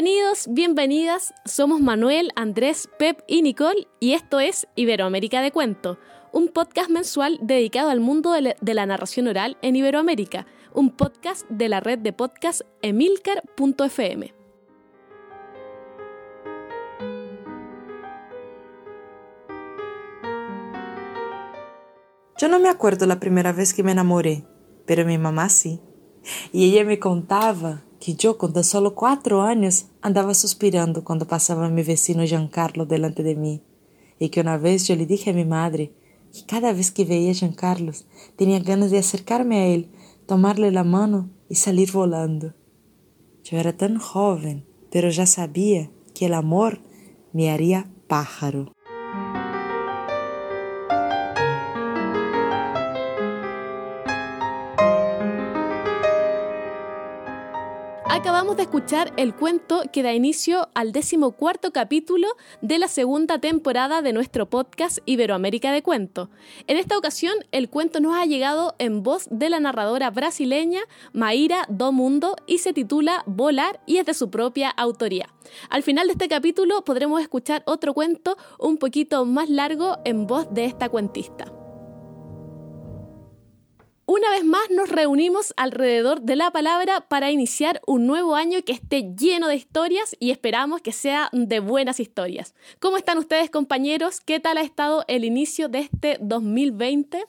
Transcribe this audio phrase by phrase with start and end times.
[0.00, 1.34] Bienvenidos, bienvenidas.
[1.44, 5.98] Somos Manuel, Andrés, Pep y Nicole y esto es Iberoamérica de Cuento,
[6.32, 11.68] un podcast mensual dedicado al mundo de la narración oral en Iberoamérica, un podcast de
[11.68, 14.34] la red de podcast emilcar.fm.
[22.40, 24.44] Yo no me acuerdo la primera vez que me enamoré,
[24.86, 25.80] pero mi mamá sí.
[26.52, 31.68] Y ella me contaba que yo con tan solo cuatro años andaba suspirando cuando pasaba
[31.68, 33.62] mi vecino Giancarlo delante de mí,
[34.18, 35.92] y que una vez yo le dije a mi madre
[36.32, 37.92] que cada vez que veía a Giancarlo
[38.36, 39.90] tenía ganas de acercarme a él,
[40.26, 42.54] tomarle la mano y salir volando.
[43.44, 46.80] Yo era tan joven, pero ya sabía que el amor
[47.32, 48.72] me haría pájaro.
[58.18, 62.26] Acabamos de escuchar el cuento que da inicio al decimocuarto capítulo
[62.60, 66.28] de la segunda temporada de nuestro podcast Iberoamérica de Cuento.
[66.66, 70.80] En esta ocasión, el cuento nos ha llegado en voz de la narradora brasileña
[71.12, 75.32] Maíra Do Mundo y se titula Volar y es de su propia autoría.
[75.70, 80.52] Al final de este capítulo podremos escuchar otro cuento un poquito más largo en voz
[80.52, 81.57] de esta cuentista.
[84.10, 88.72] Una vez más nos reunimos alrededor de la palabra para iniciar un nuevo año que
[88.72, 92.54] esté lleno de historias y esperamos que sea de buenas historias.
[92.78, 94.20] ¿Cómo están ustedes compañeros?
[94.24, 97.22] ¿Qué tal ha estado el inicio de este 2020?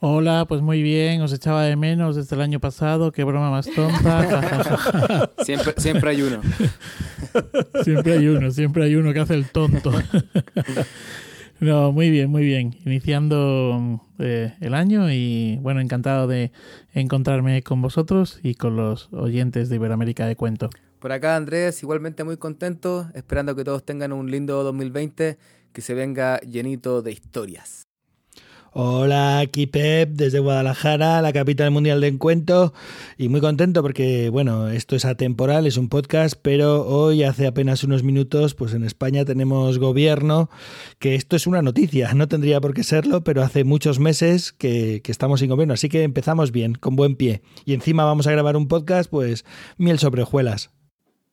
[0.00, 3.68] Hola, pues muy bien, os echaba de menos desde el año pasado, qué broma más
[3.70, 5.30] tonta.
[5.44, 6.40] siempre, siempre hay uno.
[7.84, 9.92] siempre hay uno, siempre hay uno que hace el tonto.
[11.62, 12.74] No, muy bien, muy bien.
[12.84, 16.50] Iniciando eh, el año y bueno, encantado de
[16.92, 20.70] encontrarme con vosotros y con los oyentes de Iberoamérica de Cuento.
[20.98, 25.38] Por acá Andrés, igualmente muy contento, esperando que todos tengan un lindo 2020
[25.72, 27.84] que se venga llenito de historias.
[28.74, 32.72] Hola, aquí Pep desde Guadalajara, la capital mundial de encuentro,
[33.18, 37.84] y muy contento porque, bueno, esto es atemporal, es un podcast, pero hoy, hace apenas
[37.84, 40.48] unos minutos, pues en España tenemos gobierno,
[40.98, 45.02] que esto es una noticia, no tendría por qué serlo, pero hace muchos meses que,
[45.04, 48.32] que estamos sin gobierno, así que empezamos bien, con buen pie, y encima vamos a
[48.32, 49.44] grabar un podcast, pues
[49.76, 50.70] miel sobre hojuelas.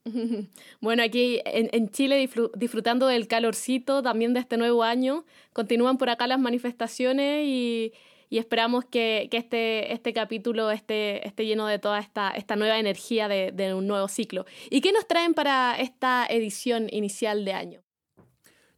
[0.81, 5.25] Bueno, aquí en, Chile disfrutando del calorcito también de este nuevo año.
[5.53, 7.94] Continúan por acá las manifestaciones y,
[8.30, 13.52] esperamos que, este, este capítulo esté, esté lleno de toda esta, esta nueva energía de,
[13.52, 14.46] de, un nuevo ciclo.
[14.69, 17.81] ¿Y qué nos traen para esta edición inicial de año?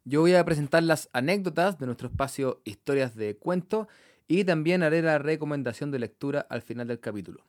[0.04, 3.86] Yo voy a presentar las anécdotas de nuestro espacio Historias de Cuento
[4.26, 7.44] y también haré la recomendación de lectura al final del capítulo.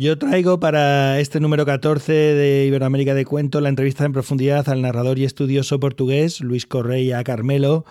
[0.00, 4.80] Yo traigo para este número 14 de Iberoamérica de Cuento la entrevista en profundidad al
[4.80, 7.84] narrador y estudioso portugués Luis Correia Carmelo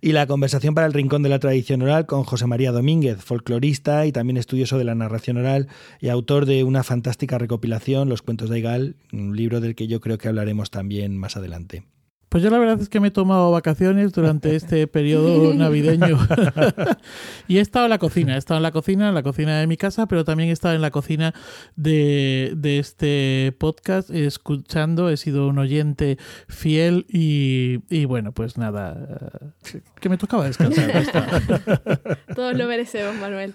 [0.00, 4.06] y la conversación para el Rincón de la Tradición Oral con José María Domínguez, folclorista
[4.06, 5.68] y también estudioso de la narración oral
[6.00, 10.00] y autor de una fantástica recopilación, Los Cuentos de Igal, un libro del que yo
[10.00, 11.84] creo que hablaremos también más adelante.
[12.32, 16.18] Pues yo la verdad es que me he tomado vacaciones durante este periodo navideño
[17.46, 19.66] y he estado en la cocina, he estado en la cocina, en la cocina de
[19.66, 21.34] mi casa, pero también he estado en la cocina
[21.76, 26.16] de, este podcast escuchando, he sido un oyente
[26.48, 28.96] fiel y, bueno, pues nada,
[30.00, 30.90] que me tocaba descansar.
[32.34, 33.52] Todos lo merecemos, Manuel.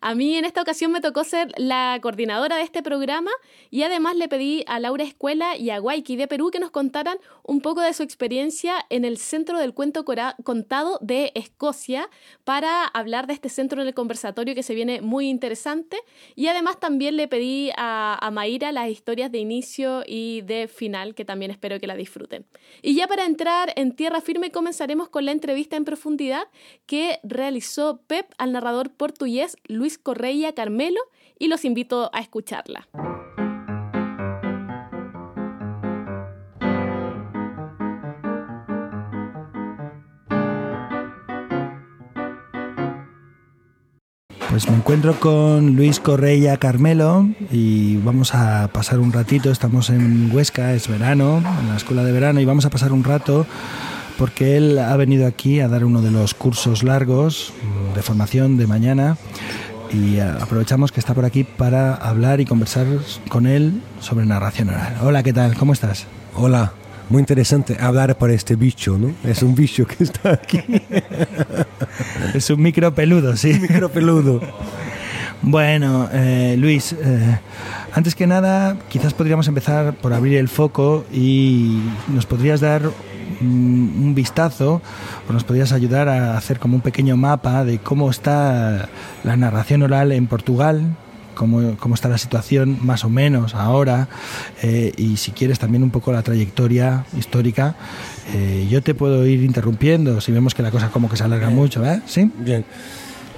[0.00, 3.30] A mí en esta ocasión me tocó ser la coordinadora de este programa
[3.70, 7.18] y además le pedí a Laura Escuela y a Guayqui de Perú que nos contaran
[7.44, 10.06] un poco de su experiencia experiencia en el Centro del Cuento
[10.42, 12.08] Contado de Escocia
[12.44, 15.98] para hablar de este centro del conversatorio que se viene muy interesante.
[16.34, 21.14] Y además también le pedí a, a Mayra las historias de inicio y de final,
[21.14, 22.46] que también espero que la disfruten.
[22.80, 26.48] Y ya para entrar en tierra firme comenzaremos con la entrevista en profundidad
[26.86, 31.00] que realizó Pep al narrador portugués Luis Correia Carmelo
[31.38, 32.88] y los invito a escucharla.
[44.56, 50.30] Pues me encuentro con Luis Correia Carmelo y vamos a pasar un ratito, estamos en
[50.34, 53.44] Huesca, es verano, en la escuela de verano y vamos a pasar un rato
[54.16, 57.52] porque él ha venido aquí a dar uno de los cursos largos
[57.94, 59.18] de formación de mañana
[59.92, 62.86] y aprovechamos que está por aquí para hablar y conversar
[63.28, 64.96] con él sobre narración oral.
[65.02, 65.54] Hola, ¿qué tal?
[65.54, 66.06] ¿Cómo estás?
[66.34, 66.72] Hola,
[67.08, 69.12] muy interesante hablar por este bicho, ¿no?
[69.24, 70.60] Es un bicho que está aquí.
[72.34, 73.52] es un micro peludo, sí.
[73.52, 74.40] Un micro peludo.
[75.42, 77.38] Bueno, eh, Luis, eh,
[77.92, 82.90] antes que nada, quizás podríamos empezar por abrir el foco y nos podrías dar
[83.40, 84.80] un vistazo
[85.28, 88.88] o nos podrías ayudar a hacer como un pequeño mapa de cómo está
[89.24, 90.96] la narración oral en Portugal,
[91.36, 94.08] cómo, cómo está la situación más o menos ahora
[94.62, 97.76] eh, y si quieres también un poco la trayectoria histórica.
[98.34, 101.50] Eh, yo te puedo ir interrumpiendo si vemos que la cosa como que se alarga
[101.50, 102.02] mucho, ¿eh?
[102.06, 102.28] ¿Sí?
[102.38, 102.64] Bien.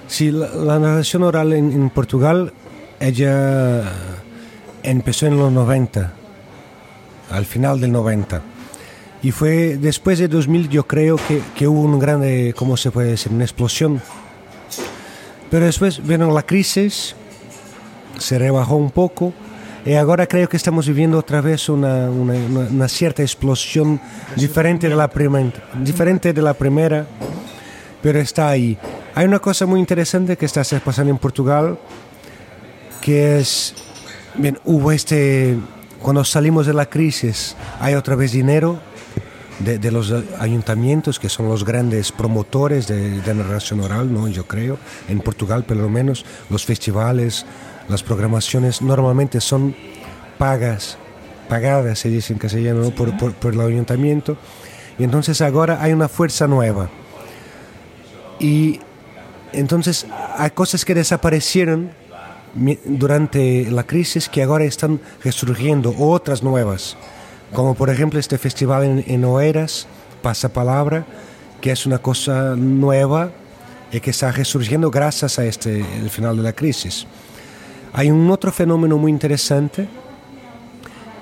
[0.06, 2.54] Sí, la, la narración oral en, en Portugal,
[2.98, 3.82] ella
[4.82, 6.12] empezó en los 90,
[7.30, 8.40] al final del 90.
[9.22, 13.10] Y fue después de 2000 yo creo que, que hubo un grande, ¿cómo se puede
[13.10, 13.32] decir?
[13.32, 14.00] Una explosión.
[15.50, 17.16] Pero después vino la crisis,
[18.18, 19.32] se rebajó un poco
[19.84, 24.00] y ahora creo que estamos viviendo otra vez una, una, cierta explosión
[24.36, 25.50] diferente de, la prima-
[25.82, 27.06] diferente de la primera,
[28.02, 28.76] pero está ahí.
[29.14, 31.78] Hay una cosa muy interesante que está pasando en Portugal,
[33.00, 33.74] que es,
[34.36, 35.56] bien, hubo este,
[36.02, 38.80] cuando salimos de la crisis, hay otra vez dinero
[39.60, 44.28] de, de los ayuntamientos, que son los grandes promotores de, de narración oral, ¿no?
[44.28, 44.78] yo creo,
[45.08, 47.46] en Portugal por lo menos, los festivales,
[47.88, 49.74] las programaciones normalmente son
[50.38, 50.98] pagas,
[51.48, 52.90] pagadas, se dice en castellano, ¿no?
[52.90, 54.36] por, por, el ayuntamiento.
[54.98, 56.90] Y entonces ahora hay una fuerza nueva.
[58.38, 58.80] Y
[59.52, 60.06] entonces
[60.36, 61.90] hay cosas que desaparecieron
[62.84, 66.96] durante la crisis que ahora están resurgiendo, otras nuevas,
[67.52, 69.86] como por ejemplo este festival en, Oeiras,
[70.22, 71.06] Pasapalabra,
[71.60, 73.30] que es una cosa nueva
[73.92, 77.06] y que está resurgiendo gracias a este el final de la crisis.
[77.92, 79.88] Hay un otro fenómeno muy interesante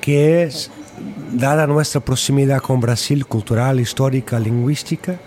[0.00, 0.70] que es,
[1.32, 5.18] dada nuestra proximidad con Brasil, cultural, histórica, lingüística,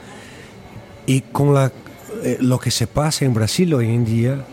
[1.05, 1.55] y con
[2.23, 4.45] eh, lo que se pasa en Brasil hoy en día,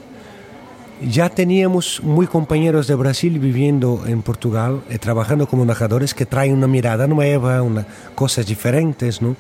[1.07, 6.55] ya teníamos muy compañeros de Brasil viviendo en Portugal, eh, trabajando como narradores que traen
[6.55, 9.37] una mirada nueva, una, cosas diferentes, ¿no?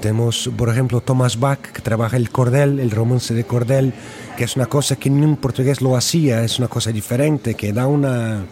[0.00, 3.94] Tenemos, por ejemplo, Thomas Bach, que trabaja el cordel, el romance de cordel,
[4.36, 7.86] que es una cosa que ningún portugués lo hacía, es una cosa diferente, que da
[7.86, 8.44] una,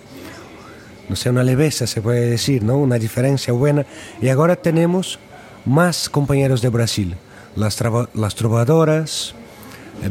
[1.09, 2.79] no sé, una leveza, se puede decir, ¿no?
[2.79, 3.85] Una diferencia buena.
[4.23, 5.19] Y ahora tenemos
[5.67, 7.17] más compañeros de Brasil,
[7.57, 7.79] las,
[8.15, 9.35] las trovadoras,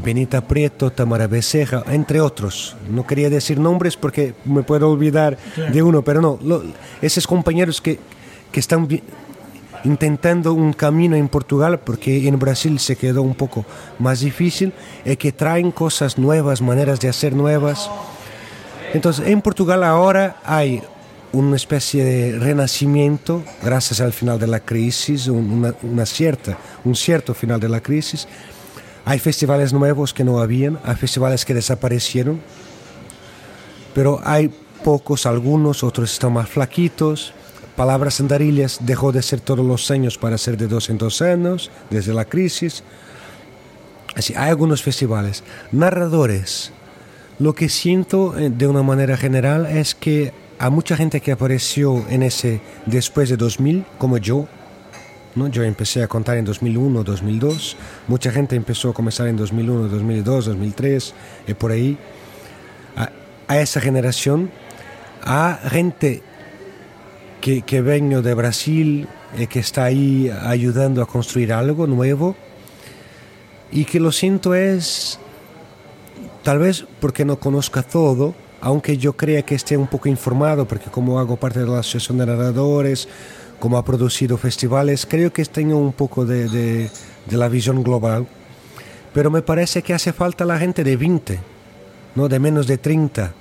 [0.04, 2.75] Benita Prieto, Tamara Becerra, entre otros.
[2.89, 5.38] No quería decir nombres porque me puedo olvidar
[5.74, 6.63] de uno, pero no, lo-
[7.01, 8.00] esos compañeros que,
[8.51, 8.88] que están
[9.83, 13.66] intentando un camino en Portugal, porque en Brasil se quedó un poco
[14.00, 14.74] más difícil,
[15.06, 17.89] y que traen cosas nuevas, maneras de hacer nuevas.
[18.94, 20.81] Entonces, en Portugal ahora hay
[21.33, 26.94] una especie de renacimiento gracias al final de la crisis, un- una, una cierta, un
[26.95, 28.27] cierto final de la crisis.
[29.06, 32.42] Hay festivales nuevos que no habían, hay festivales que desaparecieron,
[33.95, 34.50] pero hay
[34.84, 37.34] pocos, algunos, otros están más flaquitos.
[37.75, 41.72] Palabras Andarillas dejó de ser todos los años para ser de dos en dos años,
[41.90, 42.84] desde la crisis.
[44.16, 45.44] Así, hay algunos festivales.
[45.72, 46.72] Narradores.
[47.40, 52.06] Lo que siento eh, de una manera general es que a mucha gente que apareció
[52.10, 54.48] en ese después de 2000, como yo,
[55.34, 55.48] ¿no?
[55.48, 60.46] yo empecé a contar en 2001, 2002, mucha gente empezó a comenzar en 2001, 2002,
[60.46, 61.13] 2003,
[61.48, 61.98] y por ahí,
[62.96, 63.10] a,
[63.48, 64.51] a esa generación,
[65.24, 66.22] a gente
[67.41, 69.07] que, que vengo de Brasil,
[69.38, 72.36] y que está ahí ayudando a construir algo nuevo,
[73.71, 75.19] y que lo siento es
[76.43, 80.89] tal vez porque no conozca todo, aunque yo crea que esté un poco informado, porque
[80.91, 83.07] como hago parte de la Asociación de Narradores,
[83.60, 86.89] como ha producido festivales, creo que tengo un poco de, de-
[87.27, 88.27] de la visión global.
[89.13, 91.39] Pero me parece que hace falta la gente de 20,
[92.15, 93.33] no de menos de 30.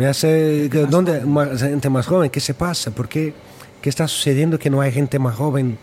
[0.00, 0.70] Me hace...
[0.88, 1.26] ¿Dónde?
[1.26, 2.90] Más, gente más joven, ¿qué se pasa?
[2.90, 3.34] ¿Por qué,
[3.82, 5.76] qué está sucediendo que no hay gente más joven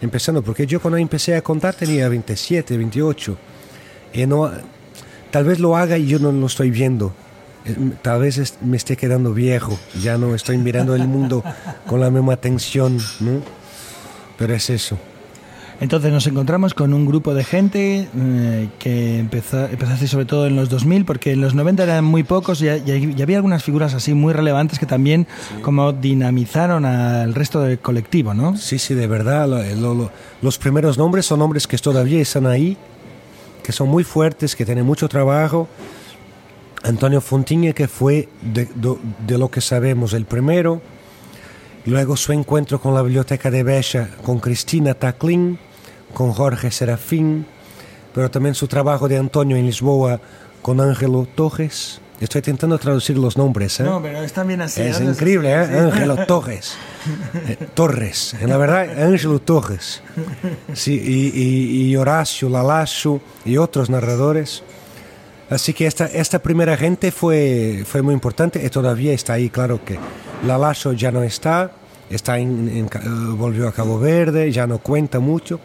[0.00, 0.42] empezando?
[0.42, 3.36] Porque yo cuando empecé a contar tenía 27, 28.
[4.12, 4.48] Y no,
[5.32, 7.12] tal vez lo haga y yo no lo estoy viendo.
[7.64, 11.42] Eh, Tal vez me esté quedando viejo, ya no estoy mirando el mundo
[11.88, 13.42] con la misma atención, ¿no?
[14.38, 14.96] Pero es eso.
[15.80, 20.56] Entonces nos encontramos con un grupo de gente eh, que empezó, empezaste sobre todo en
[20.56, 23.92] los 2000, porque en los 90 eran muy pocos y, y- y había algunas figuras
[23.92, 25.26] así muy relevantes que también
[25.62, 28.56] como dinamizaron al resto del colectivo, ¿no?
[28.56, 30.10] Sí, sí, de verdad, lo- lo- lo-
[30.42, 32.76] los primeros nombres son nombres que todavía están ahí,
[33.62, 35.68] que son muy fuertes, que tienen mucho trabajo.
[36.84, 40.82] Antonio Fontiña, que fue de lo que sabemos el primero.
[41.86, 45.58] Luego su encuentro con la Biblioteca de Becha, con Cristina Taclin,
[46.14, 47.46] con Jorge Serafín,
[48.14, 50.20] pero también su trabajo de Antonio en Lisboa
[50.62, 52.00] con Ángelo Torres.
[52.20, 53.80] Estoy intentando traducir los nombres.
[53.80, 53.82] ¿eh?
[53.82, 54.80] No, pero están bien así.
[54.80, 55.66] Es increíble, ¿eh?
[55.66, 55.74] Sí.
[55.74, 56.74] Ángelo Torres.
[57.48, 60.00] Eh, Torres, en la verdad, Ángelo Torres.
[60.72, 64.62] Sí, y, y- y Horacio Lalacho y otros narradores.
[65.50, 69.50] Así que esta, esta primera gente fue, fue muy importante y todavía está ahí.
[69.50, 69.98] Claro que
[70.46, 71.70] Lalacho ya no está,
[72.10, 72.88] está en- eh,
[73.36, 75.60] volvió a Cabo Verde, ya no cuenta mucho.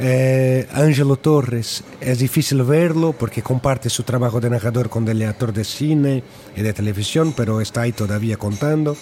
[0.00, 5.52] Eh, Ángelo Torres es difícil verlo porque comparte su trabajo de narrador con el actor
[5.52, 6.22] de cine
[6.54, 8.96] y de televisión, pero está ahí todavía contando.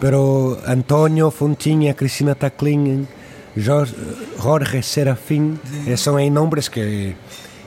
[0.00, 3.06] Pero Antonio Fontinha, Cristina Taclin,
[3.64, 3.94] Jorge,
[4.38, 7.14] Jorge Serafín, eh, son ahí nombres que,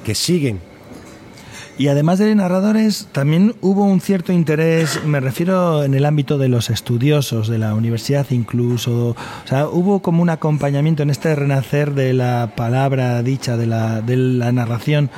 [0.04, 0.60] que siguen.
[1.80, 6.48] Y además de narradores, también hubo un cierto interés, me refiero en el ámbito de
[6.48, 9.16] los estudiosos de la universidad incluso, o
[9.48, 14.18] sea, hubo como un acompañamiento en este renacer de la palabra dicha, de la, de
[14.18, 15.12] la narración,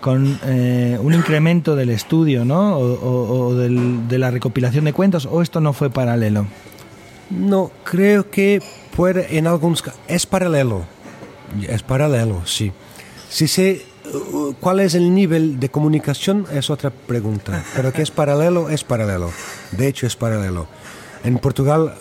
[0.00, 2.78] con eh, un incremento del estudio, ¿no?
[2.78, 6.46] O, del- de la recopilación de cuentos, o esto no fue paralelo.
[7.28, 8.62] No, creo que
[8.96, 10.84] puede en algunos ca- es paralelo.
[11.68, 12.72] Es paralelo, sí.
[13.28, 13.76] Si uh,
[14.60, 19.30] cuál es el nivel de comunicación es otra pregunta, pero que es paralelo es paralelo.
[19.72, 20.66] De hecho es paralelo.
[21.24, 21.94] En Portugal,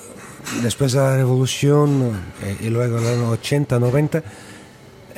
[0.61, 2.11] después de la revolución
[2.43, 4.23] eh, y luego en los años 80, 90,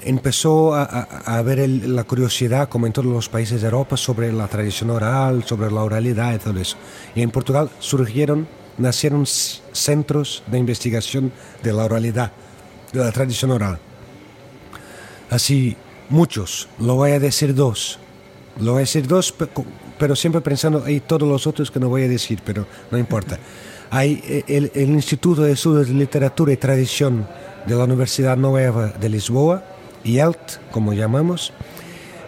[0.03, 4.89] empezó a, a- la curiosidad, como en todos los países de Europa, sobre la tradición
[4.91, 6.77] oral, sobre la oralidad y todo eso.
[7.15, 11.32] Y en Portugal surgieron, nacieron centros de investigación
[11.63, 12.32] de la oralidad,
[12.94, 13.79] de la tradición oral.
[15.29, 15.75] Así,
[16.09, 17.99] muchos, lo voy a decir dos.
[18.59, 19.33] Lo voy a decir dos,
[19.99, 23.37] pero siempre pensando, hay todos los otros que no voy a decir, pero no importa.
[23.89, 27.27] Hay eh, el, el Instituto de Estudios de Literatura y Tradición
[27.65, 29.63] de la Universidad Nueva de Lisboa,
[30.03, 31.53] IELT, como llamamos,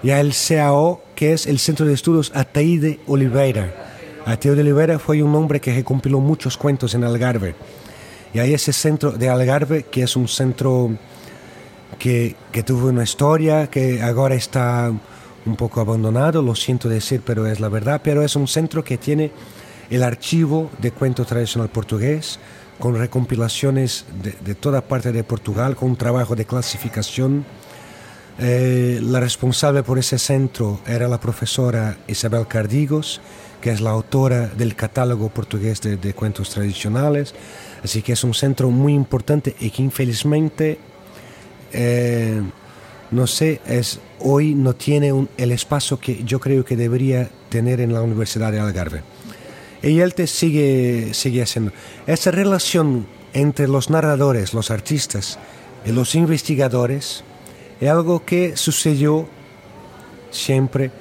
[0.03, 3.74] y hay el CAO, que es el Centro de Estudios Ataíde Oliveira.
[4.25, 7.55] Ataíde Oliveira fue un hombre que recompiló muchos cuentos en Algarve.
[8.33, 10.91] Y hay ese centro de Algarve, que es un centro
[12.00, 14.91] que, que tuvo una historia, que ahora está
[15.46, 18.98] un poco abandonado, lo siento decir, pero es la verdad, pero es un centro que
[18.98, 19.32] tiene
[19.89, 22.39] el archivo de cuento tradicional portugués,
[22.79, 27.46] con recompilaciones de, de toda parte de Portugal, con un trabajo de clasificación.
[28.39, 33.20] Eh, la responsable por ese centro era la profesora Isabel Cardigos,
[33.60, 37.36] que es la autora del catálogo portugués de, de cuentos tradicionales.
[37.84, 40.79] Así que es un centro muy importante y que infelizmente
[41.74, 42.42] eh,
[43.12, 47.94] no sé, es, hoy no tiene el espacio que yo creo que debería tener en
[47.94, 49.02] la Universidad de Algarve.
[49.82, 51.72] Y él te sigue, sigue haciendo.
[52.06, 55.40] Esa relación entre los narradores, los artistas
[55.86, 57.24] y los investigadores
[57.80, 59.28] es algo que sucedió
[60.32, 60.92] siempre.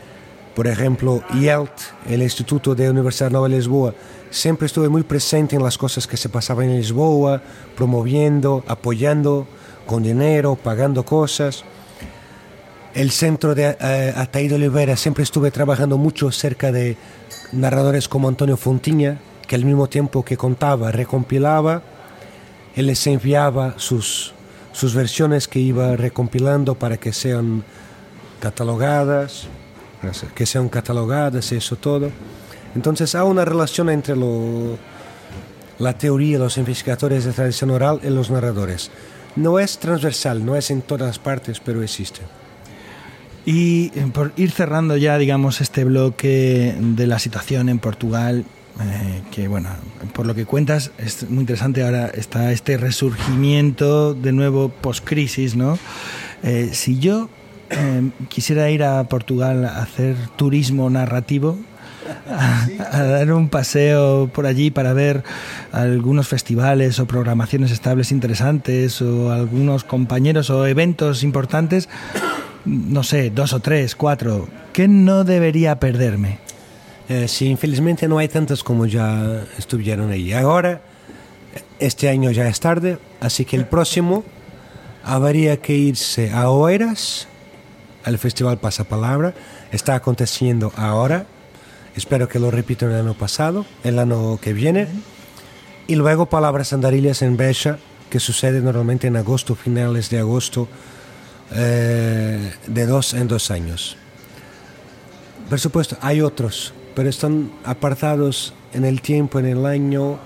[0.55, 1.71] Por ejemplo, IELT,
[2.09, 3.95] el Instituto de Universidad de Lisboa,
[4.31, 7.43] siempre estuve muy presente en las cosas que se pasaban en Lisboa,
[7.77, 9.47] promoviendo, apoyando
[9.89, 11.65] con dinero, pagando cosas.
[12.95, 16.97] El centro de eh, Ataíde Oliveira siempre estuve trabajando mucho cerca de
[17.53, 21.83] narradores como Antonio Fontinha, que al mismo tiempo que contaba, recompilaba,
[22.77, 24.35] él les enviaba sus,
[24.73, 27.65] sus versiones que iba recompilando para que sean
[28.41, 29.49] catalogadas,
[30.35, 32.11] que sean catalogadas y eso todo.
[32.75, 34.77] Entonces hay una relación entre lo,
[35.79, 38.91] la teoría, los investigadores de tradición oral y los narradores.
[39.39, 42.21] No es transversal, no es en todas partes, pero existe.
[43.47, 48.45] Y eh, por ir cerrando ya, digamos, este bloque de la situación en Portugal,
[48.81, 49.71] eh, que bueno,
[50.13, 51.83] por lo que cuentas es muy interesante.
[51.83, 55.79] Ahora está este resurgimiento de nuevo post-crisis, ¿no?
[56.43, 57.29] Eh, si yo
[57.71, 61.59] eh, quisiera ir a Portugal a hacer turismo narrativo,
[62.31, 65.23] a, a dar un paseo por allí para ver
[65.73, 71.89] algunos festivales o programaciones estables interesantes o algunos compañeros o eventos importantes,
[72.65, 76.39] no sé, dos o tres, cuatro, ¿qué no debería perderme?
[77.09, 80.33] Eh, sí, infelizmente no hay tantas como ya estuvieron ahí.
[80.33, 80.83] Ahora,
[81.79, 84.25] este año ya es tarde, así que el próximo
[85.03, 87.29] habría que irse a Oeiras,
[88.05, 89.35] al Festival Pasapalabra.
[89.73, 91.27] Está aconteciendo ahora.
[91.97, 94.89] Espero que lo repitan el año pasado, el año que viene.
[95.87, 97.79] Y luego Palabras Andarillas en Beja,
[98.11, 100.69] que sucede normalmente en agosto, finales de agosto,
[101.55, 103.97] eh, de dos en dos años.
[105.49, 110.19] Por supuesto, hay otros, pero están apartados en el tiempo, en el año.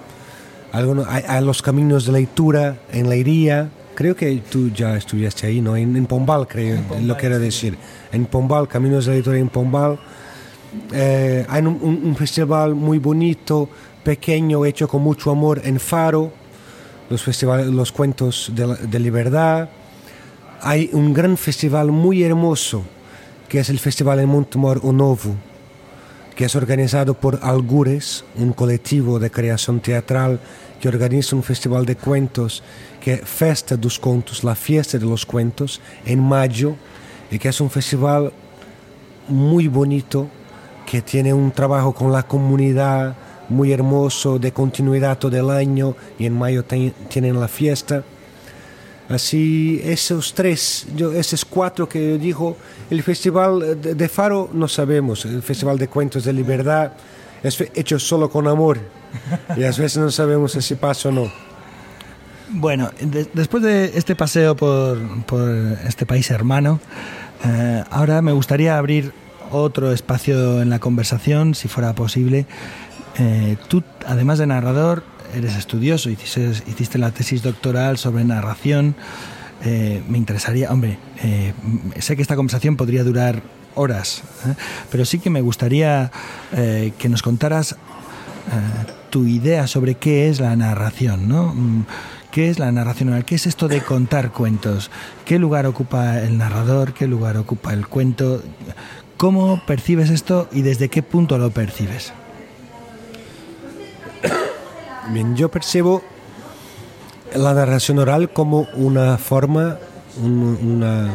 [0.72, 5.60] Algunos, hay, hay los caminos de lectura en Leiría, creo que tú ya estuviste ahí,
[5.60, 5.76] ¿no?
[5.76, 7.76] En, Pombal, creo, lo quiero decir.
[8.12, 9.98] En Pombal, Caminos de Editorial en Pombal,
[10.92, 13.68] eh, hay un, festival muy bonito,
[14.02, 16.32] pequeño, hecho con mucho amor en Faro,
[17.10, 19.68] los, los cuentos de, de libertad.
[20.60, 22.82] Hay un gran festival muy hermoso,
[23.48, 25.34] que es el Festival en Montemor Novo,
[26.34, 30.40] que es organizado por Algures, un colectivo de creación teatral
[30.80, 32.62] que organiza un festival de cuentos
[33.00, 36.76] que es Festa dos Contos, la fiesta de los cuentos, en mayo,
[37.30, 38.32] y que es un festival
[39.28, 40.28] muy bonito,
[40.92, 43.16] que tiene un trabajo con la comunidad
[43.48, 48.04] muy hermoso, de continuidad todo el año, y en mayo tienen la fiesta.
[49.08, 52.58] Así, esos tres, yo, esos cuatro que yo digo,
[52.90, 56.92] el Festival de Faro no sabemos, el Festival de Cuentos de Libertad
[57.42, 58.78] es hecho solo con amor
[59.56, 61.32] y a veces no sabemos si pasa o no.
[62.50, 62.90] Bueno,
[63.32, 65.48] después de este paseo por, por
[65.86, 66.80] este país hermano,
[67.46, 69.21] eh, ahora me gustaría abrir
[69.52, 72.46] otro espacio en la conversación, si fuera posible.
[73.18, 75.04] Eh, tú, además de narrador,
[75.34, 78.94] eres estudioso, hiciste, la tesis doctoral sobre narración.
[79.64, 80.98] Eh, me interesaría, hombre,
[82.00, 83.42] sé que esta conversación podría durar
[83.74, 84.22] horas,
[84.90, 86.10] pero sí que me gustaría
[86.52, 87.76] que nos contaras
[89.12, 91.52] tu idea sobre qué es la narración, ¿no?
[91.54, 91.84] Mm,
[92.30, 93.26] ¿Qué es la narración oral?
[93.26, 94.90] ¿Qué es esto de contar cuentos?
[95.26, 96.94] ¿Qué lugar ocupa el narrador?
[96.94, 98.42] ¿Qué lugar ocupa el cuento?
[99.22, 102.12] ¿Cómo percibes esto y desde qué punto lo percibes?
[105.12, 106.02] Bien, yo percibo
[107.32, 109.78] la narración oral como una forma,
[110.20, 111.08] un,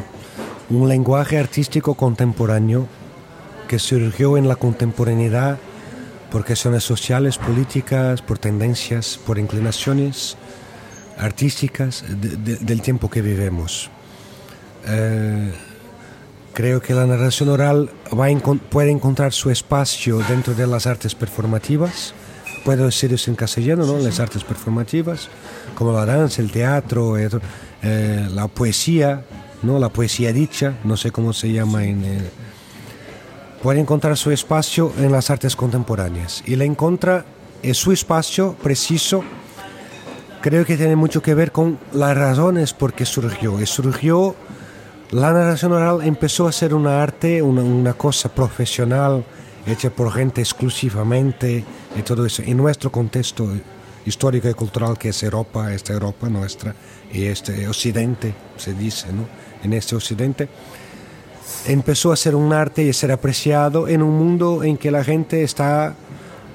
[0.70, 2.88] un lenguaje artístico contemporáneo
[3.68, 5.58] que surgió en la contemporaneidad
[6.32, 10.38] por cuestiones sociales, políticas, por tendencias, por inclinaciones
[11.18, 13.90] artísticas del tiempo que vivimos.
[14.86, 15.52] Eh,
[16.54, 18.28] creo que la narración oral va
[18.70, 22.14] puede encontrar su espacio dentro de las artes performativas,
[22.64, 23.98] puedo decir eso en castellano, ¿no?
[23.98, 25.30] las artes performativas,
[25.76, 29.24] como la danza, el teatro, eh, la poesía,
[29.64, 29.80] ¿no?
[29.80, 32.04] la poesía dicha, no sé cómo se llama en...
[32.04, 32.30] Eh,
[33.62, 37.26] puede encontrar su espacio en las artes contemporáneas y la encuentra
[37.64, 39.24] en su espacio preciso
[40.42, 43.60] creo que tiene mucho que ver con las razones por qué surgió.
[43.62, 44.36] Y surgió,
[45.12, 49.24] la narración oral empezó a ser una arte, una, cosa profesional,
[49.66, 51.64] hecha por gente exclusivamente
[51.96, 52.42] y todo eso.
[52.46, 53.50] En nuestro contexto
[54.06, 56.76] histórico y cultural que es Europa, esta Europa nuestra
[57.12, 59.28] y este Occidente, se dice, ¿no?
[59.64, 60.50] En este Occidente
[61.66, 65.04] empezó a ser un arte y a ser apreciado en un mundo en que la
[65.04, 65.96] gente está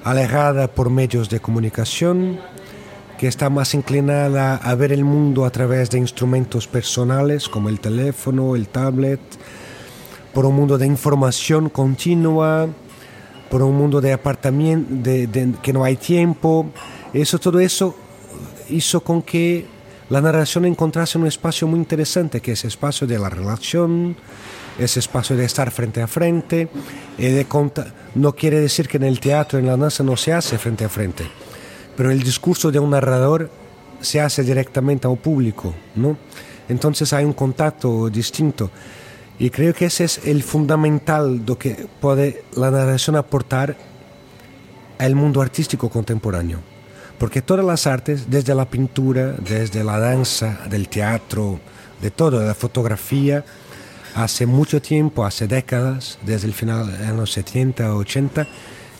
[0.03, 2.39] alejada por medios de comunicación,
[3.17, 7.79] que está más inclinada a ver el mundo a través de instrumentos personales como el
[7.79, 9.19] teléfono, el tablet,
[10.33, 12.67] por un mundo de información continua,
[13.49, 16.65] por un mundo de apartamiento, de, que no hay tiempo.
[17.13, 17.95] Eso, todo eso
[18.69, 19.65] hizo con que
[20.09, 24.15] la narración encontrase un espacio muy interesante, que es el espacio de la relación,
[24.79, 26.67] ese espacio de estar frente a frente.
[27.17, 27.45] De
[28.15, 30.89] no quiere decir que en el teatro, en la danza, no se hace frente a
[30.89, 31.42] frente
[31.95, 33.49] pero el discurso de un narrador
[34.01, 36.17] se hace directamente al público, ¿no?
[36.69, 38.69] Entonces hay un contacto distinto.
[39.39, 43.75] Y creo que ese es el fundamental de que puede la narración aportar
[44.99, 46.59] al mundo artístico contemporáneo.
[47.17, 51.59] Porque todas las artes, desde la pintura, desde la danza, del teatro,
[52.01, 53.43] de todo, de la fotografía,
[54.15, 58.47] hace mucho tiempo, hace décadas, desde el final de los 70, 80,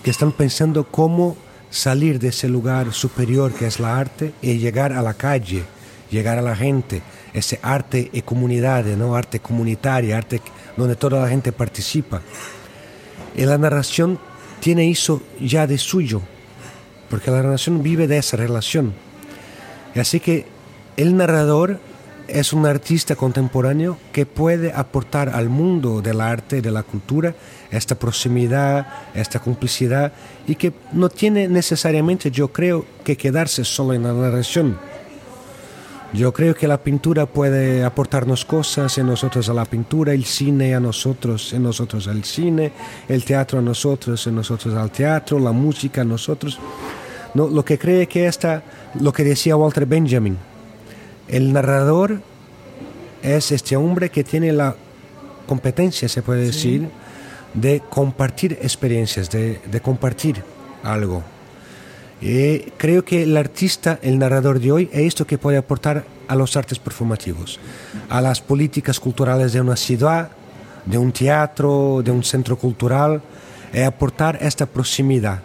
[0.03, 1.37] que están pensando cómo
[1.73, 5.63] salir de ese lugar superior que es la arte y llegar a la calle,
[6.11, 7.01] llegar a la gente,
[7.33, 9.15] ese arte y comunidad, ¿no?
[9.15, 10.39] arte comunitaria, arte
[10.77, 12.21] donde toda la gente participa.
[13.35, 14.19] Y la narración
[14.59, 16.21] tiene eso ya de suyo,
[17.09, 18.93] porque la narración vive de esa relación.
[19.95, 20.45] Así que
[20.95, 21.79] el narrador
[22.33, 27.35] es un artista contemporáneo que puede aportar al mundo del arte, de la cultura,
[27.69, 30.13] esta proximidad, esta complicidad
[30.47, 34.77] y que no tiene necesariamente, yo creo, que quedarse solo en la narración.
[36.13, 40.75] Yo creo que la pintura puede aportarnos cosas, en nosotros a la pintura, el cine
[40.75, 42.71] a nosotros, en nosotros al cine,
[43.07, 46.59] el teatro a nosotros, en nosotros al teatro, la música a nosotros.
[47.33, 48.63] No, lo que cree que esta,
[48.99, 50.37] lo que decía Walter Benjamin,
[51.27, 52.21] el narrador
[53.21, 54.75] es este hombre que tiene la
[55.47, 56.89] competencia, se puede decir,
[57.53, 60.43] de compartir experiencias, de, compartir
[60.83, 61.23] algo.
[62.21, 66.35] Y creo que el artista, el narrador de hoy, es esto que puede aportar a
[66.35, 67.59] los artes performativos,
[68.09, 70.29] a las políticas culturales de una ciudad,
[70.85, 73.21] de un teatro, de un centro cultural,
[73.73, 75.41] es aportar esta proximidad,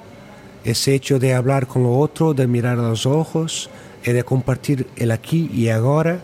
[0.65, 3.71] ese hecho de hablar con lo otro, de mirar a los ojos,
[4.05, 6.21] y de compartir el aquí y ahora,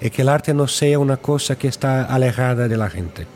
[0.00, 3.26] y que el arte no sea una cosa que está alejada de la gente.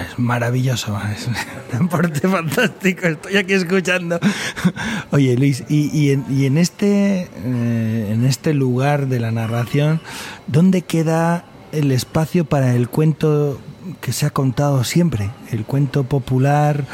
[0.00, 4.18] es maravilloso, es un aporte fantástico, estoy aquí escuchando.
[5.10, 6.10] Oye Luis, y,
[6.58, 10.00] este, eh, en este lugar de la narración,
[10.46, 13.58] ¿dónde queda el espacio para el cuento
[14.00, 16.84] que se ha contado siempre, el cuento popular,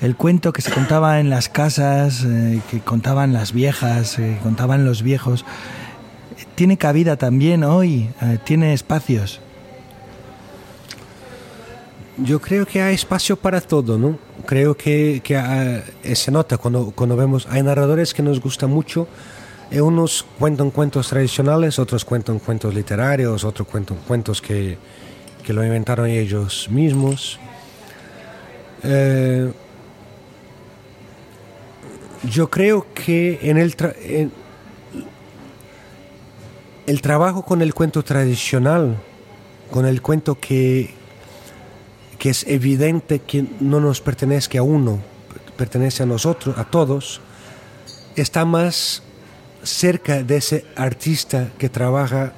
[0.00, 4.42] el cuento que se contaba en las casas, eh, que contaban las viejas, eh, que
[4.42, 5.44] contaban los viejos,
[6.54, 9.40] tiene cabida también hoy, eh, tiene espacios.
[12.16, 14.18] Yo creo que hay espacio para todo, ¿no?
[14.44, 19.06] Creo que, que se nota cuando, cuando vemos, hay narradores que nos gustan mucho,
[19.70, 24.78] y unos cuentan cuentos tradicionales, otros cuentan cuentos literarios, otros cuentan cuentos que,
[25.42, 27.38] que lo inventaron ellos mismos.
[28.82, 29.52] Eh,
[32.24, 33.74] yo creo que en el,
[36.86, 38.96] el trabajo con el cuento tradicional,
[39.70, 40.94] con el cuento que,
[42.18, 45.00] que es evidente que no nos pertenece a uno,
[45.56, 47.20] pertenece a nosotros, a todos,
[48.16, 49.02] está más
[49.62, 52.32] cerca de ese artista que trabaja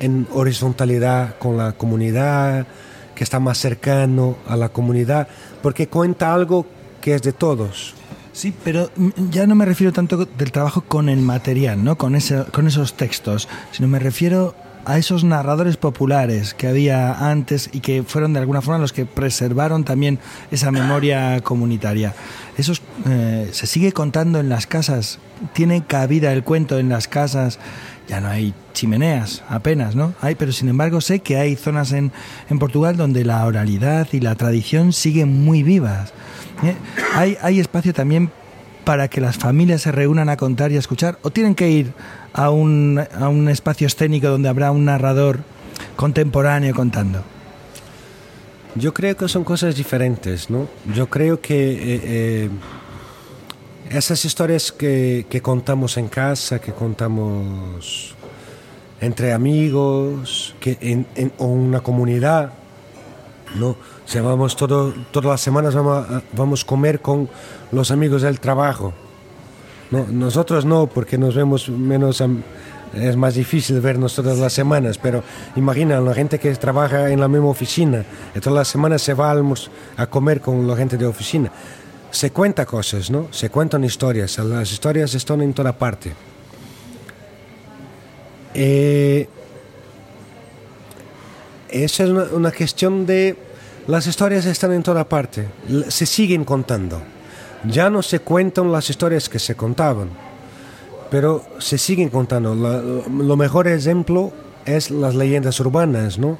[0.00, 2.66] en horizontalidad con la comunidad,
[3.14, 5.28] que está más cercano a la comunidad,
[5.62, 6.66] porque cuenta algo
[7.00, 7.94] que es de todos.
[8.32, 8.90] Sí, pero
[9.30, 11.98] ya no me refiero tanto del trabajo con el material, ¿no?
[11.98, 17.68] con, ese, con esos textos, sino me refiero a esos narradores populares que había antes
[17.72, 20.18] y que fueron de alguna forma los que preservaron también
[20.50, 22.14] esa memoria comunitaria.
[22.56, 25.18] Esos eh, se sigue contando en las casas,
[25.52, 27.58] tiene cabida el cuento en las casas
[28.08, 30.14] ya no hay chimeneas apenas, ¿no?
[30.20, 32.10] Hay, pero sin embargo sé que hay zonas en,
[32.48, 36.12] en Portugal donde la oralidad y la tradición siguen muy vivas.
[36.64, 36.74] ¿eh?
[37.14, 38.30] Hay, hay espacio también
[38.84, 41.92] para que las familias se reúnan a contar y a escuchar, o tienen que ir
[42.32, 45.40] a un, a un espacio escénico donde habrá un narrador
[45.96, 47.22] contemporáneo contando.
[48.74, 50.68] Yo creo que son cosas diferentes, ¿no?
[50.94, 52.50] Yo creo que eh, eh,
[53.90, 58.14] esas historias que, que, contamos en casa, que contamos
[59.00, 62.52] entre amigos, que en, una comunidad,
[63.56, 63.76] ¿no?
[64.14, 67.28] Vamos todas las semanas vamos a, vamos a comer con
[67.72, 68.92] los amigos del trabajo.
[69.90, 72.22] No, nosotros no, porque nos vemos menos,
[72.94, 75.22] es más difícil vernos todas las semanas, pero
[75.56, 79.34] imagina la gente que trabaja en la misma oficina, todas las semanas se va
[79.96, 81.50] a comer con la gente de oficina
[82.10, 83.28] se cuenta cosas, ¿no?
[83.30, 86.12] Se cuentan historias, las historias están en toda parte.
[88.54, 89.28] Eh,
[91.68, 93.36] esa es una, cuestión de...
[93.86, 95.48] Las historias están en toda parte,
[95.88, 97.00] se siguen contando.
[97.64, 100.10] Ya no se cuentan las historias que se contaban,
[101.10, 102.54] pero se siguen contando.
[102.54, 104.32] lo mejor ejemplo
[104.66, 106.38] es las leyendas urbanas, ¿no?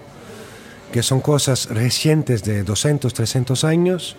[0.92, 4.16] Que son cosas recientes de 200, 300 años,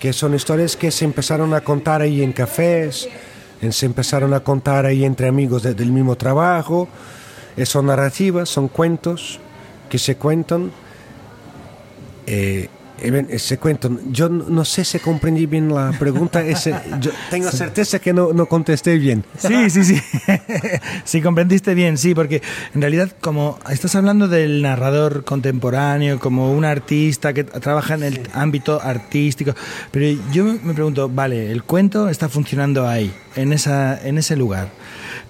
[0.00, 3.08] que son historias que se empezaron a contar ahí en cafés,
[3.70, 6.88] se empezaron a contar ahí entre amigos del mismo trabajo,
[7.56, 9.40] eh, son narrativas, son cuentos
[9.90, 10.70] que se cuentan.
[12.26, 12.68] Eh,
[13.00, 18.12] ese cuento, yo no sé si comprendí bien la pregunta, ese, yo tengo certeza que
[18.12, 19.24] no, no contesté bien.
[19.38, 20.00] Sí, sí, sí,
[21.04, 22.42] sí, comprendiste bien, sí, porque
[22.74, 28.20] en realidad como estás hablando del narrador contemporáneo, como un artista que trabaja en el
[28.32, 29.54] ámbito artístico,
[29.90, 34.70] pero yo me pregunto, vale, el cuento está funcionando ahí, en, esa, en ese lugar,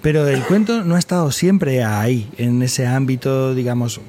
[0.01, 4.01] pero el cuento no ha estado siempre ahí, en ese ámbito, digamos,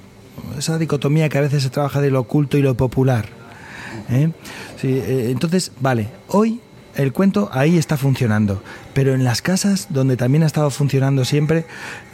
[0.59, 3.40] esa dicotomía que a veces se trabaja de lo oculto y lo popular.
[4.11, 4.31] ¿Eh?
[4.83, 6.61] Eh, entonces, vale, hoy
[6.97, 8.63] el cuento ahí está funcionando,
[8.95, 11.65] pero en las casas donde también ha estado funcionando siempre,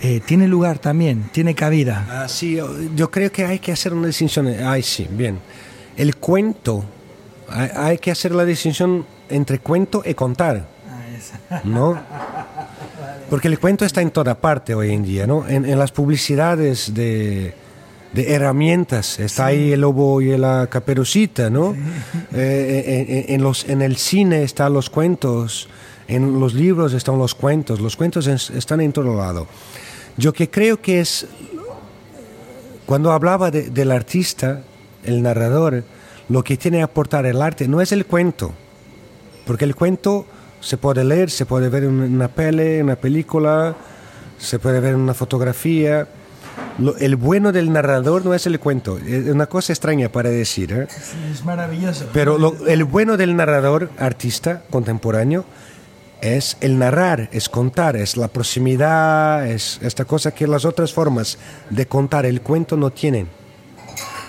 [0.03, 2.07] eh, tiene lugar también, tiene cabida.
[2.11, 2.59] Ah, sí,
[2.95, 4.47] yo creo que hay que hacer una distinción.
[4.47, 5.39] Ay, sí, bien.
[5.97, 6.85] El cuento,
[7.49, 10.67] hay, que hacer la distinción entre cuento y contar.
[11.51, 11.99] Ah, ¿No?
[13.31, 15.49] Porque el cuento está en toda parte hoy en día, ¿no?
[15.49, 17.55] en las publicidades de
[18.17, 19.21] de herramientas.
[19.21, 21.75] Está ahí el lobo y la caperucita, ¿no?
[21.75, 21.77] Eh,
[22.33, 25.69] eh, eh, en, los, en el cine están los cuentos,
[26.09, 29.47] en los libros están los cuentos, los cuentos están en todo lado.
[30.17, 31.27] Yo que creo que es,
[32.87, 34.63] cuando hablaba del artista,
[35.05, 35.85] el narrador,
[36.31, 38.53] lo que tiene que aportar el arte no es el cuento,
[39.47, 40.25] porque el cuento
[40.61, 43.77] se puede leer, se puede ver en una peli, en una película,
[44.39, 46.09] se puede ver en una fotografía,
[46.79, 48.99] lo- el bueno del narrador no es el cuento.
[48.99, 50.87] Es una cosa extraña para decir, ¿eh?
[51.33, 52.07] Es maravilloso.
[52.13, 55.45] Pero lo- el bueno del narrador, artista contemporáneo,
[56.21, 61.39] es el narrar, es contar, es la proximidad, es esta cosa que las otras formas
[61.71, 63.29] de contar el cuento no tienen.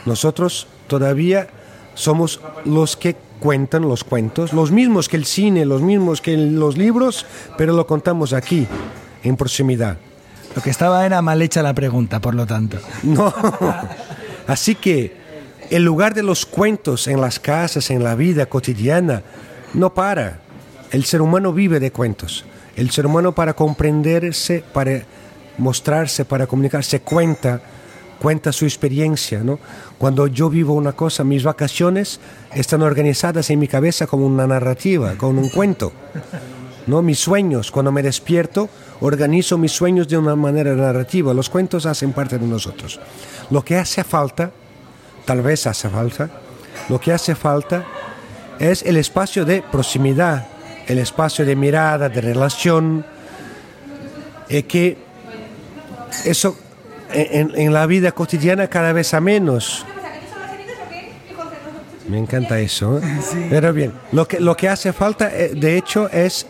[0.06, 1.48] Nosotros todavía
[1.94, 6.78] somos los que cuentan los cuentos, los mismos que el cine, los mismos que los
[6.78, 7.26] libros,
[7.58, 8.68] pero lo contamos aquí,
[9.24, 9.98] en proximidad.
[10.58, 12.80] Lo que estaba era mal hecha la pregunta, por lo tanto.
[13.04, 13.32] No.
[14.48, 15.16] Así que
[15.70, 19.22] el lugar de los cuentos en las casas, en la vida cotidiana,
[19.76, 20.40] no para.
[20.90, 22.44] El ser humano vive de cuentos.
[22.76, 25.04] El ser humano para comprenderse, para
[25.60, 27.62] mostrarse, para comunicarse, cuenta,
[28.20, 29.42] cuenta su experiencia.
[29.44, 29.60] ¿no?
[30.00, 32.20] Cuando yo vivo una cosa, mis vacaciones
[32.56, 35.94] están organizadas en mi cabeza como una narrativa, como un cuento.
[36.88, 37.04] ¿no?
[37.04, 38.70] Mis sueños, cuando me despierto,
[39.02, 41.34] organizo mis sueños de una manera narrativa.
[41.34, 43.00] Los cuentos hacen parte de nosotros.
[43.50, 44.52] Lo que hace falta,
[45.26, 46.30] tal vez hace falta,
[46.90, 47.86] lo que hace falta
[48.60, 50.48] es el espacio de proximidad,
[50.88, 53.06] el espacio de mirada, de relación,
[54.50, 54.98] y que
[56.26, 56.58] eso
[57.12, 59.86] en, en la vida cotidiana cada vez a menos.
[62.08, 63.00] Me encanta eso.
[63.00, 63.48] ¿eh?
[63.50, 66.48] Pero bien, lo que, lo que hace falta, eh, de hecho, es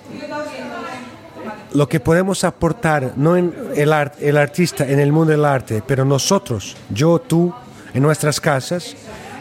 [1.78, 5.84] lo que podemos aportar, no en el, art- el artista, en el mundo del arte,
[5.86, 7.54] pero nosotros, yo, tú,
[7.94, 8.96] en nuestras casas,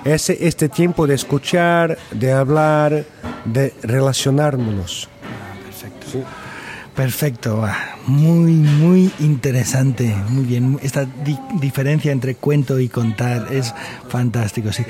[0.04, 3.04] es este tiempo de escuchar, de hablar,
[3.46, 5.08] de relacionarnos.
[6.94, 7.95] Perfecto, va.
[8.06, 10.78] Muy, muy interesante, muy bien.
[10.82, 13.74] Esta di- diferencia entre cuento y contar es
[14.08, 14.84] fantástico, sí.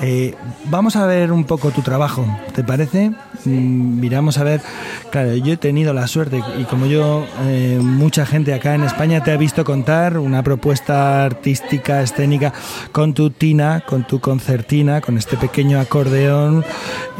[0.00, 0.34] Eh,
[0.70, 3.10] vamos a ver un poco tu trabajo, ¿te parece?
[3.44, 4.62] Mm, Miramos a ver,
[5.10, 9.22] claro, yo he tenido la suerte y como yo, eh, mucha gente acá en España
[9.22, 12.52] te ha visto contar una propuesta artística, escénica,
[12.90, 16.64] con tu tina, con tu concertina, con este pequeño acordeón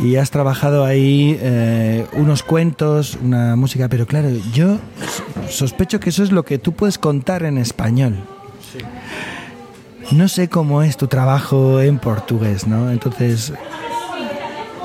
[0.03, 4.79] y has trabajado ahí eh, unos cuentos, una música, pero claro, yo
[5.49, 8.17] sospecho que eso es lo que tú puedes contar en español.
[10.11, 12.91] No sé cómo es tu trabajo en portugués, ¿no?
[12.91, 13.53] Entonces,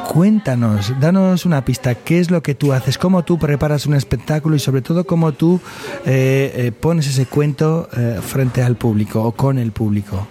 [0.07, 2.97] cuéntanos, danos una pista, ¿qué es lo que tú haces?
[2.97, 5.59] ¿Cómo tú preparas un espectáculo y sobre todo cómo tú
[6.05, 10.27] eh, eh, pones ese cuento eh, frente al público o con el público?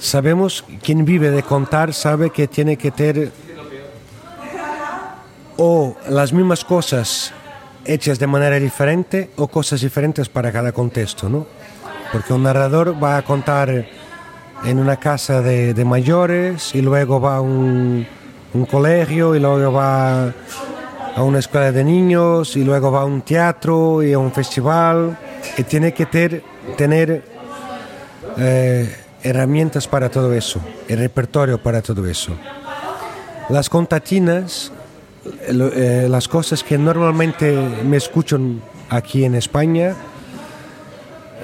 [0.00, 3.32] Sabemos, quien vive de contar sabe que tiene que tener
[5.58, 7.32] o las mismas cosas
[7.86, 11.46] hechas de manera diferente o cosas diferentes para cada contexto, ¿no?
[12.12, 13.86] Porque un narrador va a contar
[14.64, 18.06] en una casa de, mayores y luego va a un,
[18.70, 20.32] colegio y luego va
[21.16, 25.18] a una escuela de niños y luego va a un teatro y a un festival
[25.58, 26.06] y tiene que
[26.76, 27.24] tener
[28.38, 32.32] eh, herramientas para todo eso, el repertorio para todo eso.
[33.48, 34.72] Las contatinas,
[35.26, 37.52] eh, las cosas que normalmente
[37.84, 38.60] me escuchan
[38.90, 39.94] aquí en España,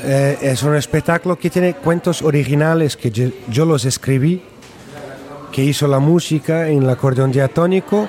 [0.03, 4.43] eh, es un espectáculo que tiene cuentos originales que yo, yo los escribí,
[5.53, 8.09] que hizo la música en el acordeón diatónico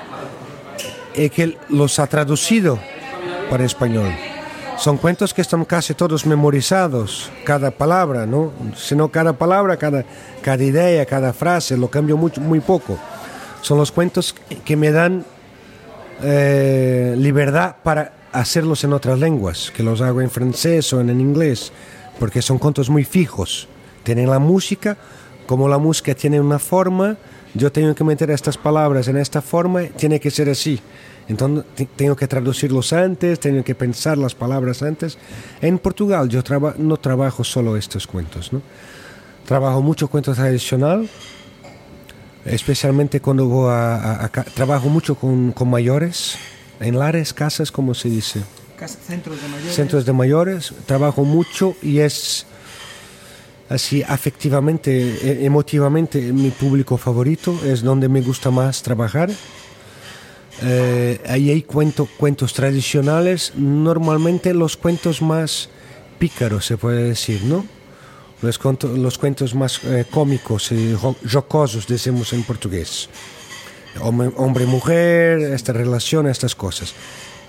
[1.14, 2.78] y que los ha traducido
[3.50, 4.10] para español.
[4.78, 8.52] Son cuentos que están casi todos memorizados, cada palabra, ¿no?
[8.74, 10.04] Sino cada palabra, cada,
[10.40, 12.98] cada idea, cada frase, lo cambio mucho, muy poco.
[13.60, 15.24] Son los cuentos que me dan
[16.22, 21.72] eh, libertad para hacerlos en otras lenguas, que los hago en francés o en, inglés,
[22.18, 23.68] porque son cuentos muy fijos.
[24.02, 24.96] Tienen la música,
[25.46, 27.16] como la música tiene una forma,
[27.54, 30.80] yo tengo que meter estas palabras en esta forma, tiene que ser así.
[31.28, 35.18] Entonces te- tengo que traducirlos antes, tengo que pensar las palabras antes.
[35.60, 36.42] En Portugal yo
[36.78, 38.62] no trabajo solo estos cuentos, ¿no?
[39.46, 41.08] Trabajo mucho cuento tradicional,
[42.44, 46.36] especialmente cuando voy a, a- a ca- trabajo mucho con, con mayores,
[46.80, 48.40] en lares, casas, como se dice,
[49.06, 49.74] Centros de mayores.
[49.76, 52.46] centros de mayores, trabajo mucho y es
[53.68, 54.90] así afectivamente,
[55.22, 59.30] e- emotivamente mi público favorito, es donde me gusta más trabajar.
[60.64, 65.68] Eh, ahí hay cuento, cuentos tradicionales, normalmente los cuentos más
[66.18, 67.64] pícaros, se puede decir, ¿no?
[68.42, 73.08] Los, cuento- los cuentos más eh, cómicos y jo- jocosos, decimos en portugués.
[74.00, 76.94] Hombre- Hombre-mujer, esta relación, estas cosas.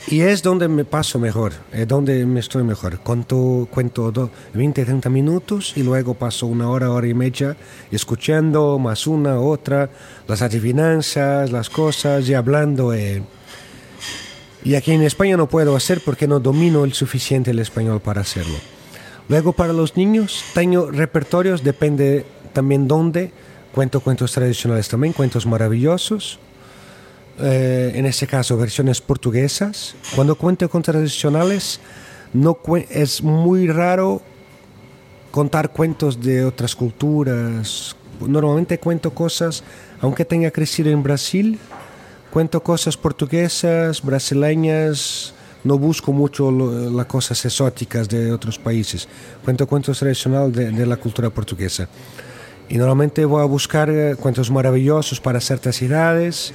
[0.07, 2.99] Y es donde me paso mejor, es donde me estoy mejor.
[2.99, 7.55] Cuento, cuento do- 20, 30 minutos y luego paso una hora, hora y media
[7.89, 9.89] escuchando más una, otra,
[10.27, 12.93] las adivinanzas, las cosas y hablando.
[12.93, 13.23] eh.
[14.65, 18.21] Y aquí en España no puedo hacer porque no domino el suficiente el español para
[18.21, 18.55] hacerlo.
[19.29, 23.31] Luego para los niños tengo repertorios, depende también dónde.
[23.73, 26.39] Cuento cuentos tradicionales también, cuentos maravillosos.
[27.39, 29.95] Eh, en este caso, versiones portuguesas.
[30.15, 31.79] Cuando cuento con tradicionales,
[32.33, 32.57] no
[32.89, 34.21] es muy raro
[35.31, 37.95] contar cuentos de otras culturas.
[38.19, 39.63] Normalmente cuento cosas,
[40.01, 41.57] aunque tenga crecido en Brasil,
[42.31, 45.33] cuento cosas portuguesas, brasileñas,
[45.63, 49.07] no busco mucho las cosas exóticas de otros países.
[49.43, 51.87] Cuento cuentos tradicionales de, la cultura portuguesa.
[52.69, 56.53] Y normalmente voy a buscar eh, cuentos maravillosos para ciertas ciudades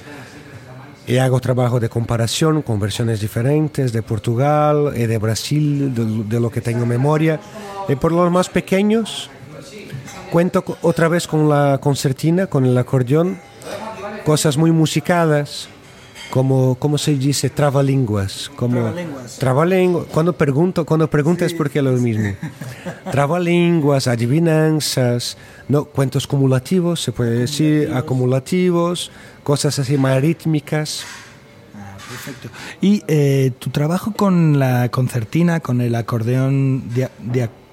[1.06, 6.40] y hago trabajo de comparación con versiones diferentes de Portugal y de Brasil, de, de
[6.40, 7.40] lo que tengo memoria.
[7.88, 9.30] Y por los más pequeños,
[10.30, 13.38] cuento otra vez con la concertina, con el acordeón,
[14.24, 15.68] cosas muy musicadas
[16.30, 17.50] como, ¿cómo se dice?
[17.50, 18.50] Trabalenguas.
[18.54, 18.92] Como,
[19.38, 20.06] trabalenguas.
[20.12, 22.34] Cuando pregunto, cuando preguntas por qué es lo mismo.
[23.10, 25.36] Trabalenguas, adivinanzas,
[25.68, 29.10] no, cuentos cumulativos, se puede decir, acumulativos,
[29.42, 31.04] cosas así más rítmicas.
[31.74, 32.48] Ah, perfecto.
[32.80, 36.84] Y eh, tu trabajo con la concertina, con el acordeón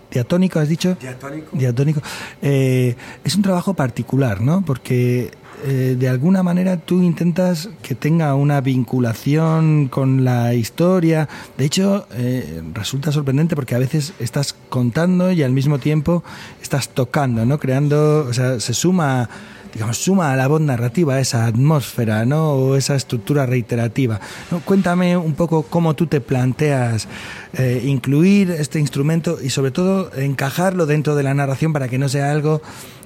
[0.10, 0.96] diatónico, ¿has dicho?
[1.00, 1.50] Diatónico.
[1.52, 2.02] Diatónico.
[2.42, 4.64] Eh, es un trabajo particular, ¿no?
[4.66, 5.32] Porque
[5.64, 11.30] eh, de alguna manera tú intentas que tenga una vinculación con la historia.
[11.58, 16.24] De hecho, eh, resulta sorprendente porque a veces estás contando y al mismo tiempo
[16.62, 17.60] estás tocando, ¿no?
[17.60, 19.30] Creando, o sea, se suma
[19.76, 22.54] digamos, suma a la voz narrativa esa atmósfera, ¿no?
[22.54, 24.22] O esa estructura reiterativa.
[24.64, 27.10] Cuéntame un poco cómo tú te planteas
[27.58, 32.08] eh, incluir este instrumento y sobre todo encajarlo dentro de la narración para que no
[32.08, 32.62] sea algo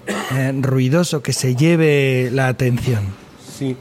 [0.10, 3.04] eh, ruidoso que se lleve la atención.
[3.58, 3.76] Sí,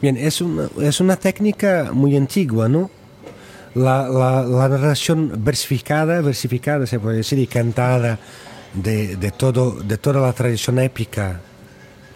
[0.00, 2.90] bien, es una, es una técnica muy antigua, ¿no?
[3.74, 8.18] La, la, narración versificada, versificada se puede decir, y cantada
[8.74, 11.40] de, de, todo, de toda la tradición épica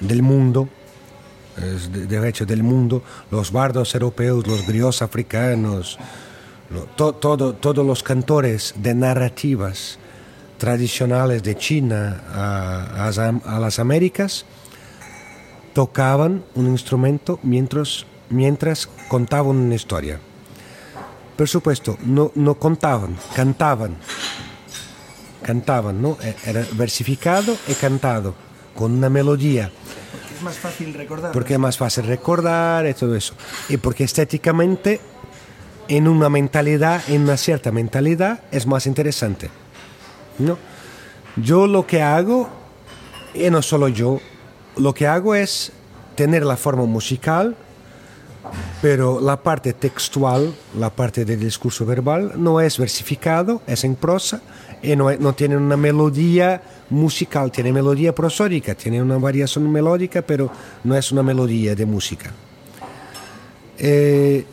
[0.00, 0.68] del mundo,
[1.56, 5.98] de, hecho del mundo, los bardos europeos, los griots africanos,
[6.96, 9.98] todo, todos los cantores de narrativas
[10.58, 14.44] tradicionales de China a, a, las Américas
[15.72, 20.20] tocaban un instrumento mientras, mientras contaban una historia.
[21.36, 23.96] Por supuesto, no, no contaban, cantaban.
[25.42, 26.16] Cantaban, ¿no?
[26.22, 28.34] E, era versificado y cantado,
[28.74, 29.70] con una melodía.
[30.12, 31.32] Porque es más fácil recordar.
[31.32, 33.34] Porque es más fácil recordar y todo eso.
[33.68, 35.00] Y porque estéticamente,
[35.88, 39.50] en una mentalidad, en una cierta mentalidad, es más interesante.
[40.38, 40.58] No.
[41.36, 42.48] Yo lo que hago,
[43.34, 44.20] y no solo yo,
[44.76, 45.72] lo que hago es
[46.14, 47.56] tener la forma musical,
[48.82, 54.42] pero la parte textual, la parte del discurso verbal, no es versificado, es en prosa
[54.82, 60.50] y no, no tiene una melodía musical, tiene melodía prosódica, tiene una variación melódica, pero
[60.84, 62.32] no es una melodía de música.
[63.78, 64.44] Eh,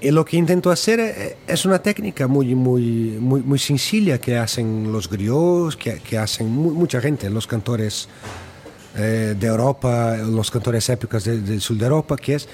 [0.00, 4.36] y lo que intento hacer eh, es una técnica muy, muy, muy, muy sencilla que
[4.36, 8.08] hacen los griots, que, que hacen mucha gente, los cantores
[8.96, 12.48] eh, de Europa, los cantores épicos del sur de Europa, que es,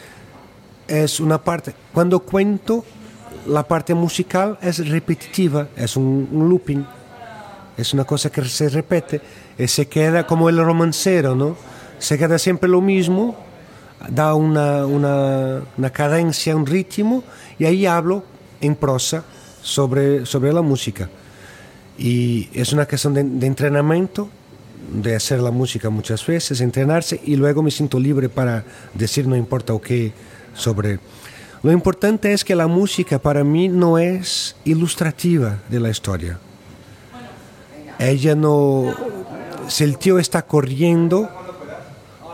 [0.87, 2.85] es una parte, cuando cuento,
[3.46, 6.87] la parte musical es repetitiva, es un, un looping,
[7.76, 9.20] es una cosa que se repite
[9.59, 11.57] y se queda como el romancero, ¿no?
[11.98, 13.37] Se queda siempre lo mismo
[14.08, 17.24] da una, una, una, cadencia, un ritmo,
[17.58, 18.24] y ahí hablo
[18.60, 19.24] en prosa
[19.62, 21.08] sobre, sobre la música.
[21.98, 24.28] Y es una cuestión de, de, entrenamiento,
[24.92, 29.36] de hacer la música muchas veces, entrenarse, y luego me siento libre para decir no
[29.36, 30.12] importa o qué
[30.55, 30.98] sobre...
[31.62, 36.38] Lo importante es que la música para mí no es ilustrativa de la historia.
[37.98, 38.92] Ella no...
[39.68, 41.30] Si el tío está corriendo,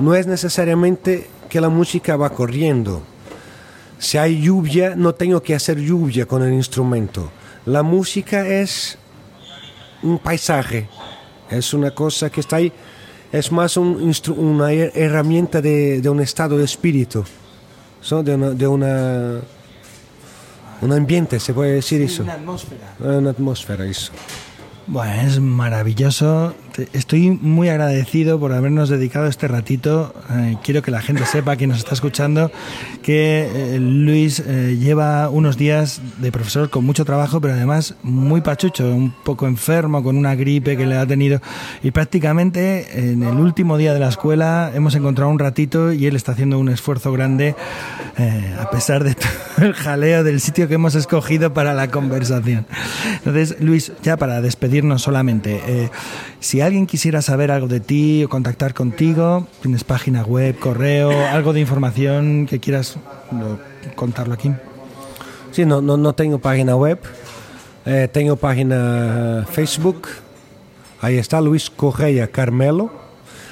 [0.00, 3.02] no es necesariamente que la música va corriendo.
[3.98, 7.30] Si hay lluvia, no tengo que hacer lluvia con el instrumento.
[7.66, 8.98] La música es
[10.02, 10.88] un paisaje,
[11.50, 12.72] es una cosa que está ahí,
[13.32, 17.24] es más un una herramienta de, de, un estado de espíritu,
[18.08, 19.40] de, una, de una,
[20.80, 22.22] un ambiente, se puede decir eso.
[22.22, 22.94] Una atmósfera.
[23.00, 24.12] Una atmósfera, eso.
[24.86, 26.54] Bueno, es maravilloso
[26.92, 30.14] estoy muy agradecido por habernos dedicado este ratito.
[30.30, 32.50] Eh, quiero que la gente sepa, quien nos está escuchando,
[33.02, 38.40] que eh, Luis eh, lleva unos días de profesor con mucho trabajo, pero además muy
[38.40, 41.40] pachucho, un poco enfermo, con una gripe que le ha tenido.
[41.82, 46.16] Y prácticamente en el último día de la escuela hemos encontrado un ratito y él
[46.16, 47.54] está haciendo un esfuerzo grande,
[48.58, 49.14] a pesar de
[49.56, 52.66] todo el jaleo del sitio que hemos escogido para la conversación.
[53.14, 55.90] Entonces, Luis, ya para despedirnos solamente,
[56.40, 61.54] si alguien quisiera saber algo de ti o contactar contigo, tienes página web, correo, algo
[61.54, 62.98] de información que quieras
[63.96, 64.52] contarlo aquí.
[65.50, 67.00] Sí, no, no, no tengo página web,
[67.86, 70.08] eh, tengo página Facebook,
[71.00, 72.90] ahí está Luis Correa Carmelo.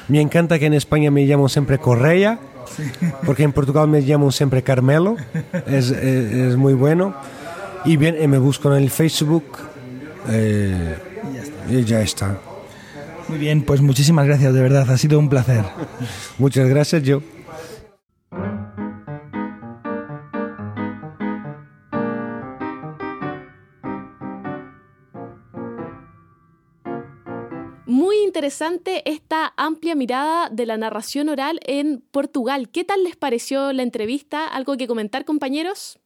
[0.08, 2.38] Me encanta que en España me llamo siempre Correa,
[3.24, 5.16] porque en Portugal me llamo siempre Carmelo,
[5.66, 7.14] es, es, muy bueno.
[7.86, 9.44] Y bien, me busco en el Facebook
[10.28, 10.96] eh,
[11.70, 12.36] y ya está.
[13.28, 15.64] Muy bien, pues muchísimas gracias, de verdad, ha sido un placer.
[16.38, 17.22] Muchas gracias, yo.
[27.84, 32.68] Muy interesante esta amplia mirada de la narración oral en Portugal.
[32.68, 34.46] ¿Qué tal les pareció la entrevista?
[34.46, 35.98] ¿Algo que comentar, compañeros?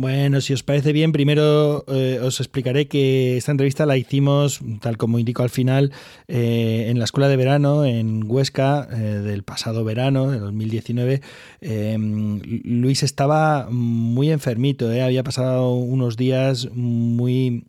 [0.00, 4.96] Bueno, si os parece bien, primero eh, os explicaré que esta entrevista la hicimos, tal
[4.96, 5.92] como indico al final,
[6.26, 11.20] eh, en la escuela de verano en Huesca eh, del pasado verano, de 2019.
[11.60, 17.64] Em, Luis estaba muy enfermito, había pasado unos días muy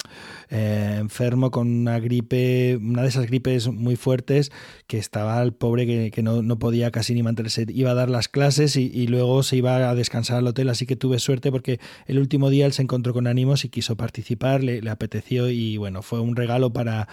[0.50, 4.52] enfermo con una gripe, una de esas gripes muy fuertes,
[4.88, 7.66] que estaba el pobre que, no, podía casi ni mantenerse.
[7.70, 10.96] Iba a dar las clases y, luego se iba a descansar al hotel, así que
[10.96, 14.90] tuve suerte porque el último día él se encontró con ánimos y quiso participar, le
[14.90, 17.08] apeteció y bueno, fue un regalo para,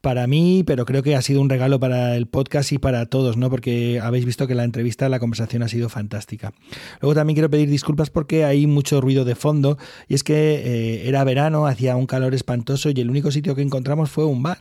[0.00, 3.36] para mí, pero creo que ha sido un regalo para el podcast y para todos,
[3.36, 3.50] ¿no?
[3.50, 6.52] Porque habéis visto que la entrevista, la conversación ha sido fantástica.
[7.00, 11.08] Luego también quiero pedir disculpas porque hay mucho ruido de fondo y es que eh,
[11.08, 14.58] era verano, hacía un calor espantoso y el único sitio que encontramos fue un bar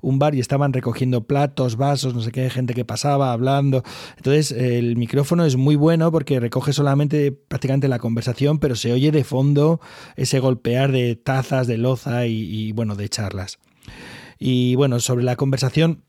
[0.00, 3.82] un bar y estaban recogiendo platos, vasos, no sé qué, gente que pasaba hablando.
[4.16, 9.10] Entonces el micrófono es muy bueno porque recoge solamente prácticamente la conversación, pero se oye
[9.10, 9.80] de fondo
[10.16, 13.58] ese golpear de tazas, de loza y bueno, de charlas.
[14.38, 16.02] Y bueno, sobre la conversación,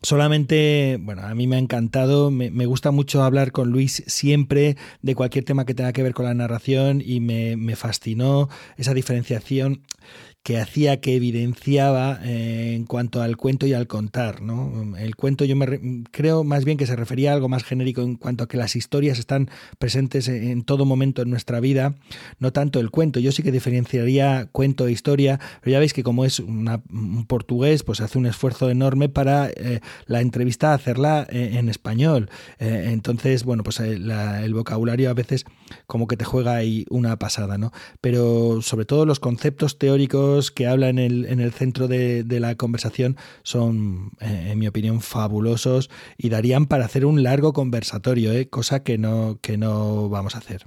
[0.00, 5.16] Solamente, bueno, a mí me ha encantado, me, gusta mucho hablar con Luis siempre de
[5.16, 9.82] cualquier tema que tenga que ver con la narración y me, me fascinó esa diferenciación
[10.42, 14.40] que hacía, que evidenciaba eh, en cuanto al cuento y al contar.
[14.40, 14.96] ¿no?
[14.96, 18.16] El cuento yo me creo más bien que se refería a algo más genérico en
[18.16, 21.96] cuanto a que las historias están presentes en, todo momento en nuestra vida,
[22.38, 23.20] no tanto el cuento.
[23.20, 27.82] Yo sí que diferenciaría cuento e historia, pero ya veis que como es un portugués,
[27.82, 32.30] pues hace un esfuerzo enorme para eh, la entrevista hacerla eh, en, español.
[32.58, 35.44] entonces, bueno, pues el vocabulario a veces
[35.86, 37.72] como que te juega ahí una pasada, ¿no?
[38.00, 42.54] Pero sobre todo los conceptos teóricos que habla en el, en el centro de, la
[42.54, 48.48] conversación son, eh, en mi opinión, fabulosos y darían para hacer un largo conversatorio, ¿eh?
[48.48, 50.66] cosa que no, que no vamos a hacer.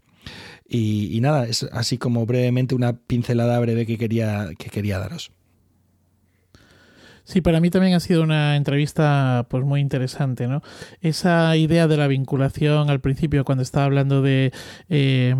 [0.68, 5.32] Y, y, nada, es así como brevemente una pincelada breve que quería, que quería daros.
[7.32, 10.62] Sí, para mí también ha sido una entrevista pues muy interesante, ¿no?
[11.00, 14.52] Esa idea de la vinculación al principio cuando estaba hablando de
[14.90, 15.34] eh,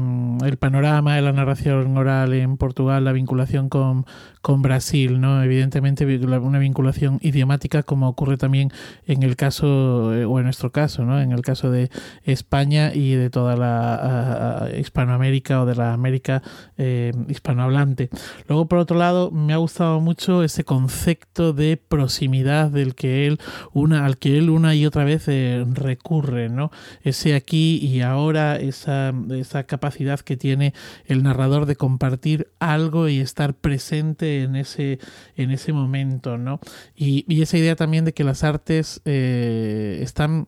[0.46, 4.06] el panorama de la narración oral en Portugal, la vinculación con,
[4.42, 5.44] con Brasil, ¿no?
[5.44, 8.72] Evidentemente una vinculación idiomática como ocurre también
[9.06, 11.20] en el caso eh, o en nuestro caso, ¿no?
[11.20, 11.90] En el caso de
[12.24, 16.42] España y de toda la Hispanoamérica o de la América
[16.78, 18.10] eh, hispanohablante.
[18.48, 23.40] Luego por otro lado me ha gustado mucho ese concepto de proximidad del que él
[23.74, 26.72] una al que él una y otra vez eh, recurre no
[27.04, 30.74] ese aquí y ahora esa, esa capacidad que tiene
[31.06, 35.00] el narrador de compartir algo y estar presente en ese
[35.36, 36.60] en ese momento no
[36.96, 40.48] y, y esa idea también de que las artes eh, están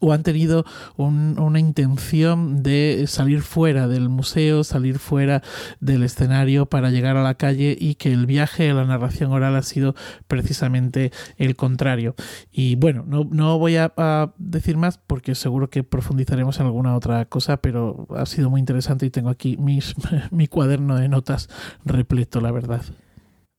[0.00, 0.64] o han tenido
[0.96, 5.42] una intención de salir fuera del museo, salir fuera
[5.80, 9.56] del escenario para llegar a la calle y que el viaje a la narración oral
[9.56, 9.94] ha sido
[10.26, 12.14] precisamente el contrario.
[12.52, 13.92] Y bueno, no, no voy a,
[14.38, 19.06] decir más porque seguro que profundizaremos en alguna otra cosa, pero ha sido muy interesante
[19.06, 19.94] y tengo aquí mis,
[20.30, 21.48] mi cuaderno de notas
[21.84, 22.82] repleto, la verdad.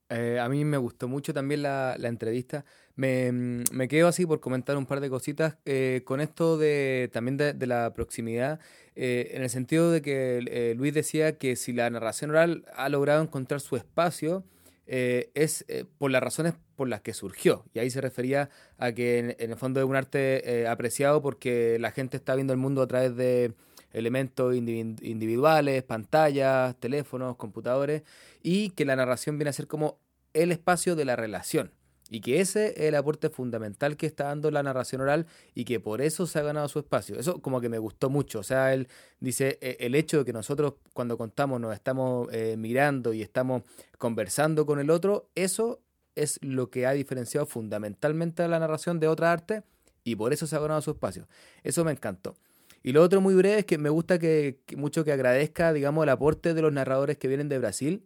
[0.10, 2.66] Eh, a mí me gustó mucho también la, la entrevista.
[3.00, 7.10] Me, mm, me, quedo así por comentar un par de cositas eh, con esto de
[7.14, 8.60] también de, de la proximidad,
[9.02, 13.24] eh, en el sentido de que Luis decía que si la narración oral ha logrado
[13.24, 14.44] encontrar su espacio,
[14.86, 17.64] eh, es eh, por las razones por las que surgió.
[17.74, 21.78] Y ahí se refería a que en, en el fondo es un arte apreciado porque
[21.80, 23.54] la gente está viendo el mundo a través de
[23.94, 28.04] elementos individuales, pantallas, teléfonos, computadores,
[28.44, 30.02] y que la narración viene a ser como
[30.34, 31.72] el espacio de la relación.
[32.10, 35.80] Y que ese es el aporte fundamental que está dando la narración oral y que
[35.80, 37.20] por eso se ha ganado su espacio.
[37.20, 38.40] Eso como que me gustó mucho.
[38.40, 38.88] O sea, él
[39.20, 43.64] dice, e, el hecho de que nosotros cuando contamos nos estamos eh, mirando y estamos
[43.98, 45.82] conversando con el otro, eso
[46.16, 49.64] es lo que ha diferenciado fundamentalmente a la narración de otra arte
[50.04, 51.28] y por eso se ha ganado su espacio.
[51.64, 52.36] Eso me encantó.
[52.82, 56.10] Y lo otro muy breve es que me gusta que, mucho que agradezca, digamos, el
[56.10, 58.06] aporte de los narradores que vienen de Brasil,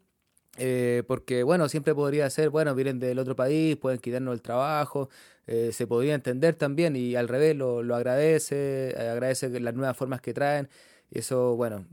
[0.57, 5.09] eh, porque, bueno, siempre podría ser, bueno, vienen del otro país, pueden quitarnos el trabajo,
[5.47, 9.97] eh, se podría entender también y al revés lo, lo agradece, eh, agradece las nuevas
[9.97, 10.69] formas que traen.
[11.11, 11.85] Eso, bueno,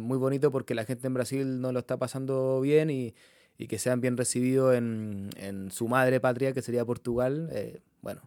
[0.00, 3.14] muy bonito porque la gente en Brasil no lo está pasando bien y,
[3.58, 7.50] y que sean bien recibidos en, en, su madre patria, que sería Portugal.
[8.00, 8.22] bueno,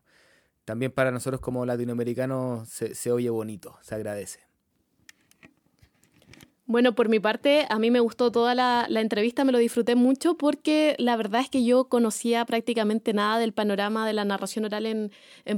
[0.66, 4.47] también para nosotros como latinoamericanos se, se oye bonito, se agradece.
[6.70, 10.36] Bueno, por mi parte, a mí me gustó toda la, entrevista, me lo disfruté mucho
[10.36, 14.86] porque la verdad es que yo conocía prácticamente nada del panorama de la narración oral
[14.86, 15.10] en,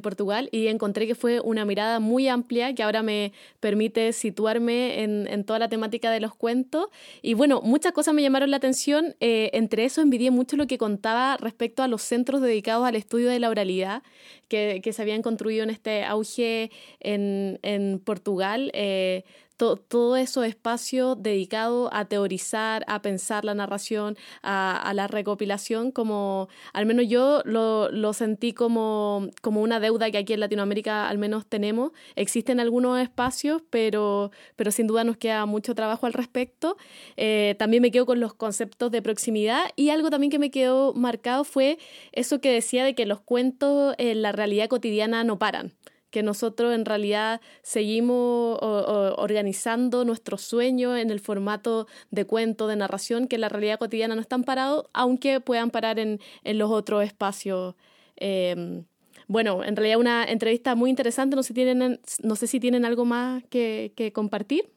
[0.03, 5.43] Portugal y encontré que fue una mirada muy amplia que ahora me permite situarme en,
[5.45, 6.89] toda la temática de los cuentos.
[7.23, 10.77] Y bueno, muchas cosas me llamaron la atención, eh, entre eso envidié mucho lo que
[10.77, 14.03] contaba respecto a los centros dedicados al estudio de la oralidad
[14.47, 18.69] que, se habían construido en este auge en, Portugal.
[18.75, 19.23] Eh,
[19.59, 26.85] todo eso espacio dedicado a teorizar, a pensar la narración, a, la recopilación, como al
[26.85, 31.91] menos yo lo, sentí como, como, una deuda que aquí en Latinoamérica al menos tenemos.
[32.15, 36.77] Existen algunos espacios, pero, pero sin duda nos queda mucho trabajo al respecto.
[37.17, 40.93] Eh, también me quedo con los conceptos de proximidad y algo también que me quedó
[40.93, 41.77] marcado fue
[42.13, 45.73] eso que decía de que los cuentos en la realidad cotidiana no paran
[46.11, 53.27] que nosotros en realidad seguimos organizando nuestros sueños en el formato de cuento, de narración,
[53.27, 57.75] que en la realidad cotidiana no están parados, aunque puedan parar en, los otros espacios.
[58.15, 58.85] Em,
[59.27, 63.05] bueno, en realidad una entrevista muy interesante, no sé, tienen, no sé si tienen algo
[63.05, 64.69] más que, que compartir.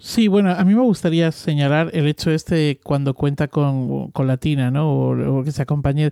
[0.00, 4.70] Sí, bueno, a mí me gustaría señalar el hecho este cuando cuenta con, con Latina,
[4.70, 4.88] ¿no?
[4.92, 6.10] O, que se acompañe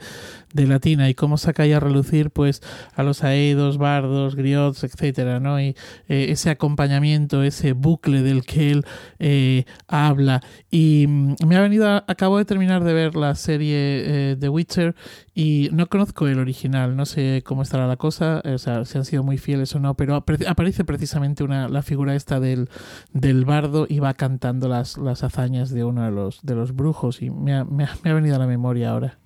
[0.53, 2.62] de Latina y cómo saca ahí a relucir, pues,
[2.97, 5.61] a los aedos, bardos, griots, etcétera, ¿no?
[5.61, 5.76] Y
[6.09, 8.84] eh, ese acompañamiento, ese bucle del que él
[9.20, 10.43] eh, habla.
[10.68, 14.97] Y mm, me ha venido, acabo de terminar de ver la serie eh, The Witcher
[15.39, 19.05] y no conozco el original, no sé cómo estará la cosa, o sea, si han
[19.05, 22.70] sido muy fieles o no, pero aparece precisamente una, la figura esta del,
[23.12, 27.20] del bardo y va cantando las, las hazañas de uno de los, de los brujos
[27.20, 29.18] y me ha, me ha venido a la memoria ahora.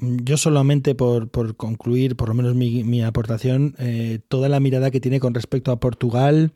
[0.00, 4.90] Yo solamente por, por, concluir, por lo menos mi, mi aportación, eh, toda la mirada
[4.90, 6.52] que tiene con respecto a Portugal,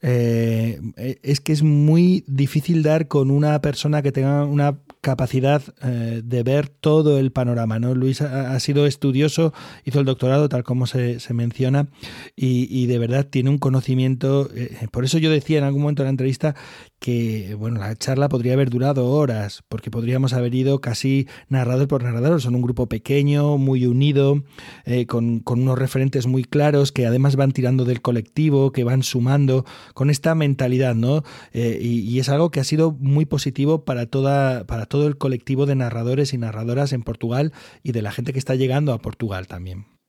[0.00, 0.80] eh,
[1.22, 6.42] es que es muy difícil dar con una persona que tenga una capacidad eh, de
[6.42, 7.78] ver todo el panorama.
[7.78, 7.94] ¿no?
[7.94, 9.52] Luis ha, sido estudioso,
[9.84, 11.88] hizo el doctorado, tal como se, se menciona,
[12.36, 14.48] y, y, de verdad tiene un conocimiento.
[14.90, 16.54] por eso yo decía en algún momento de la entrevista
[17.00, 22.04] que bueno, la charla podría haber durado horas, porque podríamos haber ido casi narrador por
[22.04, 22.40] narrador.
[22.42, 24.44] Son un grupo pequeño, muy unido,
[24.84, 29.64] eh, con, unos referentes muy claros que además van tirando del colectivo, que van sumando,
[29.94, 31.24] con esta mentalidad, ¿no?
[31.52, 35.16] Eh, y, y, es algo que ha sido muy positivo para, toda, para todo el
[35.16, 38.98] colectivo de narradores y narradoras en Portugal y de la gente que está llegando a
[38.98, 39.99] Portugal también.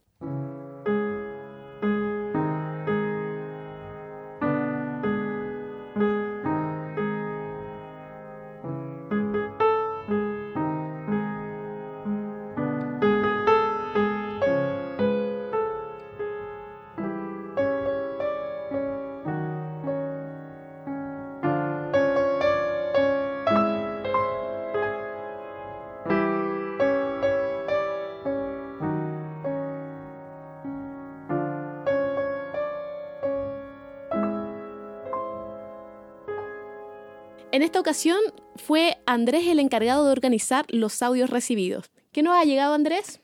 [37.57, 38.19] En esta ocasión
[38.55, 41.89] fue Andrés el encargado de organizar los audios recibidos.
[42.11, 43.19] ¿Qué nos ha llegado, Andrés?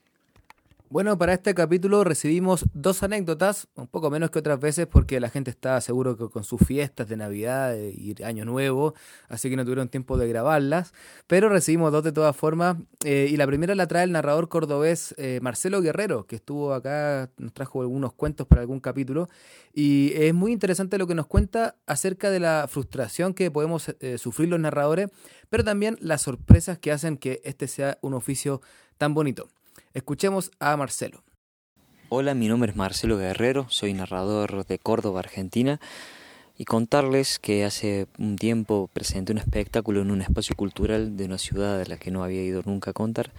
[0.93, 5.31] Bueno, para este capítulo recibimos dos anécdotas, un poco menos que otras veces porque la
[5.31, 8.93] gente está seguro que con sus fiestas de Navidad y Año Nuevo,
[9.27, 10.93] así que no tuvieron tiempo de grabarlas,
[11.25, 15.15] pero recibimos dos de todas formas eh, y la primera la trae el narrador cordobés
[15.17, 19.29] eh, Marcelo Guerrero, que estuvo acá, nos trajo algunos cuentos para algún capítulo
[19.73, 24.19] y es muy interesante lo que nos cuenta acerca de la frustración que podemos eh,
[24.19, 25.09] sufrir los narradores,
[25.49, 28.61] pero también las sorpresas que hacen que este sea un oficio
[28.99, 29.49] tan bonito.
[29.93, 31.23] Escuchemos a Marcelo.
[32.09, 35.79] Hola, mi nombre es Marcelo Guerrero, soy narrador de Córdoba, Argentina,
[36.57, 41.37] y contarles que hace un tiempo presenté un espectáculo en un espacio cultural de una
[41.37, 43.33] ciudad a la que no había ido nunca a contar,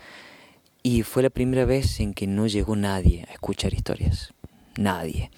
[0.85, 4.33] y fue la primera vez en que no llegó nadie a escuchar historias.
[4.77, 5.33] Nadie.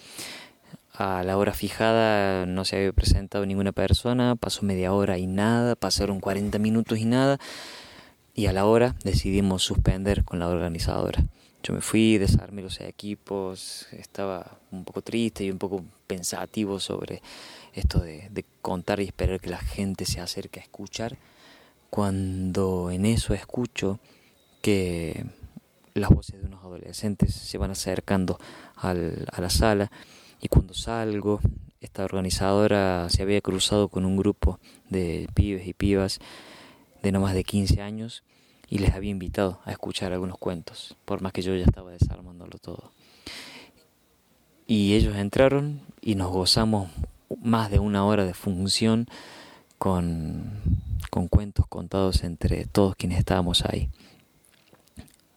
[0.93, 5.77] A la hora fijada no se había presentado ninguna persona, pasó media hora y nada,
[5.77, 7.39] pasaron 40 minutos y nada,
[8.37, 11.25] y a la hora decidimos suspender con la organizadora.
[11.63, 17.23] Yo me fui, desarmé los equipos, estaba un poco triste y un poco pensativo sobre
[17.73, 21.17] esto de, contar y esperar que la gente se acerque a escuchar,
[21.89, 24.01] cuando en eso escucho
[24.61, 25.25] que
[25.95, 28.39] las voces de unos adolescentes se van acercando
[28.77, 29.91] al, a la sala
[30.43, 31.41] y cuando salgo,
[31.81, 34.61] esta organizadora se había cruzado con un grupo
[34.91, 36.21] de pibes y pibas
[37.03, 38.25] de no más de 15 años
[38.69, 42.59] y les había invitado a escuchar algunos cuentos, por más que yo ya estaba desarmándolo
[42.59, 42.91] todo.
[44.67, 46.91] Y ellos entraron y nos gozamos
[47.41, 49.07] más de una hora de función
[49.79, 50.61] con,
[51.11, 53.89] con cuentos contados entre todos quienes estábamos ahí.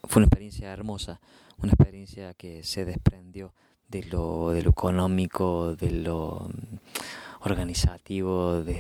[0.04, 1.20] Fue una experiencia hermosa,
[1.62, 3.54] una experiencia que se desprendió
[3.90, 6.50] de lo, de lo económico, de lo
[7.42, 8.80] organizativo, de,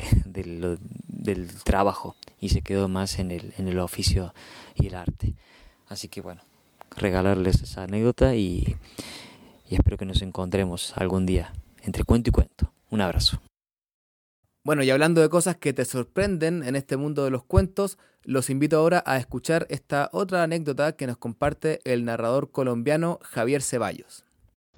[1.07, 4.33] del trabajo y se quedó más en el, en el oficio
[4.75, 5.35] y el arte.
[5.87, 6.41] Así que bueno,
[6.95, 8.77] regalarles esa anécdota y,
[9.69, 11.53] y espero que nos encontremos algún día
[11.83, 12.71] entre cuento y cuento.
[12.89, 13.41] Un abrazo.
[14.63, 18.49] Bueno, y hablando de cosas que te sorprenden en este mundo de los cuentos, los
[18.49, 24.25] invito ahora a escuchar esta otra anécdota que nos comparte el narrador colombiano Javier Ceballos.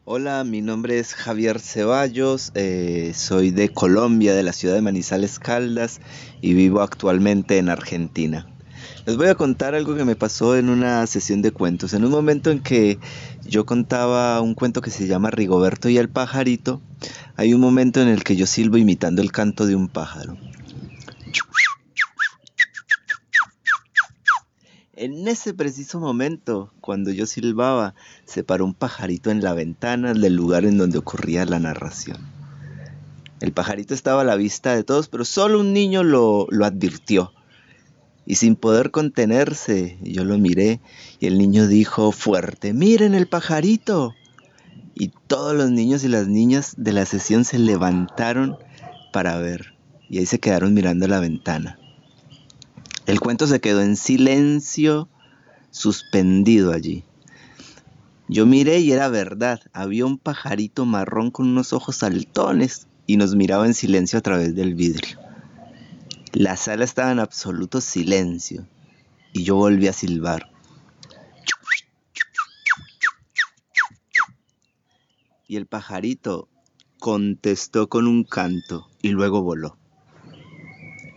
[0.04, 5.38] Hola, mi nombre es Javier Ceballos, eh, soy de Colombia, de la ciudad de Manizales
[5.38, 6.02] Caldas
[6.42, 8.48] y vivo actualmente en Argentina.
[9.06, 11.94] Les voy a contar algo que me pasó en una sesión de cuentos.
[11.94, 12.98] En un momento en que
[13.46, 16.82] yo contaba un cuento que se llama Rigoberto y el pajarito,
[17.36, 20.36] hay un momento en el que yo silbo imitando el canto de un pájaro.
[25.02, 27.96] En ese preciso momento, cuando yo silbaba,
[28.32, 32.18] se paró un pajarito en la ventana del lugar en donde ocurría la narración.
[33.42, 37.34] El pajarito estaba a la vista de todos, pero solo un niño lo, lo advirtió.
[38.26, 40.80] Y sin poder contenerse, yo lo miré
[41.20, 44.16] y el niño dijo fuerte, miren el pajarito.
[44.94, 48.58] Y todos los niños y las niñas de la sesión se levantaron
[49.12, 49.74] para ver
[50.10, 51.80] y ahí se quedaron mirando la ventana.
[53.08, 55.10] El cuento se quedó en silencio,
[55.72, 57.04] suspendido allí.
[58.34, 63.36] Yo miré y era verdad, había un pajarito marrón con unos ojos saltones y nos
[63.36, 65.20] miraba en silencio a través del vidrio.
[66.32, 68.66] La sala estaba en absoluto silencio
[69.34, 70.50] y yo volví a silbar.
[75.50, 76.48] Y el pajarito
[77.00, 79.76] contestó con un canto y luego voló.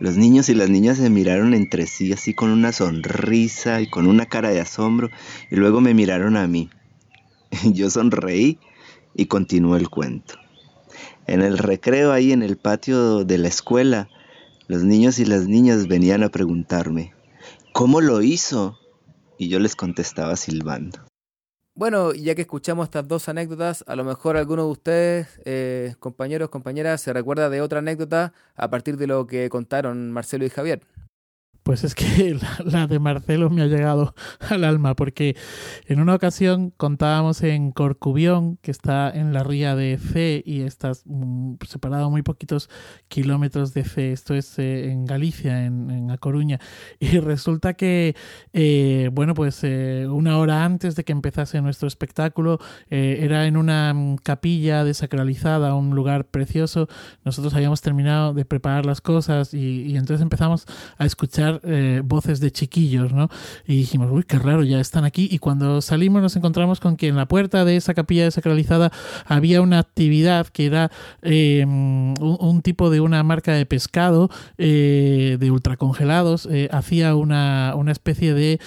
[0.01, 4.05] Los niños y las niñas se miraron entre sí así con una sonrisa y con
[4.05, 5.09] una cara de asombro
[5.49, 6.69] y luego me miraron a mí.
[7.73, 8.59] Yo sonreí
[9.13, 10.35] y continuó el cuento.
[11.27, 14.09] En el recreo ahí en el patio de la escuela,
[14.67, 17.13] los niños y las niñas venían a preguntarme,
[17.73, 18.77] ¿cómo lo hizo?
[19.37, 20.99] Y yo les contestaba silbando.
[21.77, 26.49] Bueno, ya que escuchamos estas dos anécdotas, a lo mejor alguno de ustedes, eh, compañeros,
[26.49, 30.81] compañeras, se recuerda de otra anécdota a partir de lo que contaron Marcelo y Javier.
[31.65, 34.13] Pues es que la, de Marcelo me ha llegado
[34.51, 35.35] al alma, porque
[35.87, 40.91] en una ocasión contábamos en Corcubión, que está en la ría de Fe y está
[41.05, 42.69] mm, separado muy poquitos
[43.07, 46.59] kilómetros de Fe, esto es eh, en Galicia, en, A Coruña,
[46.99, 48.15] y resulta que,
[48.53, 52.59] eh, bueno, pues eh, una hora antes de que empezase nuestro espectáculo,
[52.91, 56.87] era en una mm, capilla desacralizada, un lugar precioso,
[57.23, 60.67] nosotros habíamos terminado de preparar las cosas y entonces empezamos
[60.99, 63.29] a escuchar eh, voces de chiquillos, ¿no?
[63.65, 65.27] Y dijimos, uy, qué raro, ya están aquí.
[65.31, 68.91] Y cuando salimos nos encontramos con que en la puerta de esa capilla desacralizada
[69.25, 70.91] había una actividad que era
[71.21, 76.47] eh, un, tipo de una marca de pescado eh, de ultracongelados.
[76.71, 78.59] hacía una, una, especie de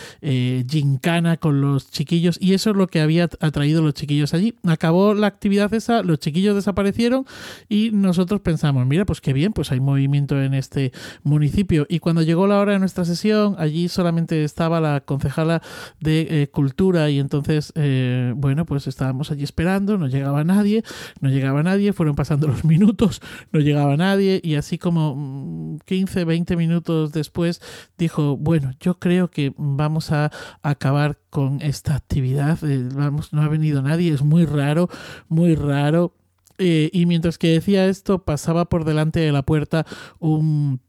[0.69, 4.55] gincana con los chiquillos y eso es lo que había atraído los chiquillos allí.
[4.65, 7.27] Acabó la actividad esa, los chiquillos desaparecieron
[7.69, 11.87] y nosotros pensamos, mira, pues qué bien, pues hay movimiento en este municipio.
[11.89, 15.63] Y cuando llegó la hora nuestra sesión, allí solamente estaba la concejala
[16.01, 20.83] de eh, cultura y entonces, eh, bueno, pues estábamos allí esperando, no llegaba nadie,
[21.21, 23.21] no llegaba nadie, fueron pasando los minutos,
[23.53, 27.61] no llegaba nadie y así como 15, mm, 20 minutos después
[27.97, 30.31] dijo, bueno, yo creo que vamos a
[30.63, 34.89] acabar con esta actividad, eh, vamos, no ha venido nadie, es muy raro,
[35.29, 36.15] muy raro.
[36.61, 39.87] y mientras que decía esto, pasaba por delante de la puerta
[40.19, 40.81] un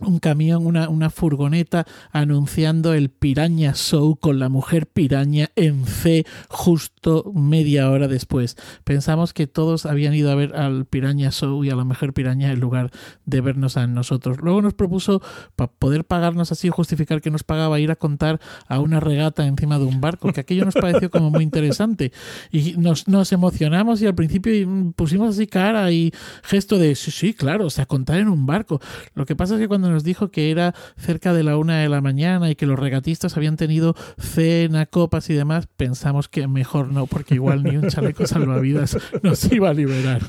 [0.00, 6.24] un camión, una, una, furgoneta anunciando el Piraña Show con la mujer piraña en fe
[6.48, 8.56] justo media hora después.
[8.84, 12.52] Pensamos que todos habían ido a ver al Piraña Show y a la mujer piraña
[12.52, 12.90] en lugar
[13.24, 14.38] de vernos a nosotros.
[14.40, 15.20] Luego nos propuso,
[15.56, 19.78] para poder pagarnos así, justificar que nos pagaba ir a contar a una regata encima
[19.78, 22.12] de un barco, que aquello nos pareció como muy interesante.
[22.52, 24.52] Y nos, nos emocionamos y al principio
[24.94, 26.12] pusimos así cara y
[26.44, 28.80] gesto de, sí, sí, claro, o sea, contar en un barco.
[29.14, 31.88] Lo que pasa es que cuando nos dijo que era cerca de la una de
[31.88, 36.92] la mañana y que los regatistas habían tenido cena, copas y demás, pensamos que mejor
[36.92, 40.22] no, porque igual ni un chaleco salvavidas nos iba a liberar.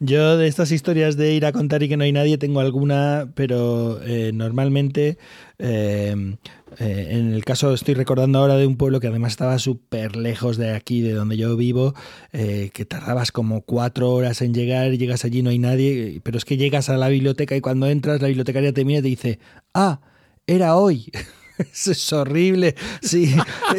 [0.00, 3.30] Yo de estas historias de ir a contar y que no hay nadie tengo alguna,
[3.34, 5.18] pero eh, normalmente
[5.58, 6.36] eh,
[6.78, 10.56] eh, en el caso estoy recordando ahora de un pueblo que además estaba súper lejos
[10.56, 11.94] de aquí, de donde yo vivo,
[12.32, 16.56] que tardabas como cuatro horas en llegar, llegas allí no hay nadie, pero es que
[16.56, 19.38] llegas a la biblioteca y cuando entras la bibliotecaria te mira y te dice,
[19.74, 20.00] ah,
[20.46, 21.10] era hoy.
[21.72, 22.74] Eso es horrible.
[23.00, 23.34] Sí,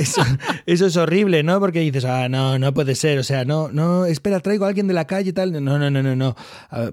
[0.65, 1.59] eso, es horrible, ¿no?
[1.59, 3.19] Porque dices, ah, no, no puede ser.
[3.19, 5.51] O sea, no, no, espera, traigo a alguien de la calle y tal.
[5.51, 6.35] No, no, no, no, no.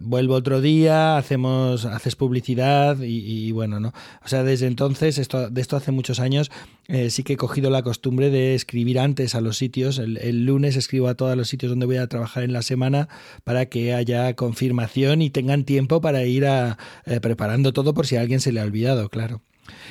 [0.00, 3.92] vuelvo otro día, hacemos, haces publicidad y, bueno, ¿no?
[4.24, 6.50] O sea, desde entonces, esto, de esto hace muchos años,
[6.88, 9.98] eh, sí que he cogido la costumbre de escribir antes a los sitios.
[9.98, 13.08] El, lunes escribo a todos los sitios donde voy a trabajar en la semana
[13.44, 16.76] para que haya confirmación y tengan tiempo para ir a,
[17.06, 19.40] eh, preparando todo por si a alguien se le ha olvidado, claro.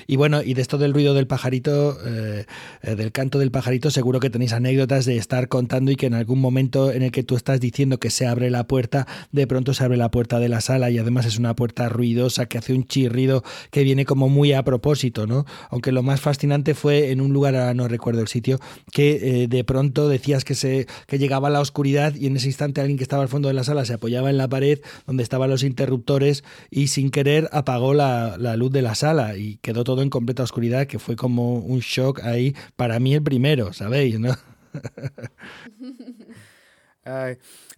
[0.08, 2.46] Y bueno, y de esto del ruido del pajarito, eh,
[2.82, 6.14] eh, del canto del pajarito, seguro que tenéis anécdotas de estar contando y que en
[6.14, 9.74] algún momento en el que tú estás diciendo que se abre la puerta, de pronto
[9.74, 12.74] se abre la puerta de la sala y además es una puerta ruidosa que hace
[12.74, 15.46] un chirrido que viene como muy a propósito, ¿no?
[15.70, 18.60] Aunque lo más fascinante fue en un lugar, no recuerdo el sitio,
[18.92, 22.82] que eh, de pronto decías que, se, que llegaba la oscuridad y en ese instante
[22.82, 25.50] alguien que estaba al fondo de la sala se apoyaba en la pared donde estaban
[25.50, 29.93] los interruptores y sin querer apagó la, la luz de la sala y quedó todo
[30.02, 34.18] en completa oscuridad, que fue como un shock ahí, para mí el primero, ¿sabéis?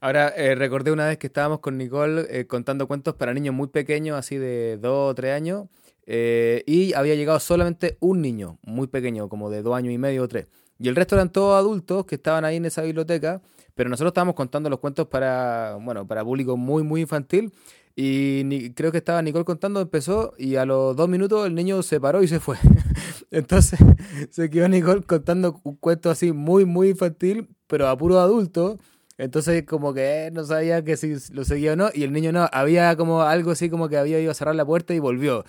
[0.01, 3.68] ahora eh, recordé una vez que estábamos con Nicole eh, contando cuentos para niños muy
[3.68, 5.68] pequeños, así de dos o tres años,
[6.05, 10.24] eh, y había llegado solamente un niño muy pequeño, como de dos años y medio
[10.24, 10.47] o tres.
[10.78, 13.41] Y el resto eran todos adultos que estaban ahí en esa biblioteca,
[13.74, 17.51] pero nosotros estábamos contando los cuentos para, bueno, para público muy, muy infantil.
[17.98, 22.02] Y creo que estaba Nicole contando, empezó y a los dos minutos el niño se
[22.02, 22.58] paró y se fue.
[23.32, 23.80] Entonces
[24.32, 28.80] se quedó Nicole contando un cuento así muy, muy infantil, pero a puro adulto.
[29.18, 31.89] Entonces como que no sabía que si lo seguía o no.
[31.93, 34.66] Y el niño no, había como algo así como que había ido a cerrar la
[34.66, 35.46] puerta y volvió.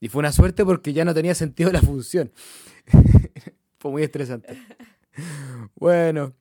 [0.00, 2.32] Y fue una suerte porque ya no tenía sentido la función.
[3.78, 4.56] fue muy estresante.
[5.74, 6.32] Bueno,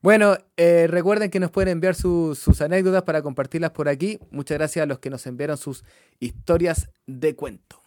[0.00, 4.18] bueno, eh, recuerden que nos pueden enviar sus anécdotas para compartirlas por aquí.
[4.30, 5.84] Muchas gracias a los que nos enviaron sus
[6.20, 7.82] historias de cuento.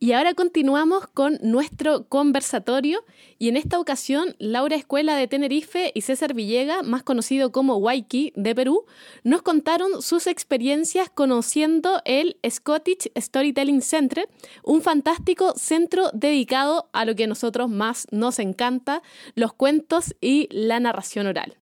[0.00, 3.04] Y ahora continuamos con nuestro conversatorio
[3.38, 8.32] y en esta ocasión Laura Escuela de Tenerife y César Villega, más conocido como Waiki
[8.34, 8.84] de Perú,
[9.22, 14.28] nos contaron sus experiencias conociendo el Scottish Storytelling Center,
[14.62, 19.00] un fantástico centro dedicado a lo que a nosotros más nos encanta,
[19.36, 21.56] los cuentos y la narración oral.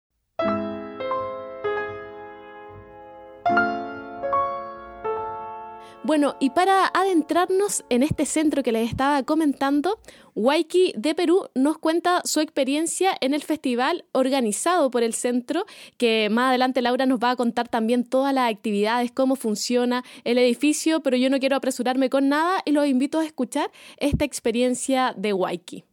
[6.11, 10.00] Bueno, y para adentrarnos en este centro que les estaba comentando,
[10.34, 15.66] Waiki de Perú nos cuenta su experiencia en el festival organizado por el centro,
[15.98, 20.38] que más adelante Laura nos va a contar también todas las actividades, cómo funciona el
[20.38, 25.14] edificio, pero yo no quiero apresurarme con nada y los invito a escuchar esta experiencia
[25.16, 25.84] de Waiki.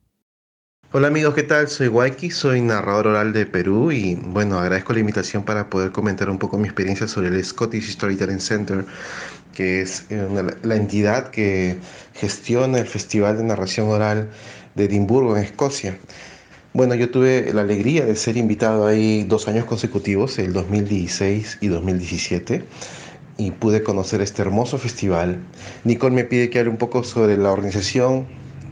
[0.94, 1.68] Hola amigos, ¿qué tal?
[1.68, 6.30] Soy Waiki, soy narrador oral de Perú y bueno, agradezco la invitación para poder comentar
[6.30, 8.86] un poco mi experiencia sobre el Scottish Storytelling Center
[9.58, 10.28] que es eh,
[10.62, 11.78] la entidad que
[12.14, 14.30] gestiona el Festival de Narración Oral
[14.76, 15.98] de Edimburgo, en Escocia.
[16.74, 21.70] Bueno, yo tuve la alegría de ser invitado ahí dos años consecutivos, el 2016 y
[21.70, 22.66] 2017,
[23.40, 25.40] y pude conocer este hermoso festival.
[25.86, 28.28] Nicole me pide que hable un poco sobre la organización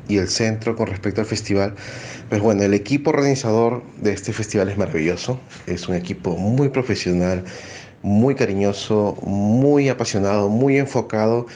[0.07, 1.73] y el centro con respecto al festival.
[2.29, 7.43] Pues bueno, el equipo organizador de este festival es maravilloso, es un equipo muy profesional,
[8.05, 11.47] muy cariñoso, muy apasionado, muy enfocado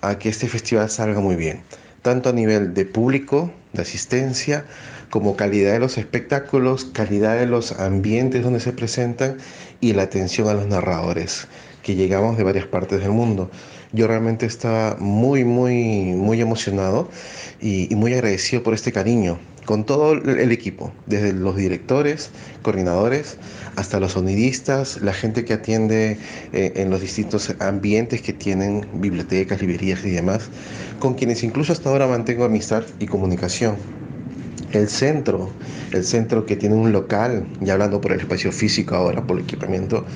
[0.00, 1.60] a que este festival salga muy bien,
[2.00, 4.64] tanto a nivel de público, de asistencia,
[5.10, 9.36] como calidad de los espectáculos, calidad de los ambientes donde se presentan
[9.82, 11.46] y la atención a los narradores,
[11.82, 13.50] que llegamos de varias partes del mundo.
[13.92, 17.10] Yo realmente estaba muy, muy, muy emocionado
[17.60, 19.38] y, y muy agradecido por este cariño
[19.68, 22.30] con todo el equipo, desde los directores,
[22.62, 23.36] coordinadores,
[23.76, 26.16] hasta los sonidistas, la gente que atiende
[26.54, 30.48] eh, en los distintos ambientes que tienen bibliotecas, librerías y demás,
[31.00, 33.76] con quienes incluso hasta ahora mantengo amistad y comunicación.
[34.72, 35.50] El centro,
[35.92, 39.44] el centro que tiene un local, ya hablando por el espacio físico ahora, por el
[39.44, 40.06] equipamiento,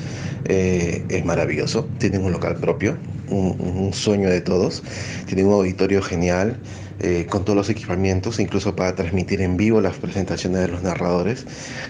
[0.46, 1.86] eh, es maravilloso.
[1.98, 2.96] Tienen un local propio,
[3.28, 4.82] un, un sueño de todos.
[5.26, 6.56] Tienen un auditorio genial,
[7.02, 11.44] eh, con todos los equipamientos, incluso para transmitir en vivo las presentaciones de los narradores.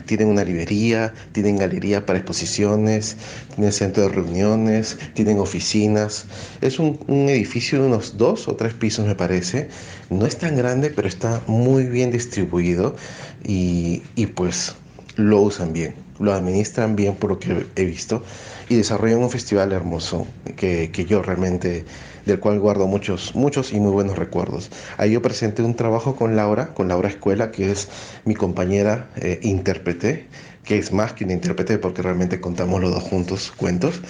[0.06, 3.18] Tienen una librería, tienen galería para exposiciones,
[3.54, 6.24] tienen centro de reuniones, tienen oficinas.
[6.62, 6.98] Es un,
[7.28, 9.68] edificio de unos dos o tres pisos, me parece.
[10.08, 12.96] No es tan grande, pero está muy bien distribuido
[13.44, 14.74] y, y pues
[15.16, 18.24] lo usan bien, lo administran bien por lo que he visto
[18.68, 21.84] y desarrollan un festival hermoso que, que yo realmente
[22.26, 24.70] del cual guardo muchos, muchos y muy buenos recuerdos.
[24.96, 27.88] Ahí yo presenté un trabajo con Laura, con Laura Escuela, que es
[28.24, 30.26] mi compañera eh, intérprete,
[30.64, 34.00] que es más que un intérprete porque realmente contamos los dos juntos cuentos.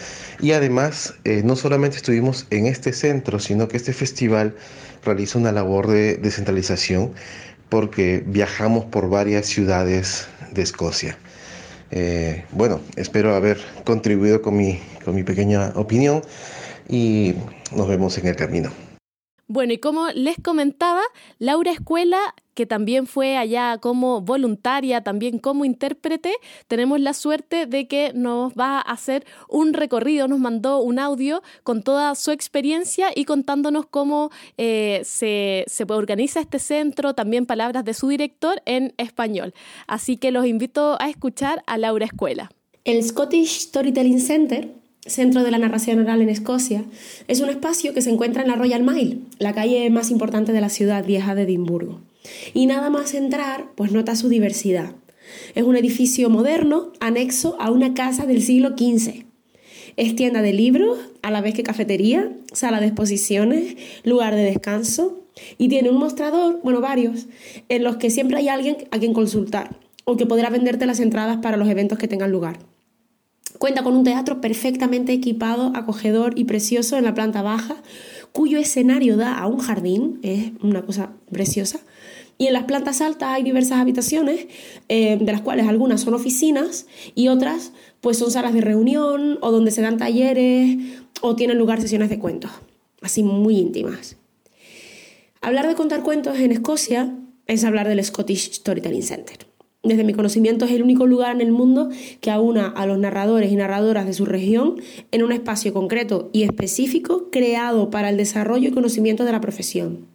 [0.41, 4.55] Y además, eh, no solamente estuvimos en este centro, sino que este festival
[5.05, 7.13] realiza una labor de descentralización
[7.69, 11.17] porque viajamos por varias ciudades de Escocia.
[11.91, 16.23] Eh, bueno, espero haber contribuido con mi, con mi pequeña opinión
[16.89, 17.35] y
[17.75, 18.71] nos vemos en el camino.
[19.53, 21.03] Bueno, y como les comentaba,
[21.39, 26.33] Laura Escuela, que también fue allá como voluntaria, también como intérprete,
[26.69, 31.43] tenemos la suerte de que nos va a hacer un recorrido, nos mandó un audio
[31.65, 37.85] con toda su experiencia y contándonos cómo eh, se, se organiza este centro, también palabras
[37.85, 39.53] de su director en español.
[39.87, 42.51] Así que los invito a escuchar a Laura Escuela.
[42.85, 46.85] El Scottish Storytelling Center Centro de la Narración Oral en Escocia,
[47.27, 50.61] es un espacio que se encuentra en la Royal Mile, la calle más importante de
[50.61, 52.01] la ciudad vieja de Edimburgo.
[52.55, 54.95] Y nada más entrar, pues nota su diversidad.
[55.57, 59.25] Es un edificio moderno anexo a una casa del siglo XV.
[59.97, 65.21] Es tienda de libros, a la vez que cafetería, sala de exposiciones, lugar de descanso
[65.59, 67.27] y tiene un mostrador, bueno, varios,
[67.69, 71.39] en los que siempre hay alguien a quien consultar o que podrá venderte las entradas
[71.39, 72.72] para los eventos que tengan lugar.
[73.59, 77.77] Cuenta con un teatro perfectamente equipado, acogedor y precioso en la planta baja,
[78.33, 81.81] cuyo escenario da a un jardín, es una cosa preciosa.
[82.39, 84.47] Y en las plantas altas hay diversas habitaciones,
[84.89, 89.53] eh, de las cuales algunas son oficinas y otras pues son salas de reunión o
[89.53, 90.77] donde se dan talleres
[91.21, 92.51] o tienen lugar sesiones de cuentos,
[93.01, 94.17] así muy íntimas.
[95.41, 99.52] Hablar de contar cuentos en Escocia es hablar del Scottish Storytelling Center
[99.83, 101.89] desde mi conocimiento, es el único lugar en el mundo
[102.21, 104.77] que aúna a los narradores y narradoras de su región
[105.11, 110.07] en un espacio concreto y específico creado para el desarrollo y conocimiento de la profesión.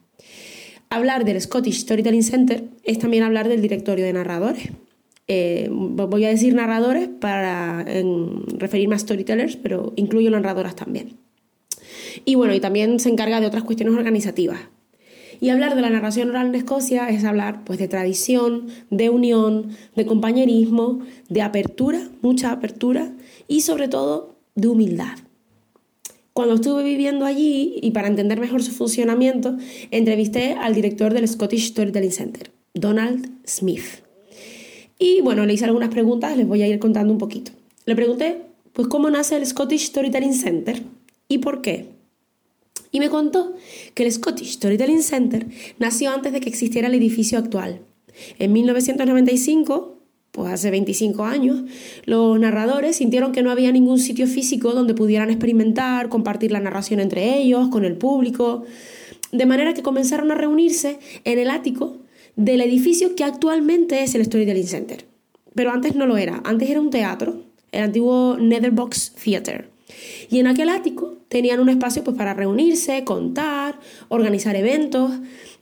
[0.90, 4.70] Hablar del Scottish Storytelling Center es también hablar del directorio de narradores.
[5.28, 7.86] Eh, voy a decir narradores para
[8.58, 11.18] referirme a storytellers, pero incluyo narradoras también.
[12.24, 14.60] Y bueno, y también se encarga de otras cuestiones organizativas,
[15.40, 19.70] y hablar de la narración oral en Escocia es hablar pues, de tradición, de unión,
[19.96, 23.12] de compañerismo, de apertura, mucha apertura
[23.48, 25.18] y sobre todo de humildad.
[26.34, 29.58] Cuando estuve viviendo allí y para entender mejor su funcionamiento,
[29.90, 34.04] entrevisté al director del Scottish Storytelling Center, Donald Smith.
[35.00, 37.52] Y bueno, le hice algunas preguntas, les voy a ir contando un poquito.
[37.86, 38.42] Le pregunté,
[38.74, 40.84] pues, ¿cómo nace el Scottish Storytelling Center?
[41.28, 41.97] ¿Y por qué?
[42.92, 43.54] Y me contó
[43.94, 45.48] que el Scottish Storytelling Center
[45.80, 47.82] nació antes de que existiera el edificio actual.
[48.40, 49.98] En 1995,
[50.32, 51.64] pues hace 25 años,
[52.06, 57.00] los narradores sintieron que no había ningún sitio físico donde pudieran experimentar, compartir la narración
[57.00, 58.64] entre ellos, con el público,
[59.32, 61.98] de manera que comenzaron a reunirse en el ático
[62.36, 65.06] del edificio que actualmente es el Storytelling Center.
[65.56, 69.77] Pero antes no lo era, antes era un teatro, el antiguo Netherbox Theatre
[70.30, 73.80] Y en aquel ático tenían un espacio pues, para reunirse, contar,
[74.10, 75.12] organizar eventos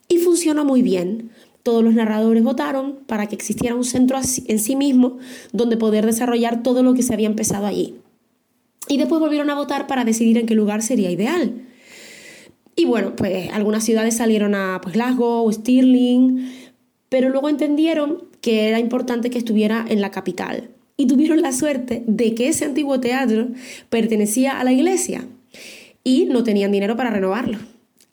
[0.08, 1.32] y funcionó muy bien.
[1.64, 5.18] Todos los narradores votaron para que existiera un centro en sí mismo
[5.52, 7.96] donde poder desarrollar todo lo que se había empezado allí.
[8.88, 11.66] Y después volvieron a votar para decidir en qué lugar sería ideal.
[12.76, 16.52] Y bueno, pues algunas ciudades salieron a pues, Glasgow, Stirling,
[17.10, 20.70] pero luego entendieron que era importante que estuviera en la capital.
[20.98, 23.50] Y tuvieron la suerte de que ese antiguo teatro
[23.90, 25.26] pertenecía a la iglesia
[26.04, 27.58] y no tenían dinero para renovarlo.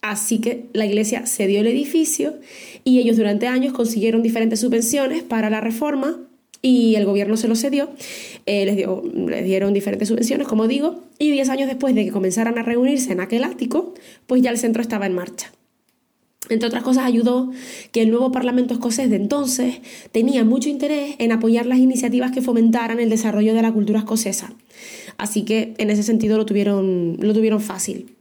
[0.01, 2.35] Así que la iglesia cedió el edificio
[2.83, 6.19] y ellos durante años consiguieron diferentes subvenciones para la reforma
[6.61, 7.91] y el gobierno se lo cedió,
[8.47, 12.63] eh, les, dieron diferentes subvenciones, como digo, y diez años después de que comenzaran a
[12.63, 13.95] reunirse en aquel ático,
[14.27, 15.53] pues ya el centro estaba en marcha.
[16.49, 17.51] Entre otras cosas, ayudó
[17.93, 19.77] que el nuevo Parlamento escocés de entonces
[20.11, 24.53] tenía mucho interés en apoyar las iniciativas que fomentaran el desarrollo de la cultura escocesa.
[25.19, 28.17] Así que en ese sentido lo tuvieron, lo tuvieron fácil.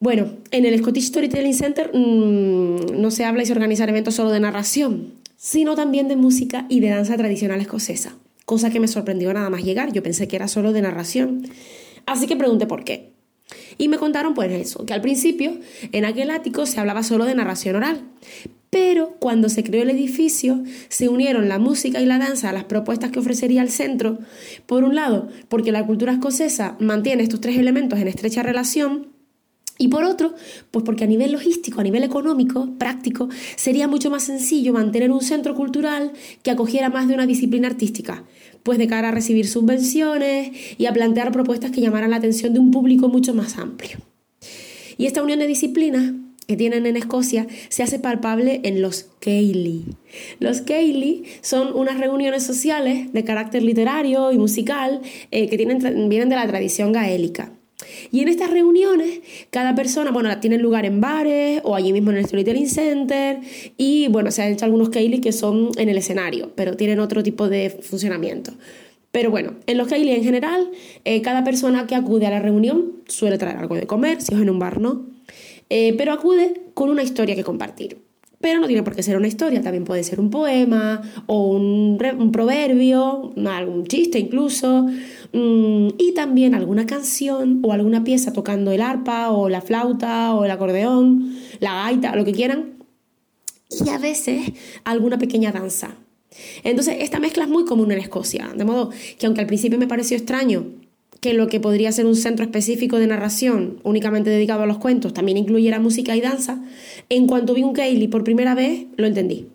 [0.00, 4.30] Bueno, en el Scottish Storytelling Center mmm, no se habla y se organizan eventos solo
[4.30, 9.32] de narración, sino también de música y de danza tradicional escocesa, cosa que me sorprendió
[9.34, 11.48] nada más llegar, yo pensé que era solo de narración.
[12.06, 13.17] Así que pregunté por qué.
[13.78, 15.58] Y me contaron pues eso, que al principio
[15.92, 18.02] en aquel ático se hablaba solo de narración oral,
[18.70, 22.64] pero cuando se creó el edificio se unieron la música y la danza a las
[22.64, 24.18] propuestas que ofrecería el centro,
[24.66, 29.18] por un lado, porque la cultura escocesa mantiene estos tres elementos en estrecha relación,
[29.80, 30.34] y por otro,
[30.72, 35.20] pues porque a nivel logístico, a nivel económico, práctico, sería mucho más sencillo mantener un
[35.20, 36.12] centro cultural
[36.42, 38.24] que acogiera más de una disciplina artística,
[38.68, 42.60] pues de cara a recibir subvenciones y a plantear propuestas que llamaran la atención de
[42.60, 43.96] un público mucho más amplio.
[44.98, 46.12] Y esta unión de disciplinas
[46.46, 49.86] que tienen en Escocia se hace palpable en los Keili.
[50.38, 55.00] Los Keili son unas reuniones sociales de carácter literario y musical
[55.30, 57.57] eh, que vienen de la tradición gaélica.
[58.10, 59.20] Y en estas reuniones,
[59.50, 63.40] cada persona, bueno, tienen lugar en bares o allí mismo en el Storytelling Center.
[63.76, 67.22] Y bueno, se han hecho algunos Kaylee que son en el escenario, pero tienen otro
[67.22, 68.52] tipo de funcionamiento.
[69.10, 70.70] Pero bueno, en los Kaylee en general,
[71.04, 74.40] eh, cada persona que acude a la reunión suele traer algo de comer, si es
[74.40, 75.06] en un bar, ¿no?
[75.70, 78.07] Eh, pero acude con una historia que compartir.
[78.40, 81.98] Pero no tiene por qué ser una historia, también puede ser un poema o un,
[82.32, 84.86] proverbio, algún chiste incluso,
[85.32, 90.44] Mm, y también alguna canción o alguna pieza tocando el arpa o la flauta o
[90.44, 92.78] el acordeón, la gaita, lo que quieran,
[93.68, 94.52] y a veces
[94.84, 95.96] alguna pequeña danza.
[96.64, 99.86] Entonces, esta mezcla es muy común en Escocia, de modo que aunque al principio me
[99.86, 100.66] pareció extraño
[101.20, 105.14] que lo que podría ser un centro específico de narración únicamente dedicado a los cuentos
[105.14, 106.62] también incluyera música y danza,
[107.08, 109.46] en cuanto vi un Kaylee por primera vez, lo entendí.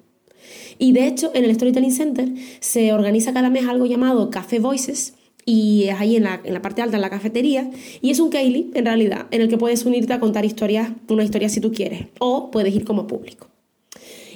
[0.79, 5.13] Y de hecho, en el Storytelling Center se organiza cada mes algo llamado Café Voices,
[5.45, 7.69] y es ahí en la, en la, parte alta, en la cafetería,
[8.01, 11.23] y es un Kaylee, en realidad, en el que puedes unirte a contar historias, una
[11.23, 13.47] historia si tú quieres, o puedes ir como público.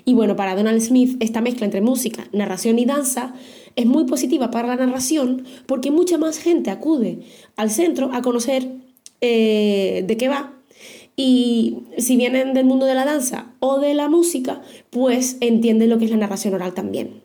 [0.06, 3.34] Y bueno, para Donald Smith, esta mezcla entre música, narración y danza
[3.78, 7.20] es muy positiva para la narración porque mucha más gente acude
[7.56, 8.68] al centro a conocer
[9.22, 10.54] eh, de qué va.
[11.16, 15.98] Y si vienen del mundo de la danza o de la música, pues entienden lo
[15.98, 17.22] que es la narración oral también.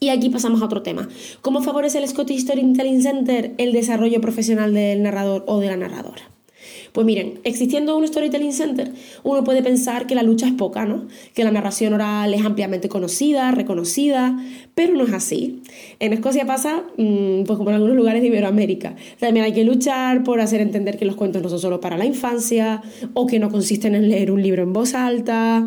[0.00, 1.08] Y aquí pasamos a otro tema.
[1.42, 6.31] ¿Cómo favorece el Scottish Storytelling Center el desarrollo profesional del narrador o de la narradora?
[6.92, 11.06] Pues miren, existiendo un Storytelling Center, uno puede pensar que la lucha es poca, ¿no?
[11.34, 14.38] Que la narración oral es ampliamente conocida, reconocida,
[14.74, 15.62] pero no es así.
[16.00, 18.94] En Escocia pasa, mm, pues como en algunos lugares de Iberoamérica.
[19.18, 22.04] También hay que luchar por hacer entender que los cuentos no son solo para la
[22.04, 22.82] infancia
[23.14, 25.66] o que no consisten en leer un libro en voz alta.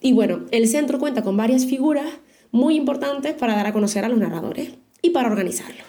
[0.00, 2.06] Y bueno, el centro cuenta con varias figuras
[2.50, 4.70] muy importantes para dar a conocer a los narradores
[5.02, 5.82] y para organizarlo,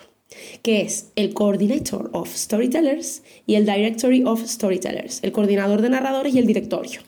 [0.64, 6.34] que es el Coordinator of Storytellers y el Directory of Storytellers, el coordinador de narradores
[6.34, 7.02] y el directorio.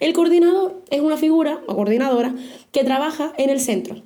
[0.00, 2.34] El coordinador es una figura o coordinadora
[2.72, 4.02] que trabaja en el centro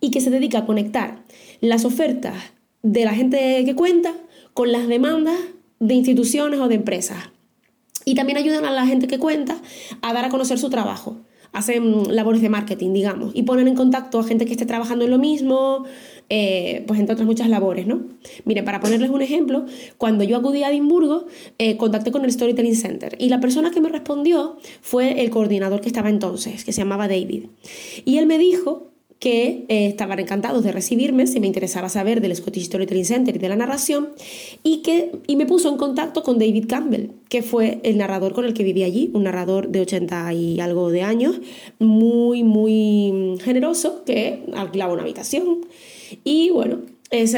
[0.00, 1.22] y que se dedica a conectar
[1.60, 2.34] las ofertas
[2.82, 4.12] de la gente que cuenta
[4.52, 5.38] con las demandas
[5.78, 7.30] de instituciones o de empresas.
[8.04, 9.60] Y también ayudan a la gente que cuenta
[10.02, 11.18] a dar a conocer su trabajo
[11.52, 15.10] hacen labores de marketing, digamos, y ponen en contacto a gente que esté trabajando en
[15.10, 15.84] lo mismo,
[16.30, 18.02] eh, pues entre otras muchas labores, ¿no?
[18.44, 19.64] Miren, para ponerles un ejemplo,
[19.96, 21.26] cuando yo acudí a Edimburgo,
[21.58, 25.80] eh, contacté con el Storytelling Center y la persona que me respondió fue el coordinador
[25.80, 27.46] que estaba entonces, que se llamaba David.
[28.04, 32.36] Y él me dijo que eh, estaban encantados de recibirme si me interesaba saber del
[32.36, 34.10] Scottish Storytelling Center y de la narración,
[34.62, 38.44] y, que, y me puso en contacto con David Campbell, que fue el narrador con
[38.44, 41.40] el que viví allí, un narrador de 80 y algo de años,
[41.78, 45.66] muy, muy generoso, que alquilaba una habitación.
[46.24, 46.80] Y bueno,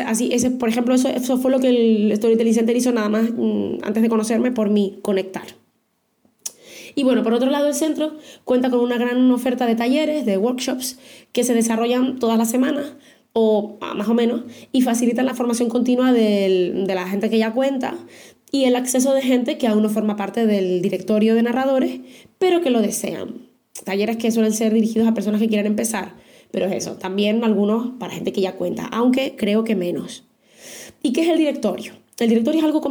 [0.06, 3.30] así, ese, por ejemplo, eso, eso fue lo que el Storytelling Center hizo nada más
[3.30, 5.44] mm, antes de conocerme por mí, conectar.
[6.94, 10.36] Y bueno, por otro lado, el centro cuenta con una gran oferta de talleres, de
[10.36, 10.98] workshops,
[11.32, 12.94] que se desarrollan todas las semanas,
[13.32, 14.42] o ah, más o menos,
[14.72, 17.96] y facilitan la formación continua de la gente que ya cuenta
[18.52, 22.00] y el acceso de gente que aún no forma parte del directorio de narradores,
[22.38, 23.48] pero que lo desean.
[23.84, 26.14] Talleres que suelen ser dirigidos a personas que quieren empezar,
[26.50, 30.24] pero es eso, también algunos para gente que ya cuenta, aunque creo que menos.
[31.02, 31.92] ¿Y qué es el directorio?
[32.18, 32.82] El directorio es algo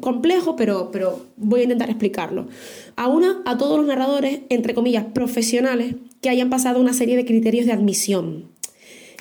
[0.00, 2.46] complejo, pero, pero voy a intentar explicarlo.
[2.96, 7.66] Aúna a todos los narradores, entre comillas, profesionales, que hayan pasado una serie de criterios
[7.66, 8.44] de admisión.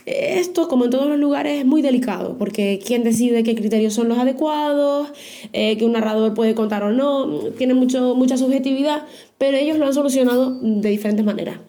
[0.06, 4.08] Esto, como en todos los lugares, es muy delicado, porque quién decide qué criterios son
[4.08, 5.10] los adecuados,
[5.52, 7.28] eh, que un narrador puede contar o no,
[7.58, 9.04] tiene mucho, mucha subjetividad,
[9.38, 11.60] pero ellos lo han solucionado de diferentes maneras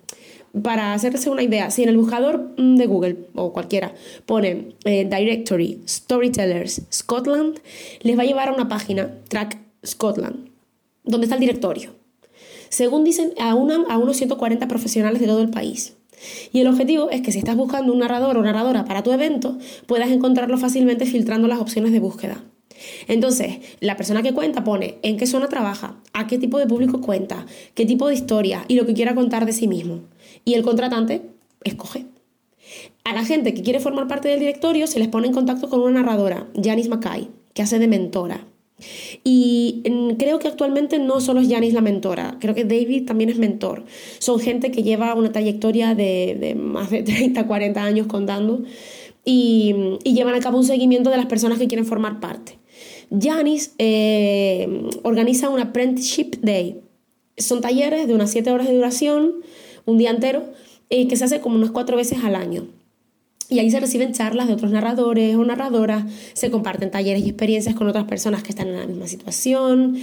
[0.62, 3.94] para hacerse una idea, si en el buscador mm, de Google o cualquiera
[4.26, 7.60] pone eh, Directory Storytellers Scotland,
[8.00, 10.48] les va a llevar a una página, Track Scotland,
[11.04, 11.92] donde está el directorio.
[12.68, 15.96] Según dicen, a, a unos 140 profesionales de todo el país.
[16.52, 19.56] Y el objetivo es que si estás buscando un narrador o narradora para tu evento,
[19.86, 22.42] puedas encontrarlo fácilmente filtrando las opciones de búsqueda.
[23.06, 27.00] Entonces, la persona que cuenta pone en qué zona trabaja, a qué tipo de público
[27.00, 30.02] cuenta, qué tipo de historia y lo que quiera contar de sí mismo
[30.44, 31.22] y el contratante
[31.64, 32.06] escoge.
[33.04, 35.80] A la gente que quiere formar parte del directorio se les pone en contacto con
[35.80, 38.46] una narradora, Janice Mackay, que hace de mentora.
[39.24, 43.30] Y mm, creo que actualmente no solo es Janice la mentora, creo que David también
[43.30, 43.84] es mentor.
[44.18, 48.62] Son gente que lleva una trayectoria de, más de 30, 40 años contando
[49.24, 49.74] y,
[50.04, 52.58] llevan a cabo un seguimiento de las personas que quieren formar parte.
[53.10, 56.80] Janice eh, organiza un Apprenticeship Day.
[57.36, 59.42] Son talleres de unas 7 horas de duración
[59.88, 60.44] un día entero,
[60.90, 62.66] eh, que se hace como unas cuatro veces al año.
[63.50, 67.74] Y ahí se reciben charlas de otros narradores o narradoras, se comparten talleres y experiencias
[67.74, 69.96] con otras personas que están en la misma situación.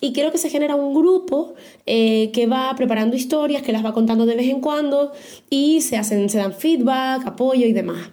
[0.00, 1.54] Y creo que se genera un grupo
[1.86, 5.10] eh, que va preparando historias, que las va contando de vez en cuando
[5.50, 8.10] y se, hacen, se dan feedback, apoyo y demás.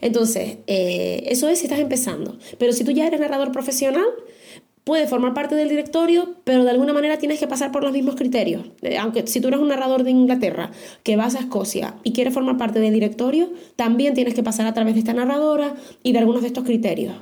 [0.00, 2.38] Entonces, eh, eso es si estás empezando.
[2.58, 4.06] Pero si tú ya eres narrador profesional,
[4.84, 8.16] puede formar parte del directorio, pero de alguna manera tienes que pasar por los mismos
[8.16, 8.64] criterios.
[8.82, 10.70] Eh, aunque si tú eres un narrador de Inglaterra
[11.02, 14.74] que vas a Escocia y quieres formar parte del directorio, también tienes que pasar a
[14.74, 17.14] través de esta narradora y de algunos de estos criterios.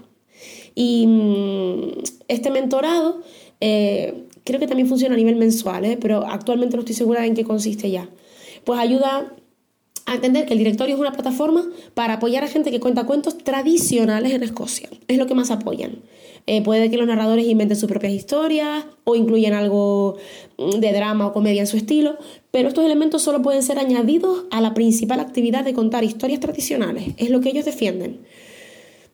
[0.74, 3.22] Y mm, este mentorado
[3.60, 5.98] eh, creo que también funciona a nivel mensual, ¿eh?
[6.00, 8.08] pero actualmente no estoy segura en qué consiste ya.
[8.64, 9.32] Pues ayuda
[10.06, 13.36] a entender que el directorio es una plataforma para apoyar a gente que cuenta cuentos
[13.38, 14.88] tradicionales en Escocia.
[15.06, 16.02] Es lo que más apoyan.
[16.50, 20.16] Eh, puede que los narradores inventen sus propias historias o incluyan algo
[20.56, 22.16] mm, de drama o comedia en su estilo,
[22.50, 27.12] pero estos elementos solo pueden ser añadidos a la principal actividad de contar historias tradicionales.
[27.18, 28.20] Es lo que ellos defienden.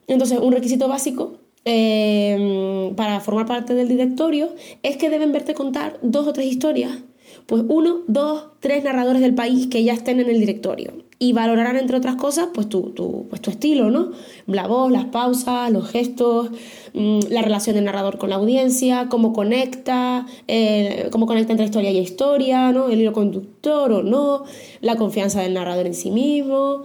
[0.07, 4.55] Entonces, un requisito básico eh, para formar parte del directorio
[4.85, 7.01] es que deben verte contar dos o tres historias
[7.47, 11.77] pues uno, dos, tres narradores del país que ya estén en el directorio y valorarán,
[11.77, 14.11] entre otras cosas, pues tu, tu, pues tu estilo, ¿no?
[14.47, 16.51] La voz, las pausas, los gestos,
[16.93, 21.91] mm, la relación del narrador con la audiencia, cómo conecta, eh, cómo conecta entre historia
[21.91, 22.89] y historia, ¿no?
[22.89, 24.45] El hilo conductor o no,
[24.81, 26.83] la confianza del narrador en sí mismo,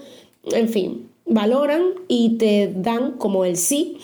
[0.52, 3.98] en fin, valoran y te dan como el sí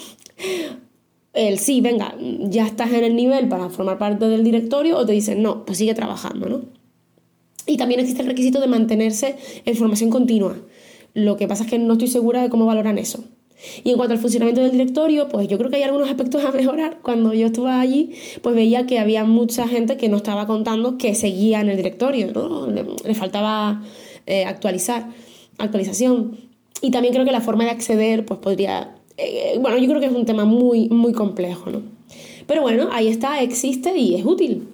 [1.36, 5.12] el sí, venga, ya estás en el nivel para formar parte del directorio o te
[5.12, 6.62] dicen no, pues sigue trabajando, ¿no?
[7.68, 9.36] Y también existe el requisito de mantenerse
[9.66, 10.58] en formación continua.
[11.14, 13.24] Lo que pasa es que no estoy segura de cómo valoran eso.
[13.84, 16.52] Y en cuanto al funcionamiento del directorio, pues yo creo que hay algunos aspectos a
[16.52, 17.00] mejorar.
[17.02, 18.12] Cuando yo estuve allí,
[18.42, 22.32] pues veía que había mucha gente que no estaba contando que seguía en el directorio,
[22.34, 22.68] ¿no?
[22.68, 23.82] Le, faltaba
[24.28, 25.10] eh, actualizar,
[25.58, 26.38] actualización.
[26.82, 30.08] Y también creo que la forma de acceder, pues podría eh, bueno, yo creo que
[30.08, 31.82] es un tema muy, muy complejo, ¿no?
[32.48, 34.68] Pero bueno, ahí está, existe y es útil.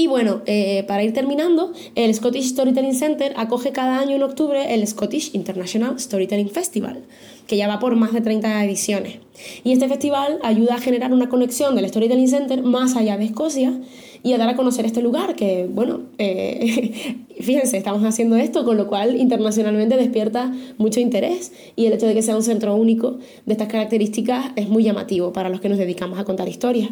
[0.00, 4.72] Y bueno, eh, para ir terminando, el Scottish Storytelling Center acoge cada año en octubre
[4.72, 7.02] el Scottish International Storytelling Festival,
[7.46, 9.18] que ya va por más de 30 ediciones.
[9.62, 13.78] Y este festival ayuda a generar una conexión del Storytelling Center más allá de Escocia
[14.22, 18.78] y a dar a conocer este lugar que, bueno, eh, fíjense, estamos haciendo esto, con
[18.78, 23.18] lo cual internacionalmente despierta mucho interés y el hecho de que sea un centro único
[23.44, 26.88] de estas características es muy llamativo para los que nos dedicamos a contar historias.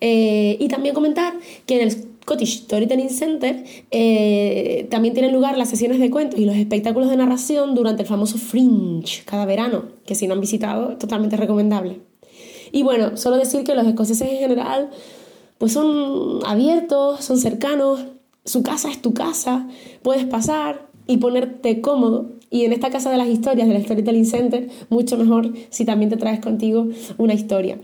[0.00, 1.34] Eh, y también comentar
[1.66, 6.44] que en el Scottish Storytelling Center eh, también tienen lugar las sesiones de cuentos y
[6.44, 10.96] los espectáculos de narración durante el famoso Fringe cada verano, que si no han visitado
[10.96, 12.00] totalmente recomendable.
[12.70, 14.90] Y bueno, solo decir que los escoceses en general
[15.58, 18.00] pues son abiertos, son cercanos,
[18.44, 19.68] su casa es tu casa,
[20.02, 22.30] puedes pasar, y ponerte cómodo.
[22.50, 26.16] Y en esta casa de las historias del Storytelling Center, mucho mejor si también te
[26.16, 26.88] traes contigo
[27.18, 27.78] una historia.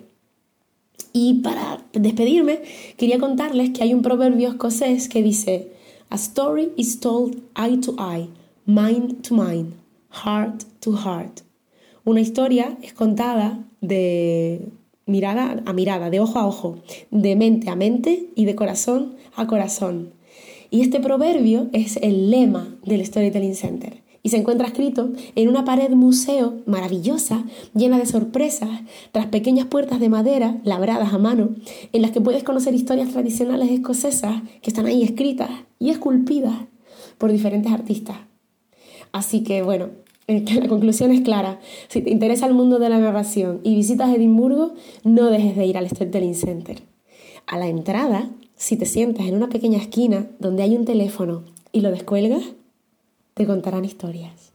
[1.13, 2.61] Y para despedirme,
[2.97, 5.73] quería contarles que hay un proverbio escocés que dice,
[6.11, 8.29] A story is told eye to eye,
[8.67, 9.75] mind to mind,
[10.11, 11.41] heart to heart.
[12.05, 14.69] Una historia es contada de
[15.07, 16.79] mirada a mirada, de ojo a ojo,
[17.11, 20.13] de mente a mente y de corazón a corazón.
[20.71, 25.65] Y este proverbio es el lema del Storytelling Center y se encuentra escrito en una
[25.65, 28.69] pared museo maravillosa, llena de sorpresas,
[29.13, 31.51] tras pequeñas puertas de madera labradas a mano,
[31.93, 36.55] en las que puedes conocer historias tradicionales escocesas que están ahí escritas y esculpidas
[37.19, 38.17] por diferentes artistas.
[39.13, 39.91] Así que bueno,
[40.27, 41.59] eh, la conclusión es clara.
[41.89, 45.79] Si te interesa el mundo de la narración y visitas Edimburgo, no dejes de ir
[45.79, 46.83] al Storytelling Center.
[47.47, 51.81] A la entrada, si te sientas en una pequeña esquina donde hay un teléfono y
[51.81, 52.43] lo descuelgas,
[53.39, 54.53] te contarán historias.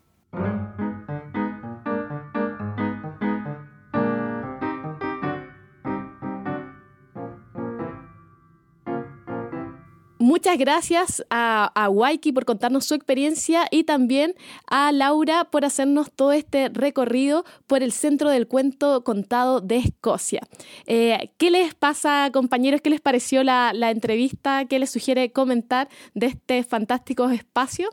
[10.20, 14.36] Muchas gracias a, Waiki por contarnos su experiencia y también
[14.68, 20.42] a Laura por hacernos todo este recorrido por el centro del cuento contado de Escocia.
[20.88, 22.82] Eh, ¿Qué les pasa, compañeros?
[22.82, 24.66] ¿Qué les pareció la, la entrevista?
[24.66, 27.90] ¿Qué les sugiere comentar de este fantástico espacio?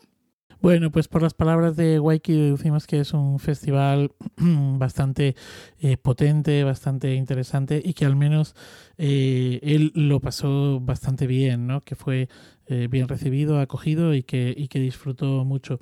[0.63, 5.35] Bueno, pues por las palabras de Waiki deducimos que es un festival bastante
[5.83, 8.55] eh, potente, bastante interesante y que al menos
[8.99, 11.81] eh, él lo pasó bastante bien, ¿no?
[11.81, 12.29] Que fue
[12.67, 15.81] eh, bien recibido, acogido y que, y que disfrutó mucho.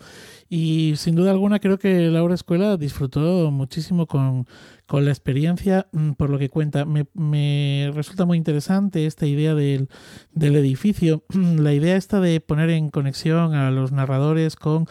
[0.49, 4.47] Y sin duda alguna creo que Laura Escuela disfrutó muchísimo con,
[4.87, 6.87] con la experiencia, mm, por lo que cuenta.
[6.87, 9.91] Me, me resulta muy interesante esta idea del,
[10.33, 14.87] del, edificio, la idea esta de poner en conexión a los narradores con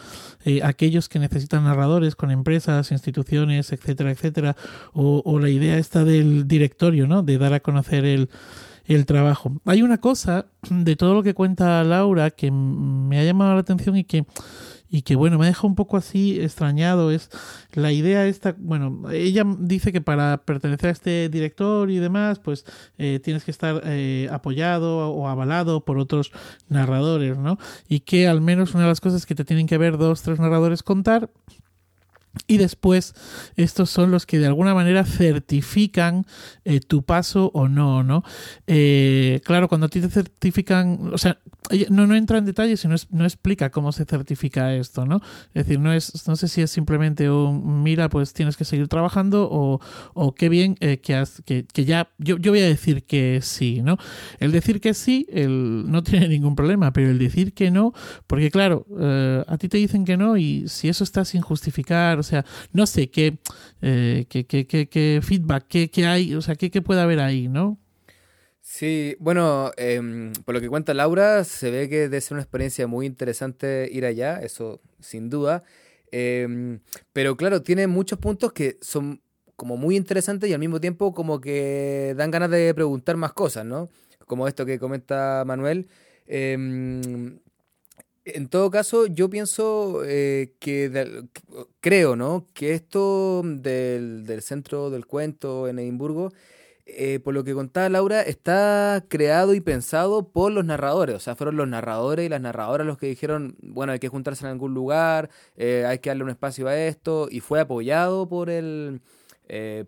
[0.62, 4.56] aquellos que necesitan narradores, con empresas, instituciones, etcétera, etcétera,
[5.00, 7.22] o, la idea esta del directorio, ¿no?
[7.22, 8.28] De dar a conocer el
[8.88, 9.60] el trabajo.
[9.66, 13.96] Hay una cosa de todo lo que cuenta Laura que me ha llamado la atención
[13.96, 14.24] y que
[14.90, 17.30] y que bueno, me deja un poco así extrañado, es
[17.72, 22.64] la idea esta, bueno, ella dice que para pertenecer a este director y demás, pues
[22.96, 26.32] eh, tienes que estar eh, apoyado o avalado por otros
[26.68, 27.58] narradores, ¿no?
[27.86, 30.40] Y que al menos una de las cosas que te tienen que ver dos, tres
[30.40, 31.28] narradores contar
[32.46, 33.14] y después,
[33.56, 36.26] estos son los que de alguna manera certifican
[36.64, 38.22] eh, tu paso o no, ¿no?
[38.66, 41.38] Eh, claro, cuando a ti te certifican, o sea,
[41.90, 45.16] no, no entra en detalles y no, no, explica cómo se certifica esto, ¿no?
[45.54, 48.88] Es decir, no es, no sé si es simplemente un mira, pues tienes que seguir
[48.88, 49.80] trabajando o,
[50.14, 53.40] o qué bien eh, que, has, que, que, ya, yo, yo voy a decir que
[53.42, 53.98] sí, ¿no?
[54.38, 57.92] El decir que sí, el, no tiene ningún problema, pero el decir que no,
[58.26, 58.86] porque claro,
[59.46, 63.10] a ti te dicen que no y si eso está sin justificar, sea, no sé
[63.10, 63.38] qué,
[63.82, 67.48] eh, qué, qué, qué, feedback, qué, qué, hay, o sea, qué, qué puede haber ahí,
[67.48, 67.78] ¿no?
[68.60, 72.86] Sí, bueno, eh, por lo que cuenta Laura, se ve que debe ser una experiencia
[72.86, 75.64] muy interesante ir allá, eso sin duda.
[76.12, 76.78] Eh,
[77.12, 79.22] pero claro, tiene muchos puntos que son
[79.56, 83.64] como muy interesantes y al mismo tiempo como que dan ganas de preguntar más cosas,
[83.64, 83.88] ¿no?
[84.26, 85.88] Como esto que comenta Manuel.
[86.26, 86.56] Eh,
[88.34, 91.26] en todo caso, yo pienso eh, que,
[91.80, 92.46] creo, ¿no?
[92.54, 96.32] Que esto del, del, centro del cuento en Edimburgo,
[96.86, 101.16] eh, por lo que contaba Laura, está creado y pensado por los narradores.
[101.16, 104.44] O sea, fueron los narradores y las narradoras los que dijeron, bueno, hay que juntarse
[104.44, 108.50] en algún lugar, eh, hay que darle un espacio a esto, y fue apoyado por
[108.50, 109.00] el,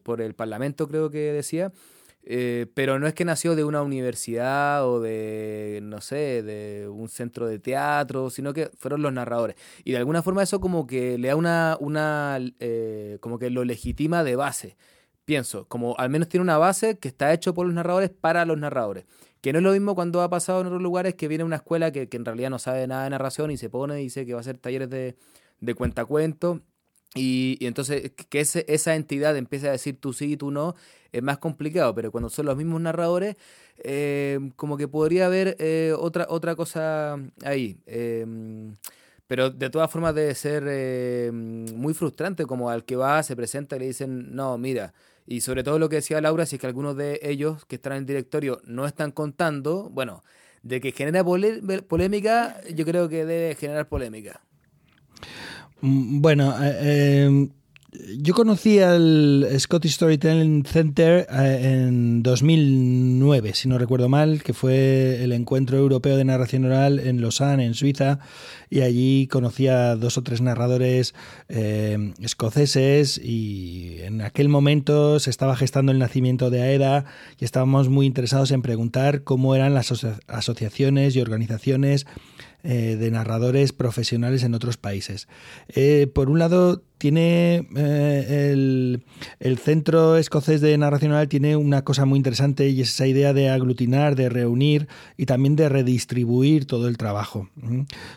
[0.03, 1.73] por el Parlamento, creo que decía.
[2.23, 7.09] Eh, pero no es que nació de una universidad o de, no sé, de un
[7.09, 9.57] centro de teatro, sino que fueron los narradores.
[9.85, 13.65] Y de alguna forma eso como que le da una, una eh, como que lo
[13.65, 14.77] legitima de base.
[15.25, 18.59] Pienso, como al menos tiene una base que está hecho por los narradores para los
[18.59, 19.07] narradores.
[19.41, 21.93] Que no es lo mismo cuando ha pasado en otros lugares que viene una escuela
[21.93, 24.35] que, que en realidad no sabe nada de narración y se pone y dice que
[24.35, 25.17] va a hacer talleres de,
[25.61, 26.61] de cuentacuentos
[27.15, 30.77] y, y, entonces que esa entidad empiece a decir tú sí y tú no
[31.13, 33.37] es más complicado, pero cuando son los mismos narradores,
[33.79, 37.79] eh, como que podría haber eh, otra, otra cosa ahí.
[37.87, 38.27] Eh,
[39.31, 43.77] pero de todas formas debe ser eh, muy frustrante como al que va, se presenta
[43.77, 44.93] y le dicen, no, mira,
[45.25, 47.93] y sobre todo lo que decía Laura, si es que algunos de ellos que están
[47.93, 50.25] en el directorio no están contando, bueno,
[50.65, 54.41] de que genera polémica, yo creo que debe generar polémica.
[55.81, 57.51] Mm, bueno, eh,
[58.19, 65.25] yo conocí al Scottish Storytelling Center eh, en 2009, si no recuerdo mal, que fue
[65.25, 68.21] el encuentro europeo de narración oral en Lausanne, en Suiza,
[68.69, 71.15] y allí conocí a dos o tres narradores
[71.49, 77.07] eh, escoceses y en aquel momento se estaba gestando el nacimiento de AEDA
[77.39, 79.93] y estábamos muy interesados en preguntar cómo eran las
[80.29, 82.07] asociaciones y organizaciones
[82.63, 85.29] eh, de narradores profesionales en otros países.
[85.69, 92.05] Eh, por un lado, tiene eh, el, Centro Escocés de Narración Oral tiene una cosa
[92.05, 96.89] muy interesante y es esa idea de aglutinar, de reunir y también de redistribuir todo
[96.89, 97.49] el trabajo.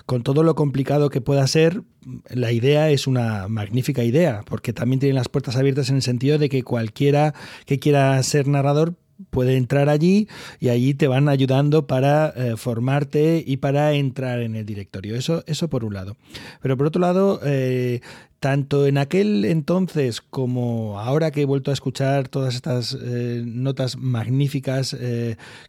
[0.06, 1.84] Con todo lo complicado que pueda ser,
[2.30, 6.38] la idea es una magnífica idea, porque también tiene las puertas abiertas en el sentido
[6.38, 7.34] de que cualquiera
[7.66, 8.96] que quiera ser narrador
[9.30, 10.28] puede entrar allí
[10.60, 15.16] y allí te van ayudando para eh, formarte y para entrar en el directorio.
[15.16, 16.18] Eso, eso por un lado.
[16.62, 18.02] Pero por otro lado, eh,
[18.40, 23.98] tanto en aquel entonces como ahora que he vuelto a escuchar todas estas eh, notas
[23.98, 24.96] magníficas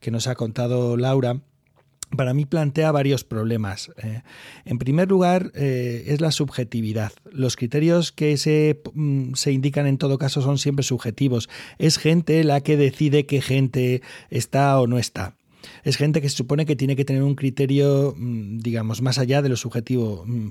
[0.01, 1.41] que nos ha contado Laura,
[2.17, 3.91] para mí plantea varios problemas.
[4.03, 4.23] Eh.
[4.65, 7.13] en primer lugar, eh, es la subjetividad.
[7.31, 11.49] Los criterios que se, mm, se, indican en todo caso son siempre subjetivos.
[11.79, 15.35] Es gente la que decide qué gente está o no está
[15.83, 19.43] es gente que se supone que tiene que tener un criterio, mm, digamos, más allá
[19.43, 20.25] de lo subjetivo.
[20.27, 20.49] Mm,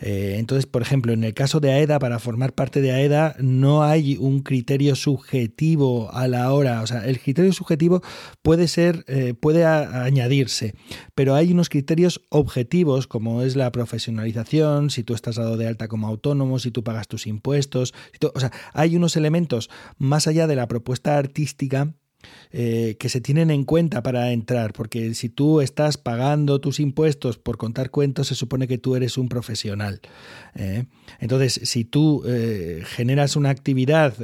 [0.00, 3.82] eh, entonces, por ejemplo, en el caso de AEDA, para formar parte de AEDA, no
[3.82, 6.82] hay un criterio subjetivo a la hora.
[6.82, 8.02] O sea, el criterio subjetivo
[8.42, 10.74] puede ser, eh, puede añadirse,
[11.14, 15.88] pero hay unos criterios objetivos, como es la profesionalización, si tú estás dado de alta
[15.88, 17.94] como autónomo, si tú pagas tus impuestos.
[18.34, 21.94] o sea, hay unos elementos más allá de la propuesta artística
[22.52, 27.38] eh, que se tienen en cuenta para entrar, porque si tú estás pagando tus impuestos
[27.38, 30.00] por contar cuentos, se supone que tú eres un profesional.
[30.54, 30.84] ¿eh?
[31.20, 34.14] Entonces, si tú eh, generas una actividad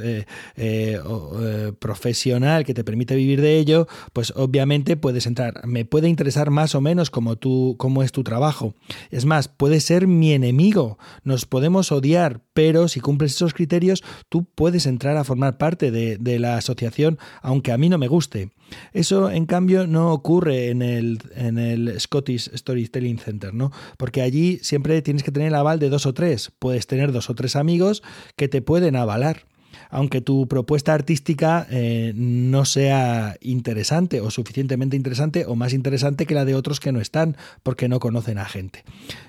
[1.79, 5.65] profesional que te permite vivir de ello, pues obviamente puedes entrar.
[5.65, 8.75] Me puede interesar más o menos como tú, cómo es tu trabajo.
[9.09, 10.97] Es más, puede ser mi enemigo.
[11.23, 16.39] Nos podemos odiar, pero si cumples esos criterios, tú puedes entrar a formar parte de,
[16.39, 18.51] la asociación, aunque a mí no me guste.
[18.93, 23.71] Eso, en cambio, no ocurre en el, en el Scottish Storytelling Center, ¿no?
[23.97, 26.51] Porque allí siempre tienes que tener el aval de dos o tres.
[26.87, 28.03] Tener dos o tres amigos
[28.35, 29.45] que te pueden avalar
[29.89, 36.35] aunque tu propuesta artística eh, no sea interesante o suficientemente interesante o más interesante que
[36.35, 38.83] la de otros que no están porque no conocen a gente.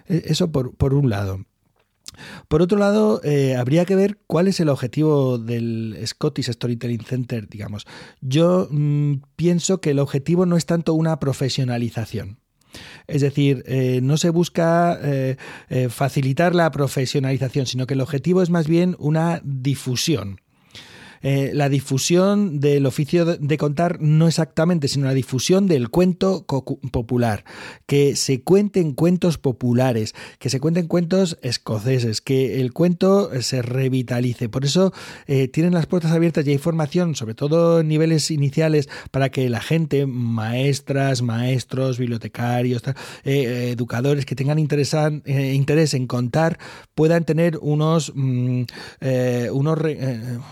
[0.08, 1.44] E, eso por, por un lado.
[2.48, 7.48] Por otro lado, eh, habría que ver cuál es el objetivo del Scottish Storytelling Center,
[7.48, 7.86] digamos.
[8.20, 12.41] Yo mm, pienso que el objetivo no es tanto una profesionalización.
[13.06, 15.36] Es decir, eh, no se busca eh,
[15.90, 20.40] facilitar la profesionalización, sino que el objetivo es más bien una difusión.
[21.22, 26.44] Eh, la difusión del oficio de contar no exactamente, sino la difusión del cuento
[26.90, 27.44] popular,
[27.86, 34.48] que se cuenten cuentos populares, que se cuenten cuentos escoceses, que el cuento se revitalice.
[34.48, 34.92] Por eso
[35.26, 39.48] eh, tienen las puertas abiertas y hay formación, sobre todo en niveles iniciales, para que
[39.48, 42.82] la gente, maestras, maestros, bibliotecarios,
[43.24, 44.92] eh, educadores que tengan interés
[45.94, 46.58] en contar,
[46.94, 48.62] puedan tener unos, mm,
[49.52, 49.78] unos,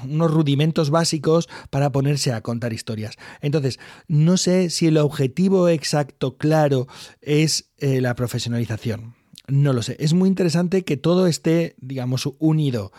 [0.05, 0.60] unos rudimentos
[0.91, 3.16] básicos para ponerse a contar historias.
[3.41, 3.78] Entonces,
[4.09, 6.87] no sé si el objetivo exacto, claro,
[7.20, 9.15] es eh, la profesionalización.
[9.49, 9.97] No lo sé.
[9.99, 12.93] Es muy interesante que todo esté, digamos, unido.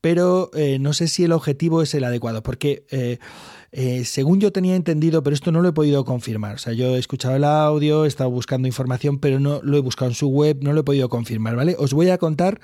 [0.00, 4.76] Pero eh, no sé si el objetivo es el adecuado, porque eh, según yo tenía
[4.76, 6.56] entendido, pero esto no lo he podido confirmar.
[6.56, 9.80] O sea, yo he escuchado el audio, he estado buscando información, pero no lo he
[9.80, 11.74] buscado en su web, no lo he podido confirmar, ¿vale?
[11.78, 12.60] Os voy a contar,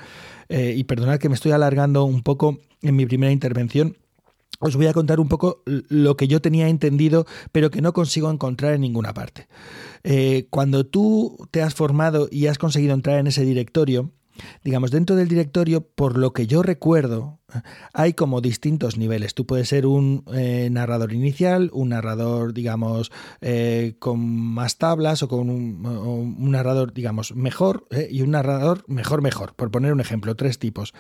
[0.50, 3.96] y perdonad que me estoy alargando un poco en mi primera intervención,
[4.60, 8.30] os voy a contar un poco lo que yo tenía entendido, pero que no consigo
[8.30, 9.48] encontrar en ninguna parte.
[10.04, 14.12] Eh, cuando tú te has formado y has conseguido entrar en ese directorio,
[14.62, 17.39] digamos, dentro del directorio, por lo que yo recuerdo,
[17.92, 19.34] hay como distintos niveles.
[19.34, 23.10] Tú puedes ser un eh, narrador inicial, un narrador, digamos,
[23.40, 29.22] eh, con más tablas o con un, narrador, digamos, mejor eh, y un narrador mejor,
[29.22, 30.94] mejor, por poner un ejemplo, tres tipos.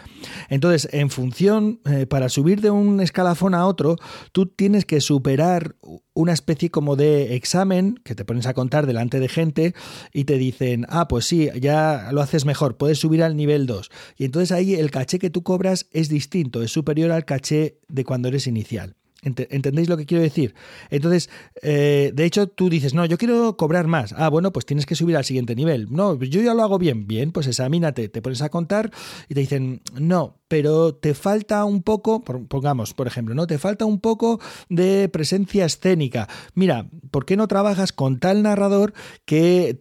[0.48, 3.96] Entonces, en función, para subir de un escalafón a otro,
[4.32, 5.76] tú tienes que superar
[6.14, 9.74] una especie como de examen que te pones a contar delante de gente
[10.12, 13.90] y te dicen, ah, pues sí, ya lo haces mejor, puedes subir al nivel 2.
[14.16, 18.04] Y entonces ahí el caché que tú cobras es distinto es superior al caché de
[18.04, 18.96] cuando eres inicial.
[19.22, 20.54] ¿Entendéis lo que quiero decir?
[20.88, 21.28] Entonces,
[21.62, 24.14] eh, de hecho, tú dices, no, yo quiero cobrar más.
[24.16, 25.88] Ah, bueno, pues tienes que subir al siguiente nivel.
[25.90, 27.06] No, yo ya lo hago bien.
[27.06, 28.90] Bien, pues examínate, te pones a contar
[29.28, 33.46] y te dicen, no, pero te falta un poco, pongamos, por ejemplo, ¿no?
[33.46, 34.40] Te falta un poco
[34.70, 36.26] de presencia escénica.
[36.54, 38.94] Mira, ¿por qué no trabajas con tal narrador
[39.26, 39.76] que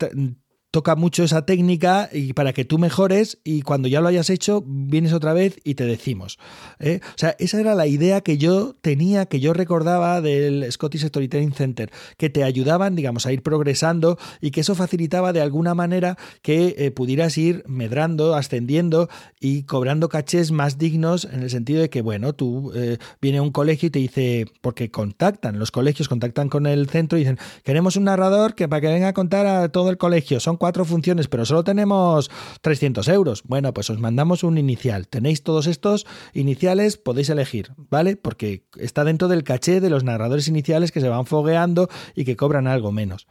[0.72, 4.64] toca mucho esa técnica y para que tú mejores y cuando ya lo hayas hecho
[4.66, 6.38] vienes otra vez y te decimos.
[6.80, 7.00] ¿eh?
[7.04, 11.54] O sea, esa era la idea que yo tenía, que yo recordaba del Scottish Storytelling
[11.54, 16.18] Center, que te ayudaban, digamos, a ir progresando y que eso facilitaba de alguna manera
[16.44, 19.10] que eh, pudieras ir medrando, ascendiendo
[19.40, 23.52] y cobrando cachés más dignos en el sentido de que, bueno, tú eh, viene un
[23.52, 27.96] colegio y te dice, porque contactan, los colegios contactan con el centro y dicen, queremos
[27.96, 31.28] un narrador que para que venga a contar a todo el colegio, son cuatro funciones,
[31.28, 32.30] pero solo tenemos
[32.62, 33.42] 300 euros.
[33.44, 35.08] Bueno, pues os mandamos un inicial.
[35.08, 38.16] Tenéis todos estos iniciales, podéis elegir, ¿vale?
[38.16, 42.36] Porque está dentro del caché de los narradores iniciales que se van fogueando y que
[42.36, 43.26] cobran algo menos.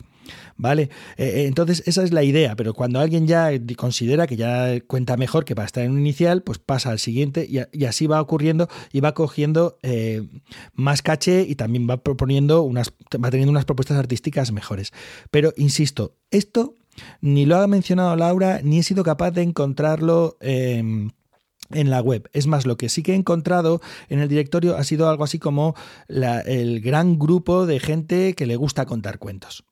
[0.56, 0.90] ¿Vale?
[1.16, 5.16] Eh, eh, entonces, esa es la idea, pero cuando alguien ya considera que ya cuenta
[5.16, 8.68] mejor que para estar en un inicial, pues pasa al siguiente y, así va ocurriendo
[8.92, 10.26] y va cogiendo eh,
[10.74, 12.92] más caché y también va proponiendo unas,
[13.22, 14.92] va teniendo unas propuestas artísticas mejores.
[15.30, 16.74] Pero insisto, esto
[17.20, 20.36] ni lo ha mencionado Laura, ni he sido capaz de encontrarlo.
[20.40, 22.30] en la web.
[22.32, 25.38] Es más, lo que sí que he encontrado en el directorio ha sido algo así
[25.38, 25.74] como
[26.08, 29.66] el gran grupo de gente que le gusta contar cuentos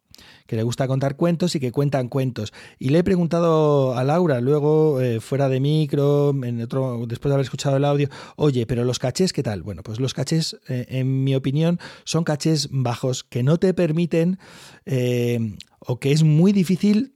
[0.46, 2.52] que le gusta contar cuentos y que cuentan cuentos.
[2.78, 7.76] Y le he preguntado a Laura, luego eh, fuera de micro, después de haber escuchado
[7.76, 9.62] el audio, oye, pero los cachés, ¿qué tal?
[9.62, 14.38] Bueno, pues los cachés, eh, en mi opinión, son cachés bajos que no te permiten
[14.84, 17.15] eh, o que es muy difícil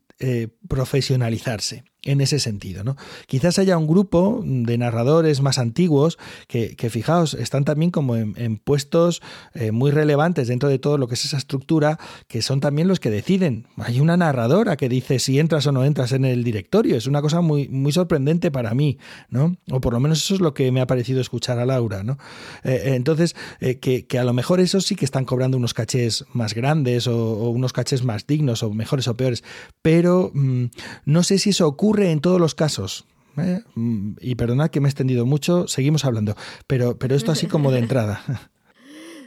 [0.68, 2.84] profesionalizarse en ese sentido.
[2.84, 2.96] ¿no?
[3.26, 6.18] Quizás haya un grupo de narradores más antiguos
[6.48, 9.22] que, fijaos, están también como en, puestos
[9.54, 13.00] eh, muy relevantes dentro de todo lo que es esa estructura, que son también los
[13.00, 13.66] que deciden.
[13.76, 16.96] Hay una narradora que dice si entras o no entras en el directorio.
[16.96, 18.98] Es una cosa muy, muy sorprendente para mí,
[19.28, 19.56] ¿no?
[19.70, 22.18] O por lo menos eso es lo que me ha parecido escuchar a Laura, ¿no?
[22.64, 23.36] Eh, eh, entonces,
[23.80, 27.72] que, a lo mejor esos sí que están cobrando unos cachés más grandes o, unos
[27.72, 29.44] cachés más dignos o mejores o peores,
[29.82, 30.64] pero mm,
[31.04, 33.04] no sé si eso ocurre ocurre en todos los casos.
[33.36, 33.62] ¿eh?
[33.74, 36.36] Mm, y perdonad que me he extendido mucho, seguimos hablando,
[36.68, 38.22] pero, pero esto así como de entrada.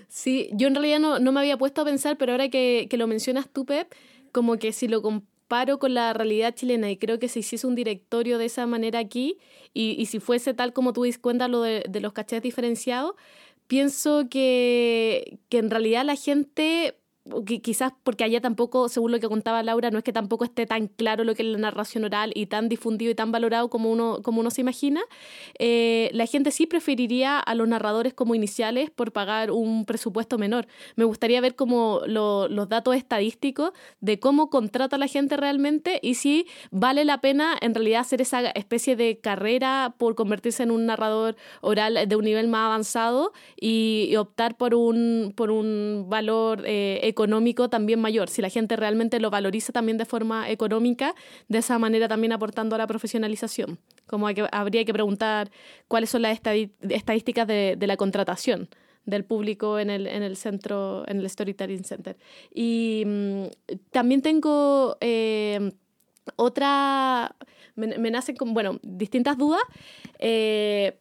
[0.08, 3.50] Sí, yo en realidad no, me había puesto a pensar, pero ahora que, lo mencionas
[3.52, 3.92] tú, Pep,
[4.32, 7.76] como que si lo comparo con la realidad chilena y creo que si hiciese un
[7.76, 9.38] directorio de esa manera aquí
[9.74, 13.16] y, si fuese tal como tú dices cuenta lo de, de los cachés diferenciados,
[13.68, 16.96] pienso que, que en realidad la gente
[17.46, 20.88] quizás porque allá tampoco, según lo que contaba Laura, no es que tampoco esté tan
[20.88, 24.20] claro lo que es la narración oral y tan difundido y tan valorado como uno,
[24.22, 25.02] como uno se imagina,
[25.58, 30.68] eh, la gente sí preferiría a los narradores como iniciales por pagar un presupuesto menor.
[30.96, 33.72] Me gustaría ver como los datos estadísticos
[34.02, 38.42] de cómo contrata la gente realmente y si vale la pena en realidad hacer esa
[38.50, 44.14] especie de carrera por convertirse en un narrador oral de un nivel más avanzado y,
[44.14, 49.30] optar por un, por un valor eh, económico también mayor, si la gente realmente lo
[49.30, 51.16] valoriza también de forma económica,
[51.48, 53.80] de esa manera también aportando a la profesionalización.
[54.08, 55.52] Como habría que preguntar
[55.88, 56.40] cuáles son las
[56.90, 58.70] estadísticas de, la contratación
[59.06, 62.18] del público en el, en el centro, en el Storytelling Center.
[62.54, 63.44] Y mm,
[63.92, 65.72] también tengo eh,
[66.36, 67.36] otra,
[67.76, 69.64] me, me, nacen con, bueno, distintas dudas.
[70.20, 71.00] Eh,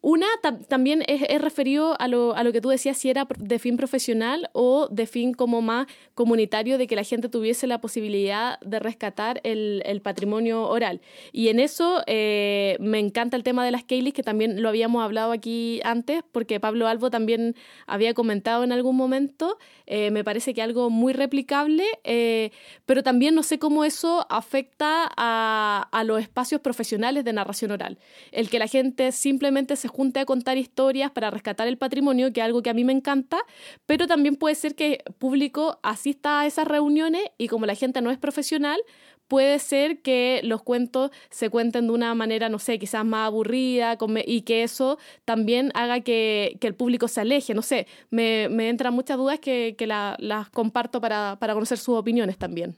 [0.00, 0.26] una
[0.68, 4.48] también es, referido a lo, a lo, que tú decías, si era de fin profesional
[4.52, 9.40] o de fin como más comunitario, de que la gente tuviese la posibilidad de rescatar
[9.42, 11.00] el, el patrimonio oral.
[11.32, 15.02] Y en eso eh, me encanta el tema de las Kayleys, que también lo habíamos
[15.02, 17.56] hablado aquí antes, porque Pablo Albo también
[17.86, 19.58] había comentado en algún momento.
[19.86, 22.52] Eh, me parece que algo muy replicable, eh,
[22.86, 27.98] pero también no sé cómo eso afecta a, a los espacios profesionales de narración oral.
[28.30, 32.40] El que la gente simplemente se junte a contar historias para rescatar el patrimonio, que
[32.40, 33.38] es algo que a mí me encanta,
[33.86, 38.00] pero también puede ser que el público asista a esas reuniones y como la gente
[38.00, 38.80] no es profesional,
[39.28, 43.98] puede ser que los cuentos se cuenten de una manera, no sé, quizás más aburrida
[44.26, 47.54] y que eso también haga que, el público se aleje.
[47.54, 49.76] No sé, me, entran muchas dudas que,
[50.18, 52.76] las comparto para conocer sus opiniones también.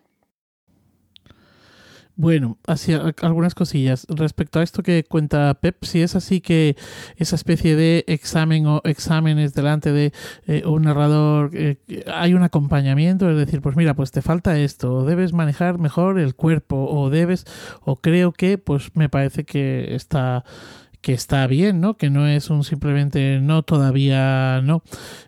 [2.21, 2.93] Bueno, así
[3.23, 4.07] algunas cosillas.
[4.11, 6.77] Respecto a esto que cuenta Pep, si es así que
[7.17, 10.13] esa especie de examen o exámenes delante de
[10.47, 11.79] eh, un narrador, eh,
[12.13, 16.19] hay un acompañamiento, es decir, pues mira, pues te falta esto, o debes manejar mejor
[16.19, 17.47] el cuerpo, o debes,
[17.87, 20.45] o creo que, pues me parece que está
[21.01, 21.97] que está bien, ¿no?
[21.97, 24.83] Que no es un simplemente no, todavía no.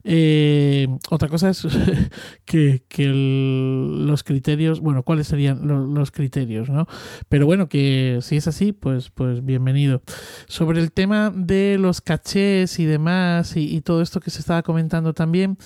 [0.05, 1.66] Eh, otra cosa es
[2.44, 6.86] que, los criterios, bueno, ¿cuáles serían los, criterios, ¿no?
[7.28, 10.03] Pero bueno, que si es así, pues, pues bienvenido.
[10.47, 14.62] Sobre el tema de los cachés y demás y, y todo esto que se estaba
[14.62, 15.57] comentando también,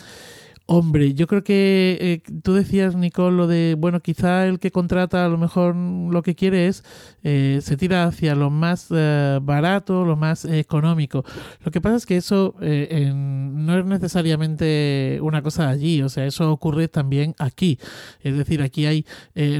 [0.69, 5.25] Hombre, yo creo que eh, tú decías, Nicole, lo de, bueno, quizá el que contrata
[5.25, 6.83] a lo mejor lo que quiere es,
[7.23, 11.25] eh, se tira hacia lo más eh, barato, lo más económico.
[11.65, 16.51] Lo que pasa es que eso no es necesariamente una cosa allí, o sea, eso
[16.51, 17.79] ocurre también aquí.
[18.21, 19.07] Es decir, aquí hay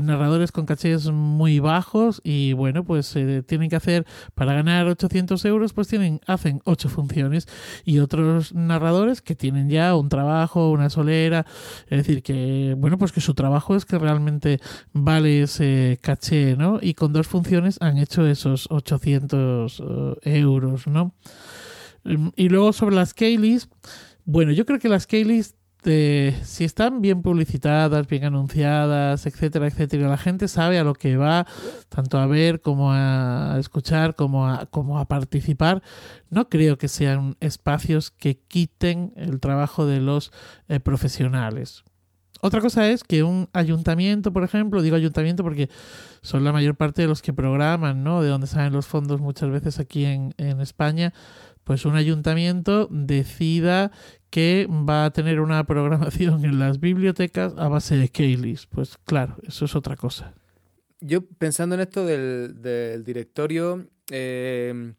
[0.03, 3.17] narradores con cachés muy bajos y, bueno, pues
[3.47, 7.47] tienen que hacer, para ganar 800 euros, pues tienen, hacen ocho funciones
[7.85, 13.21] y otros narradores que tienen ya un trabajo, unas Es decir, que, bueno, pues que
[13.21, 14.61] su trabajo es que realmente
[14.93, 16.79] vale ese caché, ¿no?
[16.81, 19.83] Y con dos funciones han hecho esos 800
[20.23, 21.15] eh, euros, ¿no?
[22.05, 23.69] Mm, y luego sobre las Kayleys,
[24.25, 25.55] bueno, yo creo que las Kayleys
[25.87, 31.47] si están bien publicitadas, bien anunciadas, etcétera, etcétera, la gente sabe a lo que va,
[31.89, 35.83] tanto a ver como a escuchar, como a, participar,
[36.29, 40.33] no creo que sean espacios que quiten el trabajo de los
[40.69, 41.85] eh, profesionales.
[42.41, 45.71] Otra cosa es que un ayuntamiento, por ejemplo, digo ayuntamiento porque
[46.21, 48.23] son la mayor parte de los que programan, ¿no?
[48.23, 51.15] De donde salen los fondos muchas veces aquí en España,
[51.67, 53.91] pues un ayuntamiento decida
[54.31, 58.67] que va a tener una programación en las bibliotecas a base de Keylis.
[58.67, 60.33] Pues claro, eso es otra cosa.
[61.01, 64.95] Yo pensando en esto del, directorio, eh,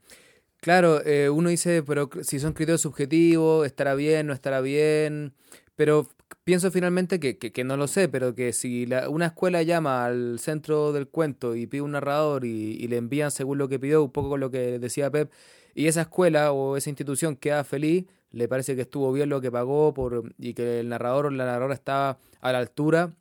[0.59, 5.33] claro, eh, uno dice, pero si son criterios subjetivos, estará bien, no estará bien,
[5.77, 6.09] pero
[6.43, 10.91] pienso finalmente que, que, no lo sé, pero que si una escuela llama al centro
[10.91, 14.11] del cuento y pide un narrador y, y, le envían según lo que pidió, un
[14.11, 15.31] poco con lo que decía Pep,
[15.77, 19.51] y esa escuela o esa institución queda feliz, le parece que estuvo bien lo que
[19.51, 23.13] pagó por, y que el narrador o la narradora estaba a la altura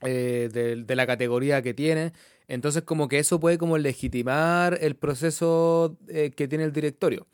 [0.00, 2.14] eh, de, la categoría que tiene.
[2.48, 7.26] Entonces como que eso puede como legitimar el proceso eh, que tiene el directorio.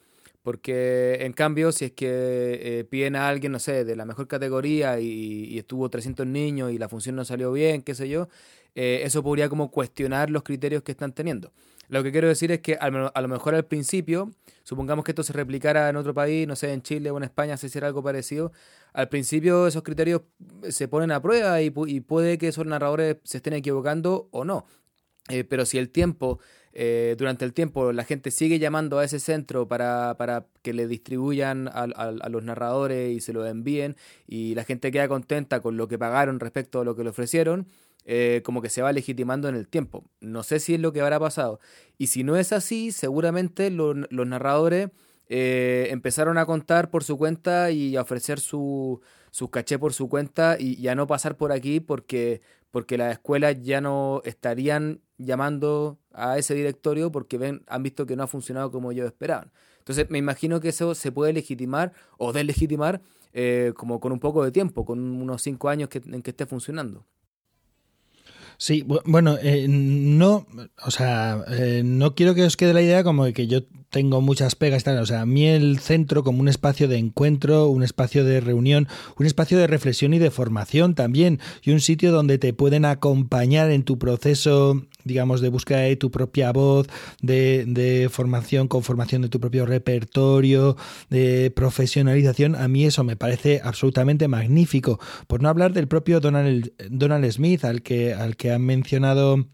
[0.42, 4.26] Porque en cambio, si es que eh, piden a alguien, no sé, de la mejor
[4.26, 8.28] categoría y, estuvo 300 niños y la función no salió bien, qué sé yo,
[8.74, 11.52] eso podría como cuestionar los criterios que están teniendo.
[11.88, 14.30] Lo que quiero decir es que a lo mejor al principio,
[14.62, 17.56] supongamos que esto se replicara en otro país, no sé, en Chile o en España
[17.56, 18.52] se hiciera algo parecido,
[18.92, 20.22] al principio esos criterios
[20.68, 24.66] se ponen a prueba y, puede que esos narradores se estén equivocando o no.
[25.28, 26.38] Eh, pero si el tiempo,
[26.72, 30.86] eh, durante el tiempo, la gente sigue llamando a ese centro para, para que le
[30.86, 33.96] distribuyan a, a, los narradores y se lo envíen
[34.26, 37.68] y la gente queda contenta con lo que pagaron respecto a lo que le ofrecieron,
[38.04, 40.04] eh, como que se va legitimando en el tiempo.
[40.20, 41.60] No sé si es lo que habrá pasado.
[41.98, 44.90] Y si no es así, seguramente los narradores
[45.28, 49.00] eh, empezaron a contar por su cuenta y a ofrecer su,
[49.30, 53.56] sus caché por su cuenta y, ya no pasar por aquí porque, porque las escuelas
[53.62, 58.70] ya no estarían llamando a ese directorio porque ven, han visto que no ha funcionado
[58.70, 59.50] como ellos esperaban.
[59.78, 63.00] Entonces me imagino que eso se puede legitimar o deslegitimar
[63.32, 67.06] eh, como con un poco de tiempo, con unos cinco años en que esté funcionando.
[68.58, 70.46] Sí, bueno, eh, no,
[70.84, 73.60] o sea, eh, no quiero que os quede la idea como de que yo
[73.94, 74.98] tengo muchas pegas tal.
[74.98, 78.88] O sea, a mí el centro como un espacio de encuentro, un espacio de reunión,
[79.16, 83.70] un espacio de reflexión y de formación también, y un sitio donde te pueden acompañar
[83.70, 86.88] en tu proceso digamos, de búsqueda de tu propia voz,
[87.20, 90.76] de, de formación con formación de tu propio repertorio,
[91.10, 94.98] de profesionalización, a mí eso me parece absolutamente magnífico.
[95.26, 99.46] Por no hablar del propio Donald, Donald Smith, al que, al que han mencionado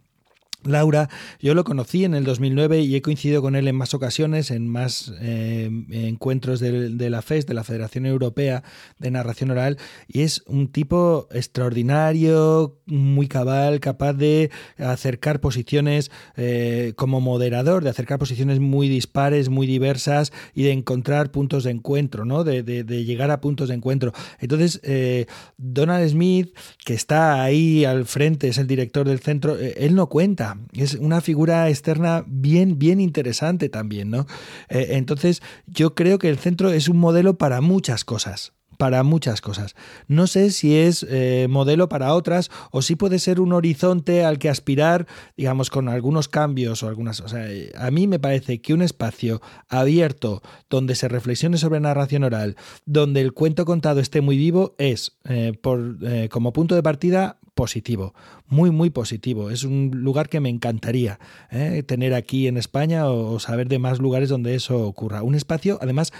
[0.65, 1.09] Laura,
[1.41, 4.69] yo lo conocí en el 2009 y he coincidido con él en más ocasiones, en
[4.69, 8.62] más eh, encuentros de, la FES, de la Federación Europea
[8.99, 16.93] de Narración Oral, y es un tipo extraordinario, muy cabal, capaz de acercar posiciones eh,
[16.97, 22.27] como moderador, de acercar posiciones muy dispares, muy diversas y de encontrar puntos de encuentro,
[22.27, 22.45] ¿no?
[22.45, 22.62] de,
[23.05, 24.12] llegar a puntos de encuentro.
[24.41, 25.27] Entonces, eh,
[25.57, 26.55] Donald Smith,
[26.85, 31.20] que está ahí al frente, es el director del centro, él no cuenta es una
[31.20, 34.27] figura externa bien, bien interesante también, ¿no?
[34.68, 39.43] Eh, entonces, yo creo que el centro es un modelo para muchas cosas para muchas
[39.43, 39.77] cosas.
[40.09, 44.39] No sé si es eh, modelo para otras o si puede ser un horizonte al
[44.39, 45.06] que aspirar,
[45.36, 47.20] digamos, con algunos cambios o algunas...
[47.20, 47.47] O sea,
[47.77, 50.40] a mí me parece que un espacio abierto
[50.70, 52.56] donde se reflexione sobre narración oral,
[52.86, 55.98] donde el cuento contado esté muy vivo, es, eh, por,
[56.31, 58.15] como punto de partida, positivo,
[58.49, 59.51] muy, muy positivo.
[59.51, 61.20] Es un lugar que me encantaría
[61.51, 61.82] ¿eh?
[61.82, 65.23] tener aquí en España o, saber de más lugares donde eso ocurra.
[65.23, 66.11] Un espacio, además,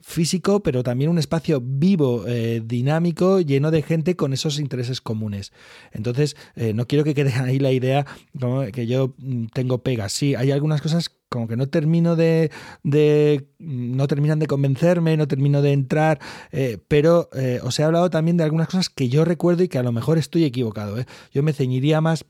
[0.00, 5.52] físico, pero también un espacio vivo, eh, dinámico, lleno de gente con esos intereses comunes.
[5.92, 8.04] Entonces, eh, no quiero que quede ahí la idea
[8.72, 10.12] que yo mm, tengo pegas.
[10.12, 12.50] Sí, hay algunas cosas como que no termino de,
[13.58, 16.20] no terminan de convencerme, no termino de entrar,
[16.52, 17.28] eh, pero
[17.62, 20.18] os he hablado también de algunas cosas que yo recuerdo y que a lo mejor
[20.18, 20.96] estoy equivocado.
[21.32, 22.24] Yo me ceñiría más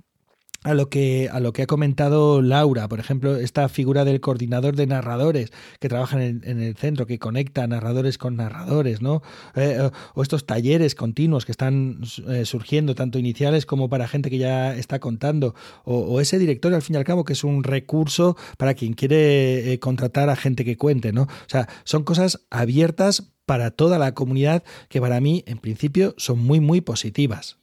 [0.64, 4.74] a lo que a lo que ha comentado Laura, por ejemplo, esta figura del coordinador
[4.74, 9.22] de narradores que trabaja en, el centro, que conecta narradores con narradores, ¿no?
[9.54, 14.38] Eh, o estos talleres continuos que están eh, surgiendo, tanto iniciales como para gente que
[14.38, 15.54] ya está contando,
[15.84, 19.72] o, ese director, al fin y al cabo, que es un recurso para quien quiere
[19.72, 21.22] eh, contratar a gente que cuente, ¿no?
[21.22, 26.40] O sea, son cosas abiertas para toda la comunidad que para mí, en principio, son
[26.40, 27.58] muy, muy positivas.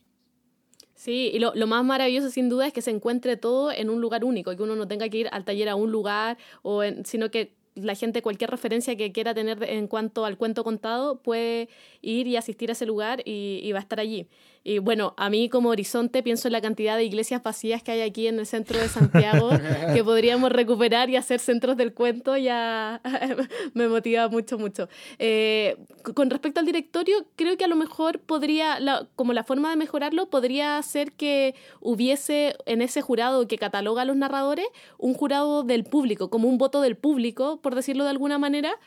[1.05, 4.25] Sí, y lo, más maravilloso sin duda es que se encuentre todo en un lugar
[4.25, 7.29] único y que uno no tenga que ir al taller a un lugar, o sino
[7.29, 11.69] que la gente cualquier referencia que quiera tener en cuanto al cuento contado puede
[12.01, 14.27] ir y asistir a ese lugar y va a estar allí.
[14.67, 18.01] Y bueno, a mí como horizonte pienso en la cantidad de iglesias vacías que hay
[18.01, 19.51] aquí en el centro de Santiago
[19.93, 22.99] que podríamos recuperar y hacer centros del cuento, ya
[23.75, 24.89] me motiva mucho, mucho.
[25.19, 25.77] Eh,
[26.15, 28.79] con respecto al directorio, creo que a lo mejor podría,
[29.15, 34.05] como la forma de mejorarlo, podría ser que hubiese en ese jurado que cataloga a
[34.05, 34.65] los narradores
[34.97, 38.79] un jurado del público, como un voto del público, por decirlo de alguna manera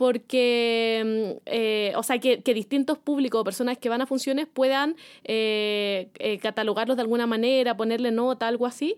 [0.00, 4.96] porque, mm, eh, o sea, que, distintos públicos o personas que van a funciones puedan
[5.24, 8.96] eh, eh, catalogarlos de alguna manera, ponerle nota, algo así,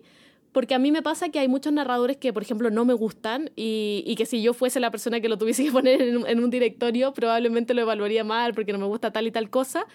[0.53, 3.49] porque a mí me pasa que hay muchos narradores que, por ejemplo, no me gustan
[3.55, 7.13] y, que si yo fuese la persona que lo tuviese que poner en un, directorio,
[7.13, 9.85] probablemente lo evaluaría mal porque no me gusta tal y tal cosa,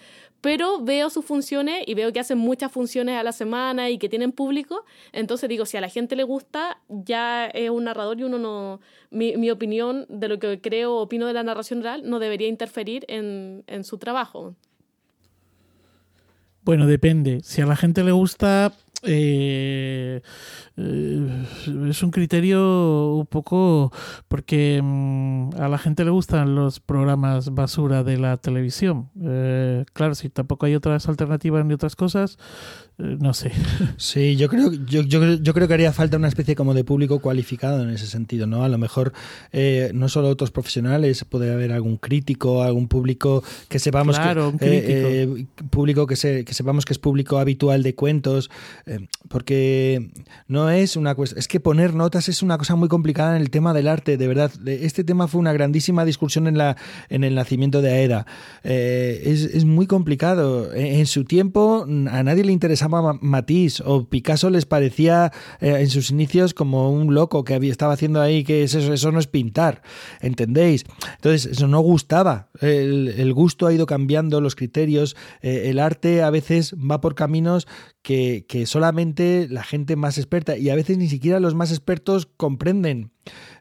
[0.41, 4.09] pero veo sus funciones y veo que hacen muchas funciones a la semana y que
[4.09, 8.23] tienen público, entonces digo, si a la gente le gusta, ya es un narrador y
[8.23, 12.19] uno no, mi, mi opinión de lo que creo opino de la narración real no
[12.19, 14.55] debería interferir en, en su trabajo.
[16.63, 17.39] Bueno, depende.
[17.41, 18.73] Si a la gente le gusta,
[19.03, 20.21] eh,
[20.79, 23.91] es un criterio un poco
[24.27, 29.09] porque mm, a la gente le gustan los programas basura de la televisión.
[29.21, 32.37] Eh, claro, si tampoco hay otras alternativas ni otras cosas,
[32.97, 33.51] eh, no sé.
[33.97, 37.19] Sí, yo creo, yo, yo, yo, creo que haría falta una especie como de público
[37.19, 38.63] cualificado en ese sentido, ¿no?
[38.63, 39.13] A lo mejor
[39.93, 46.07] no solo otros profesionales, puede haber algún crítico, algún público que sepamos claro, que, público
[46.07, 48.49] que, se, que sepamos que es público habitual de cuentos,
[49.27, 50.11] porque
[50.47, 53.49] no es una cuestión, es que poner notas es una cosa muy complicada en el
[53.49, 54.51] tema del arte, de verdad.
[54.65, 56.77] Este tema fue una grandísima discusión en, la,
[57.09, 58.25] en el nacimiento de Aeda.
[58.63, 60.73] Eh, es, muy complicado.
[60.73, 66.11] En, su tiempo a nadie le interesaba Matisse o Picasso les parecía eh, en sus
[66.11, 69.81] inicios como un loco que había, estaba haciendo ahí, que eso, eso no es pintar,
[70.21, 70.85] ¿entendéis?
[71.15, 72.49] Entonces, eso no gustaba.
[72.61, 77.67] El, gusto ha ido cambiando, los criterios, eh, el arte a veces va por caminos
[78.01, 82.27] que, que solamente la gente más experta y a veces ni siquiera los más expertos
[82.37, 83.11] comprenden.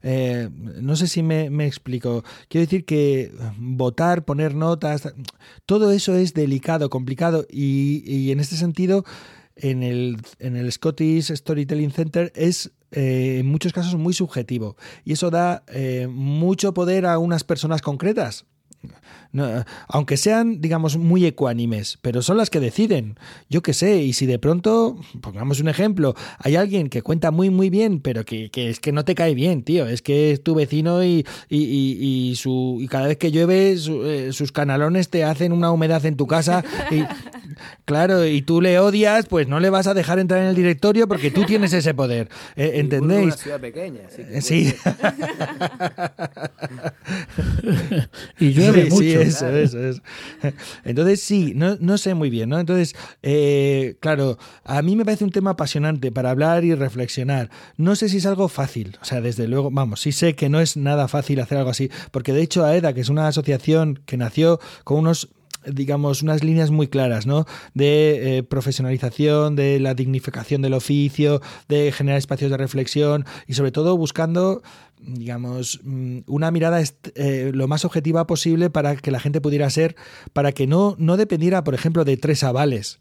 [0.02, 2.24] Eh, no sé si me, explico.
[2.48, 5.12] Quiero decir que votar, poner notas,
[5.66, 9.04] todo eso es delicado, complicado y, en este sentido
[9.56, 15.12] en el, en el Scottish Storytelling Center es eh, en muchos casos muy subjetivo y
[15.12, 18.46] eso da eh, mucho poder a unas personas concretas
[19.88, 23.18] aunque sean, digamos, muy ecuánimes, pero son las que deciden.
[23.48, 27.50] Yo qué sé, y si de pronto, pongamos un ejemplo, hay alguien que cuenta muy,
[27.50, 30.54] muy bien, pero que, es que no te cae bien, tío, es que es tu
[30.54, 35.70] vecino y, y, su, y cada vez que llueve eh, sus canalones te hacen una
[35.70, 37.02] humedad en tu casa y,
[37.84, 41.08] claro, y tú le odias, pues no le vas a dejar entrar en el directorio
[41.08, 42.28] porque tú tienes ese poder.
[42.56, 43.26] Eh, ¿Entendéis?
[43.26, 44.00] Una ciudad pequeña.
[44.40, 44.74] sí.
[48.40, 49.20] y llueve mucho.
[49.20, 50.02] eso, eso, eso.
[50.84, 52.58] Entonces, sí, no, no, sé muy bien, ¿no?
[52.58, 57.50] Entonces, eh, claro, a mí me parece un tema apasionante para hablar y reflexionar.
[57.76, 60.60] No sé si es algo fácil, o sea, desde luego, vamos, sí sé que no
[60.60, 64.16] es nada fácil hacer algo así, porque de hecho AEDA, que es una asociación que
[64.16, 65.28] nació con unos
[65.72, 67.46] digamos, unas líneas muy claras, ¿no?
[67.74, 73.72] De eh, profesionalización, de la dignificación del oficio, de generar espacios de reflexión y sobre
[73.72, 74.62] todo buscando
[75.00, 76.82] digamos, mm, una mirada
[77.14, 79.96] eh, lo más objetiva posible para que la gente pudiera ser,
[80.32, 83.00] para que no, no dependiera, por ejemplo, de tres avales.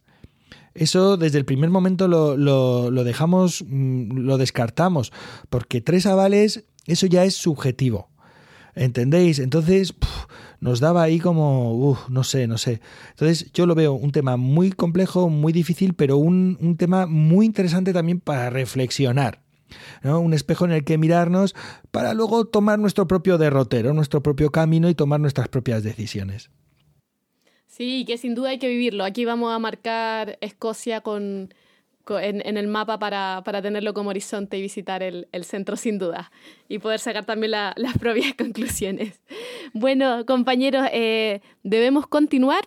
[0.73, 5.11] Eso desde el primer momento lo, lo, dejamos, mm, lo descartamos,
[5.49, 8.09] porque tres avales, eso ya es subjetivo.
[8.75, 9.39] ¿Entendéis?
[9.39, 9.95] Entonces,
[10.59, 12.81] nos daba ahí como, uff, no sé, no sé.
[13.09, 17.45] Entonces yo lo veo un tema muy complejo, muy difícil, pero un, un tema muy
[17.45, 19.41] interesante también para reflexionar.
[20.03, 20.19] ¿no?
[20.19, 21.55] Un espejo en el que mirarnos
[21.91, 26.49] para luego tomar nuestro propio derrotero, nuestro propio camino y tomar nuestras propias decisiones.
[27.67, 29.03] Sí, que sin duda hay que vivirlo.
[29.03, 31.53] Aquí vamos a marcar Escocia con,
[32.09, 36.31] en, el mapa para, tenerlo como horizonte y visitar el, centro sin duda
[36.67, 39.21] y poder sacar también las propias conclusiones.
[39.73, 42.61] Bueno, compañeros, eh, debemos continuar.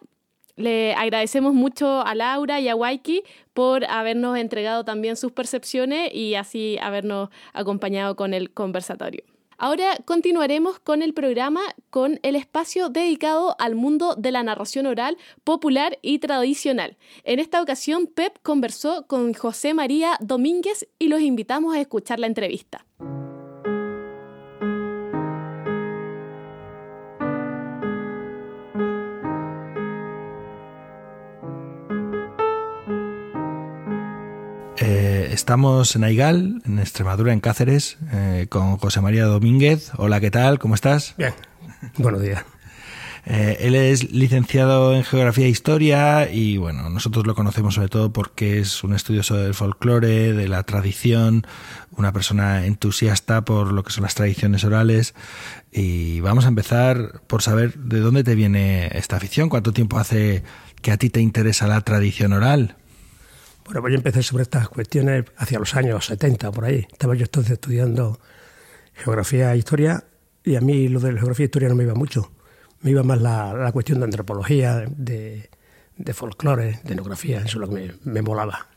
[0.56, 3.22] Le agradecemos mucho a Laura y a Waiki
[3.54, 9.29] por habernos entregado también sus percepciones y así habernos acompañado con el conversatorio.
[9.62, 11.60] Ahora continuaremos con el programa
[11.90, 16.96] con el espacio dedicado al mundo de la narración oral popular y tradicional.
[17.24, 22.26] En esta ocasión, Pep conversó con José María Domínguez y los invitamos a escuchar la
[22.26, 22.86] entrevista.
[34.90, 39.90] Estamos en Aigal, en Extremadura, en Cáceres, eh, con José María Domínguez.
[39.96, 40.58] Hola, ¿qué tal?
[40.58, 41.14] ¿Cómo estás?
[41.16, 41.34] Bien,
[41.98, 42.44] buenos días.
[43.26, 48.12] Eh, él es licenciado en Geografía e Historia y bueno, nosotros lo conocemos sobre todo
[48.12, 51.46] porque es un estudioso del folclore, de la tradición,
[51.96, 55.14] una persona entusiasta por lo que son las tradiciones orales
[55.70, 60.42] y vamos a empezar por saber de dónde te viene esta afición, cuánto tiempo hace
[60.80, 62.76] que a ti te interesa la tradición oral.
[63.70, 66.88] Bueno, pues yo empecé sobre estas cuestiones hacia los años 70, por ahí.
[66.90, 68.18] Estaba yo entonces estudiando
[68.94, 70.02] geografía e historia
[70.42, 72.32] y a mí lo de la geografía e historia no me iba mucho.
[72.80, 75.50] Me iba más la, cuestión de antropología, de,
[75.96, 78.69] de folclore, de etnografía, eso es lo que me, me molaba.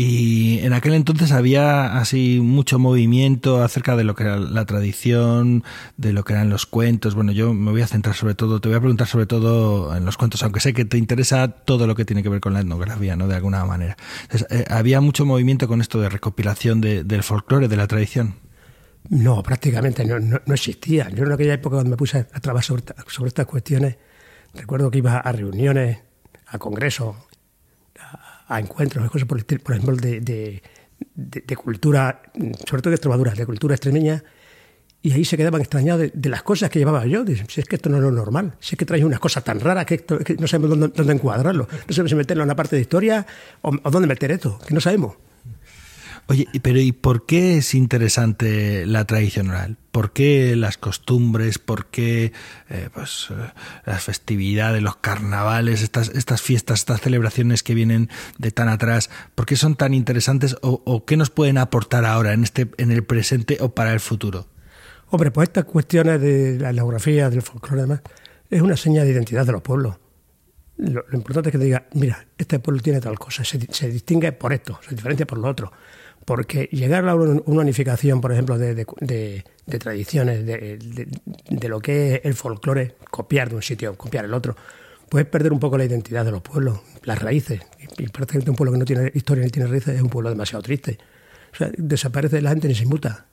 [0.00, 5.64] Y en aquel entonces había así mucho movimiento acerca de lo que era la tradición,
[5.96, 7.16] de lo que eran los cuentos.
[7.16, 10.04] Bueno, yo me voy a centrar sobre todo, te voy a preguntar sobre todo en
[10.04, 12.60] los cuentos, aunque sé que te interesa todo lo que tiene que ver con la
[12.60, 13.26] etnografía, ¿no?
[13.26, 13.96] De alguna manera.
[14.50, 18.36] Eh, ¿Había mucho movimiento con esto de recopilación del folclore, de la tradición?
[19.08, 21.10] No, prácticamente no, no, existía.
[21.10, 23.96] Yo en aquella época cuando me puse a trabajar sobre, sobre estas cuestiones,
[24.54, 25.98] recuerdo que iba a reuniones,
[26.46, 27.16] a congresos,
[28.48, 30.62] a encuentros, cosas por, por ejemplo, de, de,
[31.14, 32.22] de, cultura,
[32.66, 34.24] sobre todo de Extremadura, de cultura extremeña,
[35.00, 37.24] y ahí se quedaban extrañados de, las cosas que llevaba yo.
[37.24, 39.44] Dicen, si es que esto no es lo normal, si es que traes unas cosas
[39.44, 40.04] tan raras que,
[40.38, 43.26] no sabemos dónde, dónde, encuadrarlo, no sabemos si meterlo en la parte de historia
[43.62, 45.16] o dónde meter esto, que no sabemos.
[46.30, 49.78] Oye, pero ¿y por qué es interesante la tradición oral?
[49.90, 51.58] ¿Por qué las costumbres?
[51.58, 52.32] ¿Por qué
[52.68, 53.34] eh, pues, eh,
[53.86, 59.08] las festividades, los carnavales, estas, estas fiestas, estas celebraciones que vienen de tan atrás?
[59.34, 63.04] ¿Por qué son tan interesantes o, qué nos pueden aportar ahora en, este, en el
[63.04, 64.48] presente o para el futuro?
[65.08, 68.02] Hombre, pues estas cuestiones de la geografía, del folclore, además,
[68.50, 69.96] es una señal de identidad de los pueblos.
[70.76, 74.52] Lo, importante es que te diga, mira, este pueblo tiene tal cosa, se distingue por
[74.52, 75.72] esto, se diferencia por lo otro
[76.28, 79.44] porque llegar a una unificación, por ejemplo, de,
[79.78, 84.54] tradiciones, de, lo que es el folclore, copiar de un sitio, copiar el otro,
[85.08, 87.62] puede perder un poco la identidad de los pueblos, las raíces.
[87.96, 90.60] Y prácticamente un pueblo que no tiene historia ni tiene raíces es un pueblo demasiado
[90.60, 90.98] triste.
[91.54, 93.24] O sea, desaparece la gente ni se inmuta.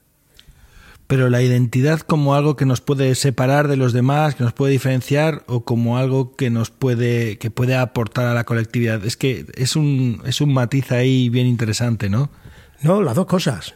[1.07, 4.71] Pero la identidad como algo que nos puede separar de los demás, que nos puede
[4.71, 9.03] diferenciar, o como algo que nos puede, que puede aportar a la colectividad.
[9.03, 12.29] Es que es un, es un matiz ahí bien interesante, ¿no?
[12.81, 13.73] No, las dos cosas.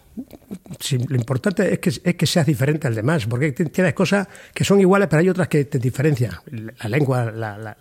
[1.08, 4.80] lo importante es que, es que seas diferente al demás, porque tienes cosas que son
[4.80, 6.34] iguales, pero hay otras que te diferencian.
[6.82, 7.78] La lengua, la,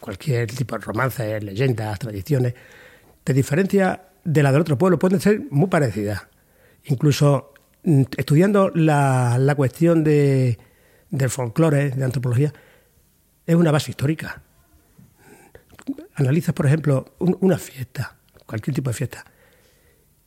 [0.00, 2.54] cualquier tipo de romance, leyendas, tradiciones,
[3.22, 4.98] te diferencia de la del otro pueblo.
[4.98, 6.26] Pueden ser muy parecidas.
[6.84, 7.52] Incluso
[7.84, 10.58] mm, estudiando la, cuestión de,
[11.10, 12.52] del folclore, de antropología,
[13.46, 14.42] es una base histórica.
[16.14, 18.16] Analizas, por ejemplo, una fiesta,
[18.46, 19.24] cualquier tipo de fiesta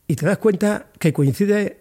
[0.07, 1.79] y te das cuenta que coincide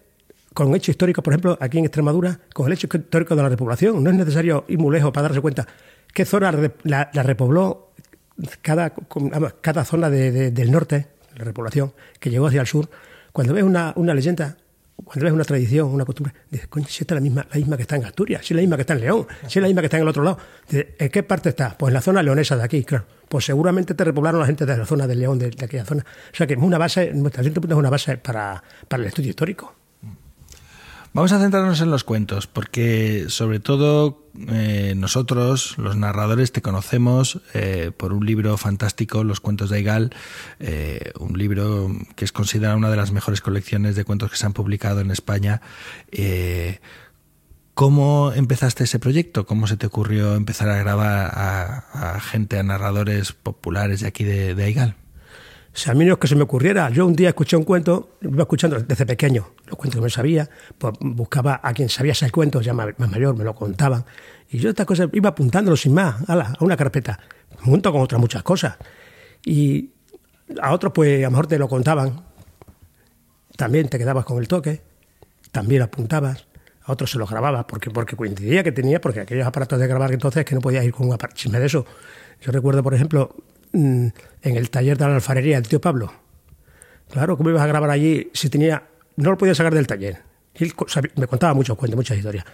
[0.53, 3.49] con un hecho histórico, por ejemplo, aquí en Extremadura, con el hecho histórico de la
[3.49, 4.03] repoblación.
[4.03, 5.67] No es necesario ir muy lejos para darse cuenta
[6.13, 6.51] qué zona
[6.83, 7.91] la, repobló
[8.61, 8.91] cada,
[9.61, 12.89] cada zona del norte, la repoblación, que llegó hacia el sur.
[13.31, 14.57] Cuando ves una, una leyenda,
[15.07, 17.75] cuando ves una tradición, una costumbre, dices, coño, si esta es la misma, la misma
[17.77, 19.67] que está en Asturias, si es la misma que está en León, si es la
[19.67, 20.37] misma que está en el otro lado.
[20.69, 21.77] ¿En qué parte está?
[21.77, 24.77] Pues en la zona leonesa de aquí, claro pues seguramente te repoblaron la gente de
[24.77, 26.05] la zona del León, de, aquella zona.
[26.31, 29.29] O sea que es una base, nuestra cierto punto es una base para, el estudio
[29.29, 29.73] histórico.
[31.13, 37.41] Vamos a centrarnos en los cuentos, porque sobre todo eh, nosotros, los narradores, te conocemos
[37.53, 40.13] eh, por un libro fantástico, Los cuentos de Aigal,
[40.59, 44.45] eh, un libro que es considerado una de las mejores colecciones de cuentos que se
[44.45, 45.61] han publicado en España
[47.77, 49.45] ¿Cómo empezaste ese proyecto?
[49.45, 54.63] ¿Cómo se te ocurrió empezar a grabar a, gente, a narradores populares de aquí de
[54.63, 54.95] Aigal?
[55.77, 58.17] Si a mí no es que se me ocurriera, yo un día escuché un cuento,
[58.21, 62.31] iba escuchando desde pequeño, los cuentos que me sabía, pues buscaba a quien sabía ese
[62.31, 64.03] cuento, ya más mayor, me lo contaban.
[64.49, 67.19] Y yo estas cosas iba apuntándolo sin más, a una carpeta,
[67.63, 68.75] junto con otras muchas cosas.
[69.45, 69.91] Y
[70.59, 72.25] a otros, pues a lo mejor te lo contaban,
[73.55, 74.81] también te quedabas con el toque,
[75.51, 76.47] también apuntabas,
[76.85, 80.11] a otros se lo grababas, porque, porque coincidía que tenía, porque aquellos aparatos de grabar
[80.11, 81.35] entonces que no podías ir con un aparato.
[81.35, 81.85] Chisme de eso.
[82.41, 83.35] Yo recuerdo, por ejemplo,
[83.73, 86.11] en el taller de la alfarería del tío Pablo.
[87.09, 88.83] Claro, ¿cómo ibas a grabar allí si tenía...
[89.15, 90.19] No lo podía sacar del taller.
[91.15, 92.45] me contaba muchos cuentos, muchas historias.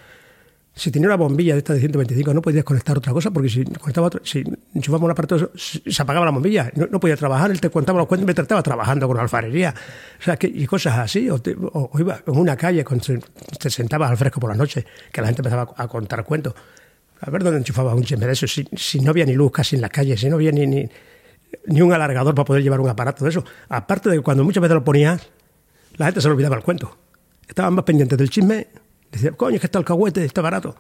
[0.75, 3.63] Si tenía una bombilla de esta de 125 no podías conectar otra cosa porque si
[3.63, 7.99] conectaba si enchufamos un aparato se apagaba la bombilla, no, podía trabajar, él te contaba
[7.99, 9.73] los cuentos mientras estaba trabajando con alfarería.
[10.19, 11.29] O sea, que, y cosas así.
[11.29, 11.39] O,
[11.99, 13.05] iba en una calle, cuando
[13.59, 16.55] te sentabas al fresco por la noche, que la gente empezaba a contar cuentos
[17.25, 19.87] a ver dónde enchufaba un de eso, si, no había ni luz casi en la
[19.87, 23.45] calle, si no había ni, ni, un alargador para poder llevar un aparato de eso.
[23.69, 25.29] Aparte de que cuando muchas veces lo ponías,
[25.95, 26.97] la gente se le olvidaba el cuento.
[27.47, 28.67] Estaban más pendientes del chisme,
[29.09, 30.75] decían, coño, es que está el cagüete, está barato.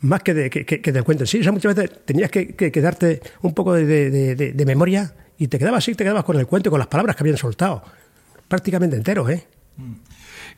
[0.00, 1.26] Más que, de, que, del cuento.
[1.26, 5.84] Sí, o sea, muchas veces tenías que, quedarte un poco de, memoria y te quedabas
[5.84, 7.82] así, te quedabas con el cuento y con las palabras que habían soltado.
[8.48, 9.46] Prácticamente entero, ¿eh?
[9.76, 9.92] Mm.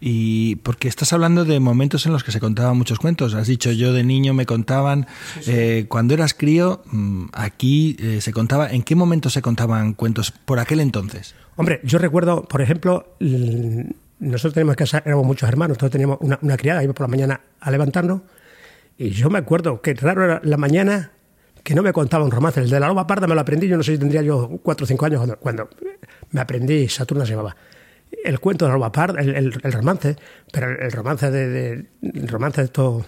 [0.00, 3.34] Y porque estás hablando de momentos en los que se contaban muchos cuentos.
[3.34, 5.06] Has dicho, yo de niño me contaban.
[5.46, 8.70] Eh, cuando eras crío, mm, aquí eh, se contaba.
[8.70, 11.34] ¿En qué momento se contaban cuentos por aquel entonces?
[11.56, 13.14] Hombre, yo recuerdo, por ejemplo,
[14.18, 17.70] nosotros teníamos casa, éramos muchos hermanos, todos teníamos una, criada, iba por la mañana a
[17.70, 18.22] levantarnos.
[18.98, 21.12] Y yo me acuerdo que raro era la mañana
[21.62, 22.60] que no me contaba un romance.
[22.60, 24.84] El de la loba parda me lo aprendí, yo no sé si tendría yo cuatro
[24.84, 25.68] o cinco años cuando, cuando
[26.30, 27.56] me aprendí, Saturna se llamaba
[28.24, 30.16] el cuento de la Par, el, el, romance,
[30.52, 31.86] pero el, romance de,
[32.26, 33.04] romance de estos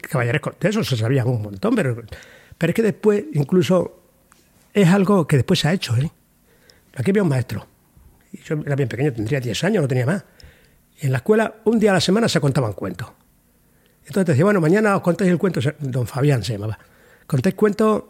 [0.00, 2.02] caballerescos, de eso se sabía un montón, pero,
[2.56, 4.02] pero es que después incluso
[4.72, 5.96] es algo que después se ha hecho.
[5.96, 6.10] ¿eh?
[6.96, 7.66] Aquí había un maestro,
[8.32, 10.24] y yo era bien pequeño, tendría 10 años, no tenía más.
[11.00, 13.10] Y en la escuela, un día a la semana se contaban cuentos.
[14.00, 16.78] Entonces te decía, bueno, mañana os contáis el cuento, don Fabián se llamaba.
[17.26, 18.04] Contéis cuentos,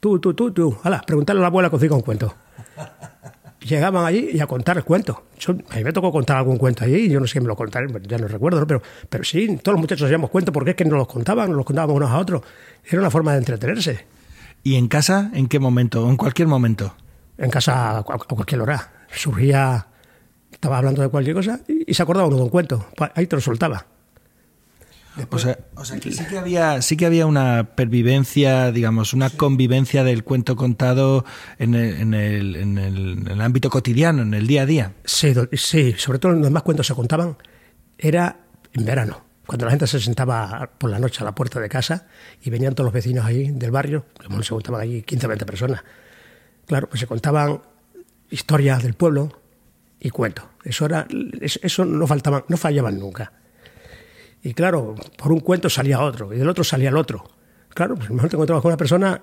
[0.00, 0.78] tú, tú, tú, tú.
[0.82, 2.34] Hala, preguntarle a la abuela que os diga un cuento
[3.60, 5.24] llegaban allí y a contar el cuento.
[5.70, 7.56] a mí me tocó contar algún cuento allí, y yo no sé si me lo
[7.56, 10.84] contaré, ya no recuerdo, pero, pero sí, todos los muchachos hacíamos cuento porque es que
[10.84, 12.42] nos los contaban, nos los contábamos unos a otros.
[12.84, 14.06] Era una forma de entretenerse.
[14.62, 16.08] ¿Y en casa en qué momento?
[16.08, 16.94] ¿En cualquier momento?
[17.36, 18.92] En casa a, cualquier hora.
[19.12, 19.86] Surgía,
[20.50, 22.86] estaba hablando de cualquier cosa y, se acordaba uno de un cuento.
[23.14, 23.86] Ahí te lo soltaba.
[25.30, 25.38] O
[25.84, 30.56] sea, que sí que había, sí que había una pervivencia, digamos, una convivencia del cuento
[30.56, 31.24] contado
[31.58, 34.92] en el, ámbito cotidiano, en el día a día.
[35.04, 37.36] Sí, sí, sobre todo los más cuentos se contaban
[37.98, 38.40] era
[38.72, 42.06] en verano, cuando la gente se sentaba por la noche a la puerta de casa
[42.42, 45.46] y venían todos los vecinos ahí del barrio, como se contaban allí 15 o 20
[45.46, 45.82] personas.
[46.66, 47.62] Claro, pues se contaban
[48.30, 49.40] historias del pueblo
[50.00, 50.44] y cuentos.
[50.64, 51.06] Eso era,
[51.40, 53.32] eso no faltaban, no fallaban nunca.
[54.42, 57.24] Y claro, por un cuento salía otro, y del otro salía el otro.
[57.70, 59.20] Claro, pues mejor te encontrabas con una persona,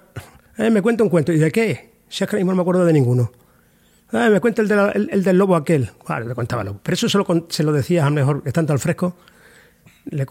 [0.58, 1.96] eh, me cuenta un cuento, ¿y de qué?
[2.08, 3.32] Si es que mismo no me acuerdo de ninguno.
[4.12, 5.90] Eh, me cuenta el, el, del lobo aquel.
[6.06, 6.80] Claro, le contaba lobo.
[6.84, 9.18] Pero eso se lo, se lo decía a lo mejor, estando al fresco,
[10.06, 10.26] le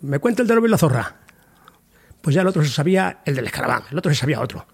[0.00, 1.16] me cuenta el del lobo y la zorra.
[2.20, 4.66] Pues ya el otro se sabía el del escarabán, el otro se sabía otro.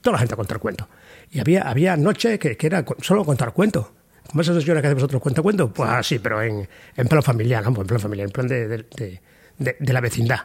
[0.00, 0.86] toda la gente a contar cuentos.
[1.30, 3.86] Y había, había noches que, que era solo contar cuentos.
[4.28, 5.72] ¿Cómo esa señora que hace vosotros cuenta cuento?
[5.72, 7.80] Pues así, pero en, en plan familiar, ¿no?
[7.80, 9.20] en plan familiar, en plan de, de,
[9.58, 10.40] de, la vecindad.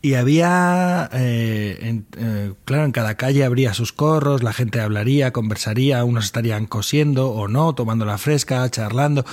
[0.00, 6.02] Y había, eh, eh, claro, en cada calle habría sus corros, la gente hablaría, conversaría,
[6.04, 9.26] unos estarían cosiendo o no, tomando la fresca, charlando,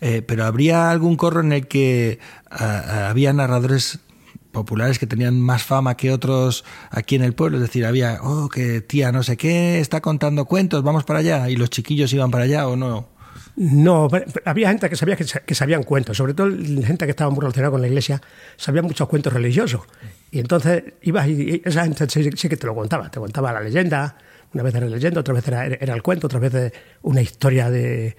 [0.00, 2.18] eh, pero habría algún corro en el que
[2.48, 4.00] había narradores
[4.50, 8.48] populares que tenían más fama que otros aquí en el pueblo, es decir, había, oh,
[8.48, 12.30] que tía no sé qué está contando cuentos, vamos para allá, y los chiquillos iban
[12.30, 13.15] para allá o no.
[13.56, 14.08] No,
[14.44, 16.50] había gente que sabía que, sabían cuentos, sobre todo
[16.84, 18.20] gente que estaba muy relacionada con la iglesia,
[18.56, 19.80] sabía muchos cuentos religiosos.
[20.30, 24.18] Y entonces ibas y esa gente sí, que te lo contaba, te contaba la leyenda,
[24.52, 26.70] una vez era leyenda, otra vez era, el cuento, otra vez
[27.00, 28.14] una historia de,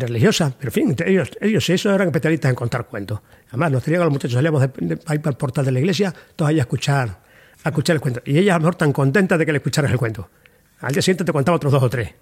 [0.00, 3.20] religiosa, pero en fin, ellos, ellos eso eran especialistas en contar cuentos.
[3.48, 6.14] Además, nos tenían a los muchachos, salíamos de, ahí para el portal de la iglesia,
[6.34, 7.20] todos ahí a escuchar,
[7.62, 8.22] a escuchar el cuento.
[8.24, 10.30] Y ellas a lo mejor tan contentas de que le escucharas el cuento.
[10.80, 12.14] Al día siguiente te contaba otros dos o tres.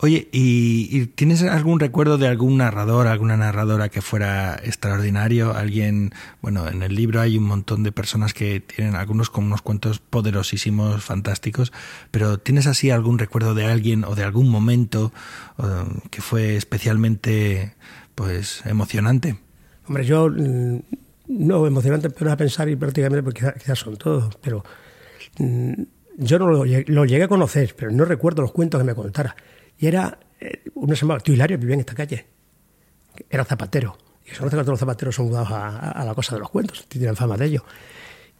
[0.00, 5.54] Oye, ¿y, tienes algún recuerdo de algún narrador, alguna narradora que fuera extraordinario?
[5.54, 9.60] Alguien, bueno, en el libro hay un montón de personas que tienen algunos con unos
[9.60, 11.72] cuentos poderosísimos, fantásticos,
[12.12, 15.12] pero ¿tienes así algún recuerdo de alguien o de algún momento
[16.10, 17.74] que fue especialmente,
[18.14, 19.38] pues, emocionante?
[19.88, 20.78] Hombre, yo mm,
[21.26, 24.64] no emocionante, pero a pensar y prácticamente porque quizás, son todos, pero
[25.38, 25.72] mm,
[26.18, 29.34] yo no lo, llegué a conocer, pero no recuerdo los cuentos que me contara.
[29.78, 32.26] Y era, eh, uno se llamaba Tío Hilario, vivía en esta calle,
[33.30, 33.96] era zapatero.
[34.26, 37.16] Y se conoce que los zapateros son mudados a, la cosa de los cuentos, tienen
[37.16, 37.64] fama de ello.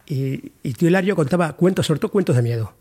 [0.05, 2.73] Y, y Tío Hilario contaba cuentos, sobre todo cuentos de miedo.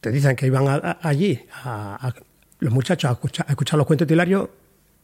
[0.00, 2.12] Te dicen que iban allí a,
[2.58, 4.50] los muchachos a escuchar, a los cuentos de Tío Hilario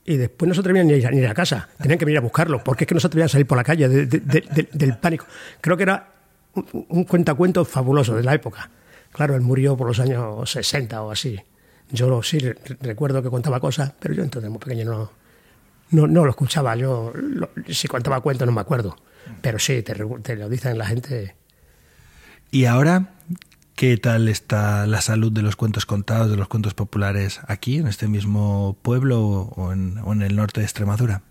[0.04, 2.62] y después no se atrevían ni a, ir, a casa, tenían que venir a buscarlo,
[2.64, 5.26] porque es que no se atrevían a salir por la calle del pánico.
[5.60, 6.12] Creo que era
[6.54, 8.70] un, cuentacuento fabuloso de la época.
[9.12, 11.38] Claro, él murió por los años 60 o así.
[11.92, 12.38] Yo sí
[12.80, 15.12] recuerdo que contaba cosas, pero yo entonces muy pequeño no,
[15.90, 16.74] no, no lo escuchaba.
[16.74, 17.12] Yo
[17.68, 18.96] si contaba cuentos no me acuerdo,
[19.40, 21.36] pero sí, te, te lo dicen la gente.
[22.50, 23.12] ¿Y ahora
[23.74, 27.88] ¿Qué tal está la salud de los cuentos contados, de los cuentos populares aquí, en
[27.88, 31.22] este mismo pueblo o en, el norte de Extremadura?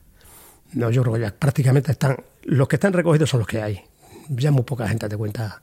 [0.74, 2.18] No, yo creo que ya prácticamente están.
[2.44, 3.82] Los que están recogidos son los que hay.
[4.28, 5.62] Ya muy poca gente te cuenta,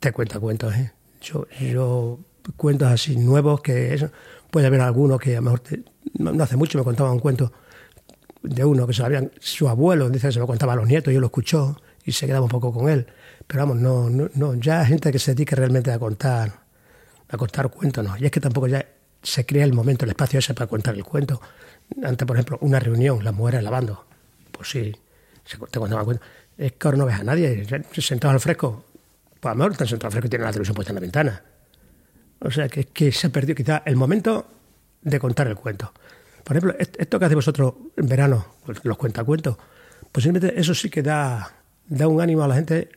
[0.00, 0.74] te cuenta cuentos.
[0.74, 0.92] ¿eh?
[1.20, 2.18] Yo, yo
[2.56, 4.10] cuentos así nuevos que eso,
[4.50, 5.62] puede haber alguno que a lo mejor
[6.18, 7.52] no hace mucho me contaba un cuento
[8.42, 11.12] de uno que se habían, su abuelo dice que se lo contaba a los nietos
[11.12, 13.06] y él lo escuchó y se quedaba un poco con él.
[13.46, 16.60] Pero vamos, no, no, no, ya gente que se dedique realmente a contar,
[17.28, 18.16] a contar cuentos, no.
[18.16, 18.86] Y es que tampoco ya
[19.22, 21.40] se crea el momento, el espacio ese para contar el cuento.
[22.02, 24.06] Antes, por ejemplo, una reunión, las mujeres lavando,
[24.52, 24.94] pues sí,
[25.44, 26.26] se, te contaban cuentos.
[26.56, 28.84] Es que ahora no ves a nadie, sentado al fresco.
[29.40, 31.00] Pues a lo mejor están sentados al fresco y tienen la televisión puesta en la
[31.00, 31.42] ventana.
[32.40, 34.46] O sea, que, se ha perdido quizá el momento
[35.02, 35.92] de contar el cuento.
[36.44, 39.56] Por ejemplo, esto que hacéis vosotros en verano, pues, los cuentacuentos,
[40.12, 41.52] posiblemente eso sí que da,
[41.88, 42.88] da un ánimo a la gente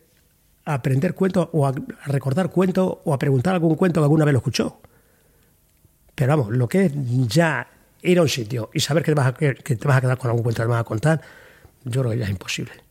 [0.65, 1.73] a aprender cuentos o a
[2.05, 4.81] recordar cuentos o a preguntar algún cuento que alguna vez lo escuchó.
[6.13, 6.93] Pero vamos, lo que es
[7.27, 7.67] ya
[8.01, 10.17] ir a un sitio y saber que te vas a, que te vas a quedar
[10.17, 11.21] con algún cuento que te vas a contar,
[11.85, 12.88] yo creo que ya es imposible.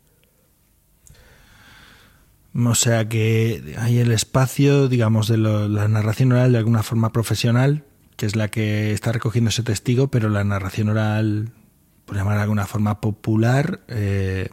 [2.55, 7.85] O sea que hay el espacio, digamos, de la narración oral de alguna forma profesional,
[8.17, 11.51] que es la que está recogiendo ese testigo, pero la narración oral,
[12.05, 14.49] por llamar de alguna forma popular, eh,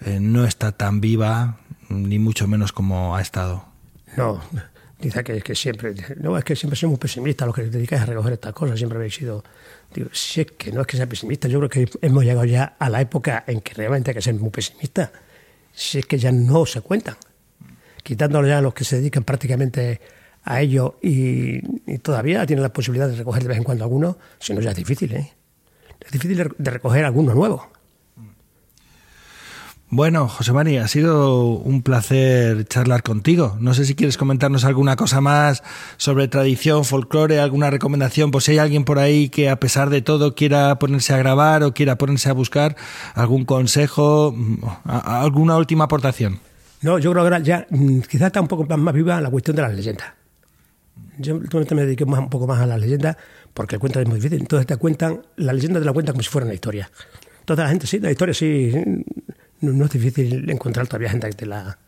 [0.00, 3.64] eh, no está tan viva ni mucho menos como ha estado.
[4.16, 4.40] No,
[5.00, 8.34] dice que, que siempre, no, es que siempre somos pesimistas los que dedicáis a recoger
[8.34, 9.42] estas cosas, siempre habéis sido,
[9.92, 12.76] digo, si es que no es que sea pesimista, yo creo que hemos llegado ya
[12.78, 15.10] a la época en que realmente hay que ser muy pesimista,
[15.74, 17.16] si es que ya no se cuentan,
[18.02, 20.00] quitándole ya a los que se dedican prácticamente
[20.44, 21.60] a ello y,
[21.98, 24.76] todavía tienen la posibilidad de recoger de vez en cuando algunos, si no ya es
[24.76, 25.32] difícil, ¿eh?
[26.00, 27.70] Es difícil de recoger alguno nuevo.
[29.96, 33.56] Bueno, José María, ha sido un placer charlar contigo.
[33.60, 35.62] No sé si quieres comentarnos alguna cosa más
[35.98, 40.02] sobre tradición, folclore, alguna recomendación, pues si hay alguien por ahí que a pesar de
[40.02, 42.74] todo quiera ponerse a grabar o quiera ponerse a buscar
[43.14, 44.34] algún consejo,
[44.84, 46.40] alguna última aportación.
[46.82, 49.54] No, yo creo que ahora ya mm, quizás está un poco más viva la cuestión
[49.54, 50.08] de las leyendas.
[51.18, 53.16] Yo me dediqué un poco más a las leyendas
[53.54, 54.40] porque el cuento es muy difícil.
[54.40, 56.90] Entonces te cuentan, la leyenda te la cuentan como si fuera una historia.
[57.44, 58.72] Toda la gente sí, la historia sí
[59.72, 61.78] no, es difícil encontrar todavía gente que te la,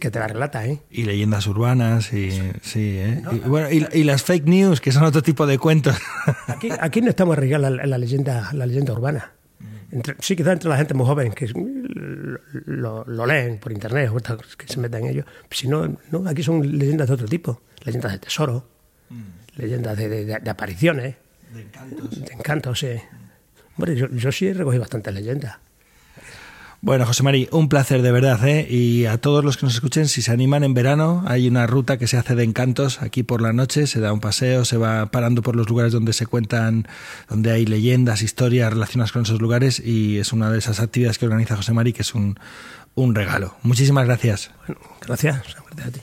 [0.00, 0.80] que te la relata, ¿eh?
[0.90, 2.30] Y leyendas urbanas, y,
[2.62, 3.22] sí, ¿eh?
[3.32, 5.96] y, bueno, y, las fake news, que son otro tipo de cuentos.
[6.46, 9.32] Aquí, aquí no estamos arriesgando la, la, leyenda, la leyenda urbana.
[10.20, 11.48] sí, quizás entre la gente muy joven que
[12.66, 14.10] lo, leen por internet,
[14.56, 15.24] que se meten en ello.
[15.50, 17.62] Si no, no, aquí son leyendas de otro tipo.
[17.84, 18.68] Leyendas de tesoro,
[19.10, 19.60] mm.
[19.60, 21.16] leyendas de, de, apariciones.
[21.54, 22.20] De encantos.
[22.20, 22.88] De encantos, sí.
[23.76, 25.58] Bueno, yo, yo sí recogí bastantes leyendas.
[26.82, 28.66] Bueno, José María, un placer de verdad, ¿eh?
[28.70, 31.98] Y a todos los que nos escuchen, si se animan en verano, hay una ruta
[31.98, 35.06] que se hace de encantos aquí por la noche, se da un paseo, se va
[35.06, 36.86] parando por los lugares donde se cuentan,
[37.28, 41.26] donde hay leyendas, historias relacionadas con esos lugares y es una de esas actividades que
[41.26, 42.38] organiza José María que es un,
[42.94, 43.56] un regalo.
[43.62, 44.50] Muchísimas gracias.
[45.06, 45.36] Gracias.
[45.36, 46.00] a ti.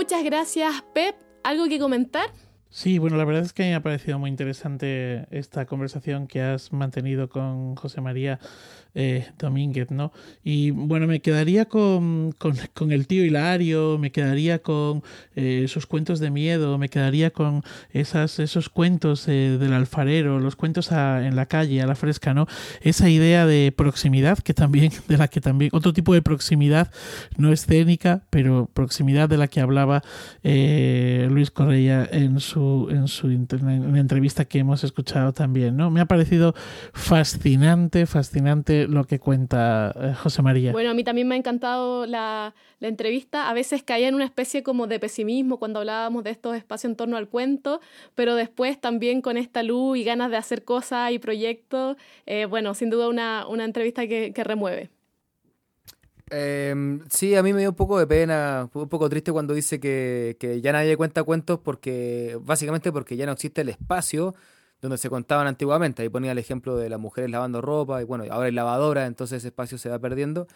[0.00, 1.14] Muchas gracias, Pep.
[1.44, 2.30] ¿Algo que comentar?
[2.70, 6.72] Sí, bueno, la verdad es que me ha parecido muy interesante esta conversación que has
[6.72, 8.40] mantenido con José María
[8.94, 10.12] eh, Domínguez, ¿no?
[10.42, 15.02] Y bueno, me quedaría con, con, el tío Hilario, me quedaría con
[15.36, 17.62] eh, esos cuentos de miedo, me quedaría con
[17.92, 22.46] esas, esos cuentos eh, del alfarero, los cuentos en la calle, a la fresca, ¿no?
[22.80, 26.90] Esa idea de proximidad que también, de la que también, otro tipo de proximidad
[27.36, 30.02] no escénica, pero proximidad de la que hablaba
[30.42, 35.90] Luis Correia en su en su entrevista que hemos escuchado también, ¿no?
[35.90, 36.54] Me ha parecido
[36.92, 40.72] fascinante, fascinante lo que cuenta eh, José María.
[40.72, 43.48] Bueno, a mí también me ha encantado la, la entrevista.
[43.48, 46.96] A veces caía en una especie como de pesimismo cuando hablábamos de estos espacios en
[46.96, 47.80] torno al cuento,
[48.14, 51.96] pero después también con esta luz y ganas de hacer cosas y proyectos,
[52.26, 54.90] eh, bueno, sin duda una, una entrevista que, que remueve.
[56.30, 59.80] Eh, sí, a mí me dio un poco de pena, un poco triste cuando dice
[59.80, 64.34] que, que, ya nadie cuenta cuentos porque, básicamente porque ya no existe el espacio
[64.80, 66.02] donde se contaban antiguamente.
[66.02, 69.38] Ahí ponía el ejemplo de las mujeres lavando ropa y bueno, ahora hay lavadora, entonces
[69.38, 70.46] ese espacio se va perdiendo.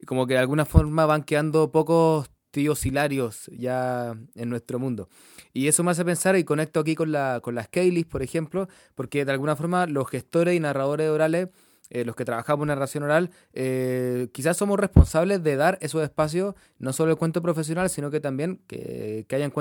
[0.00, 5.08] Y como que de alguna forma van quedando pocos tíos hilarios ya en nuestro mundo.
[5.52, 8.68] Y eso me hace pensar y conecto aquí con, la, con las Kayleys, por ejemplo,
[8.94, 11.48] porque de alguna forma los gestores y narradores orales
[11.90, 16.94] eh, los que trabajamos narración oral, eh, quizás somos responsables de dar esos espacios, no
[16.94, 19.52] solo el cuento profesional, sino que también que, que hayan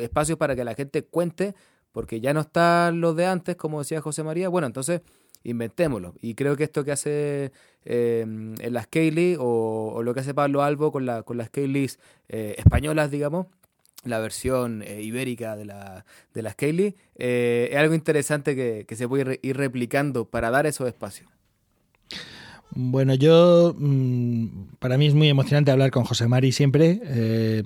[0.00, 1.54] espacios para que la gente cuente,
[1.92, 4.48] porque ya no están los de antes, como decía José María.
[4.48, 5.02] Bueno, entonces
[5.42, 6.14] inventémoslo.
[6.20, 7.52] Y creo que esto que hace
[7.84, 8.26] eh,
[8.70, 11.98] las Kaylee o, lo que hace Pablo Albo con, la, con las Kayleys
[12.28, 13.46] eh, españolas, digamos,
[14.04, 16.04] la versión eh, ibérica de, la,
[16.34, 20.66] de las Kaylee, eh, es algo interesante que, que se puede ir replicando para dar
[20.66, 21.30] esos espacios.
[22.72, 27.00] Bueno, yo mm, para mí es muy emocionante hablar con José Mari siempre.
[27.04, 27.62] Eh,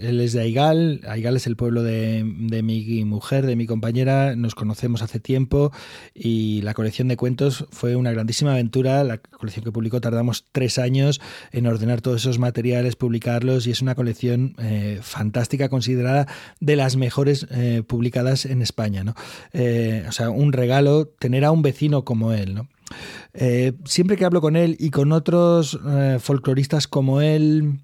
[0.00, 4.34] él es de Aigal, Aigal es el pueblo de, de, mi mujer, de mi compañera.
[4.34, 5.70] Nos conocemos hace tiempo
[6.12, 9.04] y la colección de cuentos fue una grandísima aventura.
[9.04, 11.20] La colección que publicó tardamos tres años
[11.52, 16.26] en ordenar todos esos materiales, publicarlos y es una colección eh, fantástica, considerada
[16.60, 19.04] de las mejores eh, publicadas en España.
[19.04, 19.14] ¿no?
[19.52, 22.54] Eh, o sea, un regalo tener a un vecino como él.
[22.54, 22.68] ¿no?
[23.34, 27.80] Eh, siempre que hablo con él y con otros eh, folcloristas como él,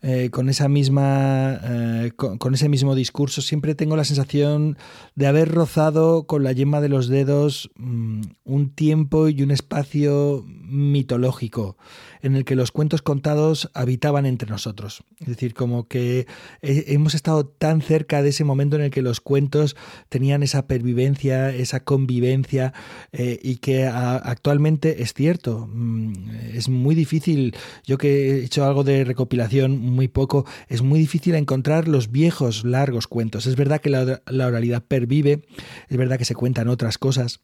[0.00, 4.78] eh, con esa misma eh, con, ese mismo discurso siempre tengo la sensación
[5.16, 10.44] de haber rozado con la yema de los dedos mmm, un tiempo y un espacio
[10.46, 11.76] mitológico
[12.22, 16.26] en el que los cuentos contados habitaban entre nosotros es decir como que
[16.62, 19.76] hemos estado tan cerca de ese momento en el que los cuentos
[20.08, 22.72] tenían esa pervivencia esa convivencia
[23.12, 26.12] eh, y que actualmente es cierto mmm,
[26.54, 27.54] es muy difícil
[27.84, 32.64] yo que he hecho algo de recopilación muy poco, es muy difícil encontrar los viejos
[32.64, 33.46] largos cuentos.
[33.46, 35.42] Es verdad que la oralidad pervive,
[35.88, 37.40] es verdad que se cuentan otras cosas.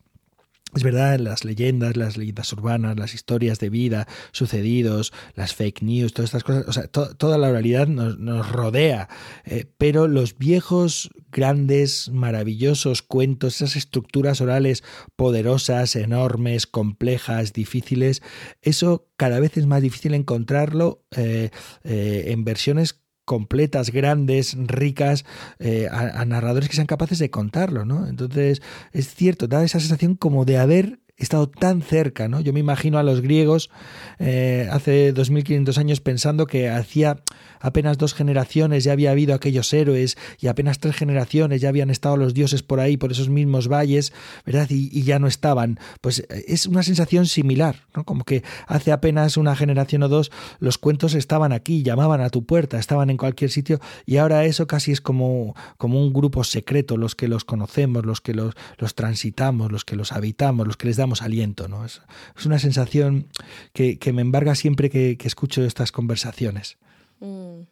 [0.75, 6.13] Es verdad, las leyendas, las leyendas urbanas, las historias de vida, sucedidos, las fake news,
[6.13, 9.09] todas estas cosas, o sea, to toda la oralidad nos, nos rodea,
[9.45, 14.83] eh, pero los viejos, grandes, maravillosos cuentos, esas estructuras orales
[15.17, 18.23] poderosas, enormes, complejas, difíciles,
[18.63, 21.51] eso cada vez es más difícil encontrarlo eh,
[21.85, 25.25] eh, en versiones completas, grandes, ricas,
[25.59, 28.07] eh, a, a, narradores que sean capaces de contarlo, ¿no?
[28.07, 32.41] Entonces, es cierto, da esa sensación como de haber estado tan cerca, ¿no?
[32.41, 33.71] Yo me imagino a los griegos
[34.19, 37.23] eh, hace 2500 años pensando que hacía
[37.61, 42.17] apenas dos generaciones ya había habido aquellos héroes y apenas tres generaciones ya habían estado
[42.17, 44.13] los dioses por ahí, por esos mismos valles,
[44.45, 44.67] ¿verdad?
[44.71, 45.79] Y, ya no estaban.
[46.01, 48.05] Pues es una sensación similar, ¿no?
[48.05, 52.45] Como que hace apenas una generación o dos los cuentos estaban aquí, llamaban a tu
[52.45, 56.97] puerta, estaban en cualquier sitio y ahora eso casi es como, como un grupo secreto,
[56.97, 60.87] los que los conocemos, los que los, los transitamos, los que los habitamos, los que
[60.89, 61.85] les damos aliento, ¿no?
[61.85, 62.03] Es,
[62.37, 63.29] es una sensación
[63.73, 66.79] que, que, me embarga siempre que, que escucho estas conversaciones.
[67.21, 67.63] Mm.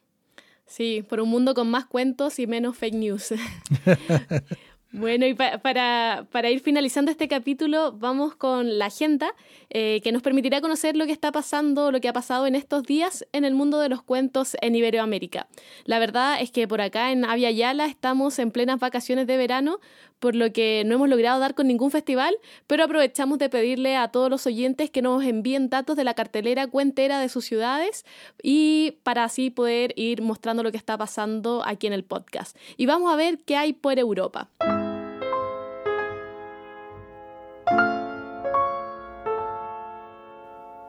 [0.67, 3.35] Sí, por un mundo con más cuentos y menos fake news.
[4.95, 9.33] Bueno, y pa para, para, ir finalizando este capítulo, vamos con la agenda
[9.71, 12.83] eh, que nos permitirá conocer lo que está pasando, lo que ha pasado en estos
[12.83, 15.49] días en el mundo de los cuentos en Iberoamérica.
[15.87, 19.81] La verdad es que por acá en Avia Yala estamos en plenas vacaciones de verano,
[20.23, 22.33] por lo que no hemos logrado dar con ningún festival,
[22.69, 26.69] pero aprovechamos de pedirle a todos los oyentes que nos envíen datos de la cartelera
[26.69, 28.05] cuentera de sus ciudades
[28.41, 32.57] y para así poder ir mostrando lo que está pasando aquí en el podcast.
[32.77, 34.49] Y vamos a ver qué hay por Europa.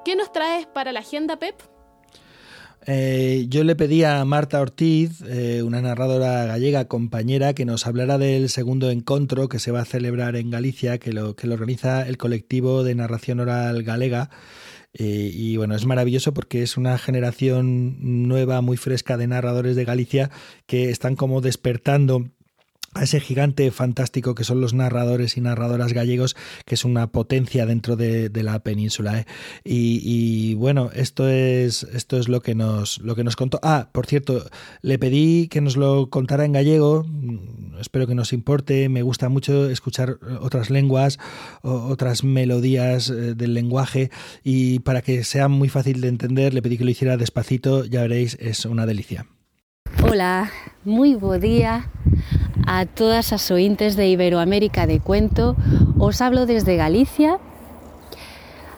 [0.05, 1.72] ¿Qué nos traes para la agenda, Pep?
[2.85, 8.17] Eh, yo le pedí a Marta Ortiz, eh, una narradora gallega compañera, que nos hablara
[8.17, 12.07] del segundo encuentro que se va a celebrar en Galicia, que lo, que lo organiza
[12.07, 14.29] el colectivo de narración oral galega.
[14.93, 19.85] Eh, y bueno, es maravilloso porque es una generación nueva, muy fresca de narradores de
[19.85, 20.29] Galicia
[20.67, 22.25] que están como despertando
[22.93, 27.65] a ese gigante fantástico que son los narradores y narradoras gallegos, que es una potencia
[27.65, 29.19] dentro de, la península.
[29.19, 29.25] ¿eh?
[29.63, 33.59] Y, bueno, esto es, esto es lo que nos lo que nos contó.
[33.63, 34.45] Ah, por cierto,
[34.81, 37.05] le pedí que nos lo contara en gallego.
[37.07, 38.89] Mm, espero que nos importe.
[38.89, 41.19] Me gusta mucho escuchar otras lenguas,
[41.61, 44.11] otras melodías eh, del lenguaje.
[44.43, 47.85] Y para que sea muy fácil de entender, le pedí que lo hiciera despacito.
[47.85, 49.25] Ya veréis, es una delicia.
[50.03, 50.51] Hola,
[50.83, 51.89] muy buen día
[52.65, 55.55] a todas las ointes de Iberoamérica de Cuento.
[55.97, 57.39] Os hablo desde Galicia.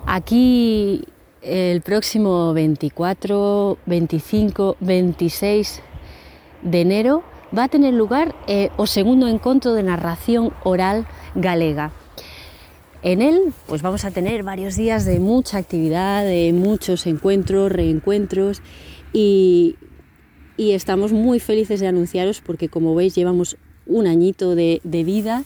[0.06, 1.04] Aquí
[1.42, 5.82] el próximo 24, 25, 26
[6.64, 7.24] de enero
[7.56, 11.06] va a tener lugar eh, o segundo encuentro de narración oral
[11.36, 11.92] galega.
[13.04, 18.64] En él pues vamos a tener varios días de mucha actividad, de muchos encuentros, reencuentros
[19.14, 19.76] y,
[20.58, 25.44] y estamos muy felices de anunciaros porque como veis llevamos un añito de, vida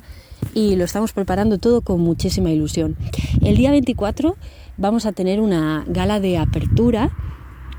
[0.54, 2.96] y lo estamos preparando todo con muchísima ilusión.
[3.42, 4.36] El día 24
[4.78, 7.12] vamos a tener una gala de apertura,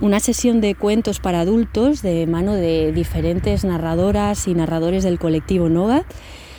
[0.00, 5.68] una sesión de cuentos para adultos de mano de diferentes narradoras y narradores del colectivo
[5.68, 6.04] Nova.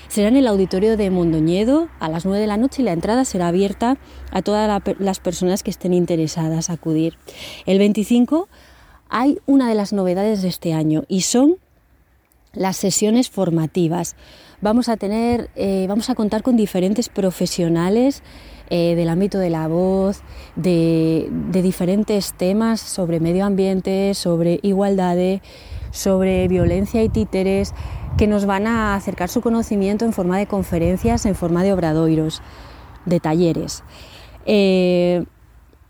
[0.07, 3.23] Será en el auditorio de Mondoñedo a las 9 de la noche y la entrada
[3.23, 3.97] será abierta
[4.31, 7.17] a todas las personas que estén interesadas a acudir.
[7.65, 8.49] El 25
[9.07, 11.57] hay una de las novedades de este año y son
[12.53, 14.15] las sesiones formativas.
[14.61, 18.23] Vamos a tener, eh, vamos a contar con diferentes profesionales
[18.69, 20.21] eh, del ámbito de la voz,
[20.55, 25.17] de, diferentes temas sobre medio ambiente, sobre igualdad,
[25.91, 27.73] sobre violencia y títeres,
[28.17, 32.41] que nos van a acercar su conocimiento en forma de conferencias, en forma de obradoiros,
[33.05, 33.83] de talleres.
[34.45, 35.25] Eh,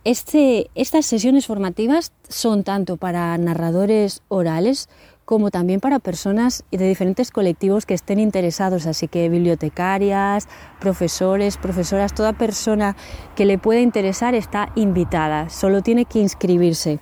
[0.04, 4.90] este, estas sesiones formativas son tanto para narradores orales
[5.32, 10.50] como también para personas de diferentes colectivos que estén interesados, así que bibliotecarias,
[10.82, 12.98] profesores, profesoras, toda persona
[13.34, 17.00] que le pueda interesar está invitada, solo tiene que inscribirse.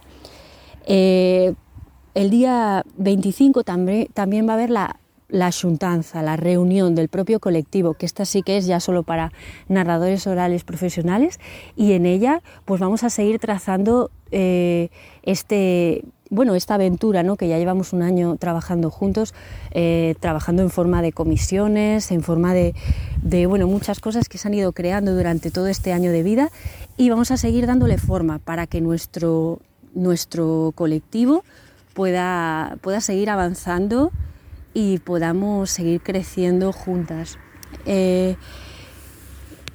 [0.86, 1.56] Eh,
[2.14, 4.08] el día 25 también,
[4.48, 5.00] va a haber la
[5.32, 9.32] la juntanza, la reunión del propio colectivo, que esta sí que es ya solo para
[9.68, 11.40] narradores orales profesionales,
[11.76, 14.90] y en ella pues vamos a seguir trazando eh,
[15.22, 17.36] este, bueno, esta aventura ¿no?
[17.36, 19.34] que ya llevamos un año trabajando juntos,
[19.72, 22.76] eh, trabajando en forma de comisiones, en forma de,
[23.22, 26.52] de, bueno, muchas cosas que se han ido creando durante todo este año de vida
[26.98, 29.60] y vamos a seguir dándole forma para que nuestro,
[29.94, 31.44] nuestro colectivo
[31.94, 34.12] pueda, pueda seguir avanzando
[34.74, 37.38] y podamos seguir creciendo juntas.
[37.86, 38.36] Eh,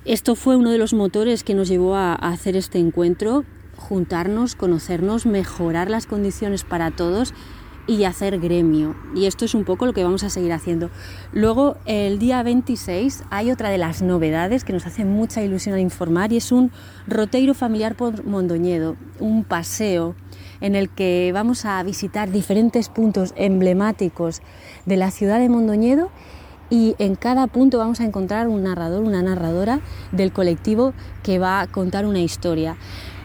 [0.04, 3.44] esto fue uno de los motores que nos llevó a, hacer este encuentro,
[3.84, 7.34] juntarnos, conocernos, mejorar las condiciones para todos
[7.86, 8.96] y hacer gremio.
[9.14, 10.90] Y esto es un poco lo que vamos a seguir haciendo.
[11.32, 16.32] Luego, el día 26 hay otra de las novedades que nos hace mucha ilusión informar
[16.32, 16.72] y es un
[17.06, 20.14] roteiro familiar por Mondoñedo, un paseo
[20.60, 24.40] en el que vamos a visitar diferentes puntos emblemáticos
[24.86, 26.10] de la ciudad de Mondoñedo
[26.70, 29.80] y en cada punto vamos a encontrar un narrador, una narradora
[30.12, 32.76] del colectivo que va a contar una historia.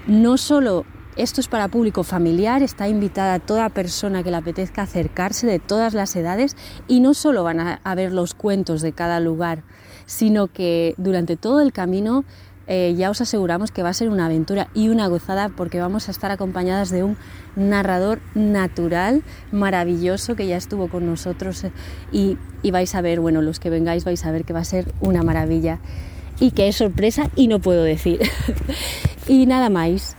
[0.10, 0.86] No solo
[1.18, 5.94] esto es para público familiar, está invitada toda persona que le apetezca acercarse de todas
[5.94, 6.57] las edades
[6.88, 9.61] y no solo van a, ver los cuentos de cada lugar,
[10.07, 12.26] sino que durante todo el camino
[12.65, 16.07] eh, ya os aseguramos que va a ser una aventura y una gozada porque vamos
[16.07, 17.15] a estar acompañadas de un
[17.56, 19.22] narrador natural
[19.52, 21.72] maravilloso que ya estuvo con nosotros eh,
[22.11, 24.65] y, y vais a ver, bueno, los que vengáis vais a ver que va a
[24.65, 25.77] ser una maravilla
[26.40, 28.20] e que é sorpresa e non podo decir.
[29.28, 30.16] e nada máis.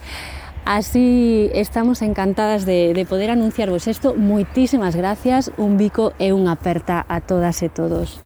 [0.64, 4.14] Así estamos encantadas de, de poder anunciarvos isto.
[4.14, 8.22] Moitísimas gracias, un bico e unha aperta a todas e todos.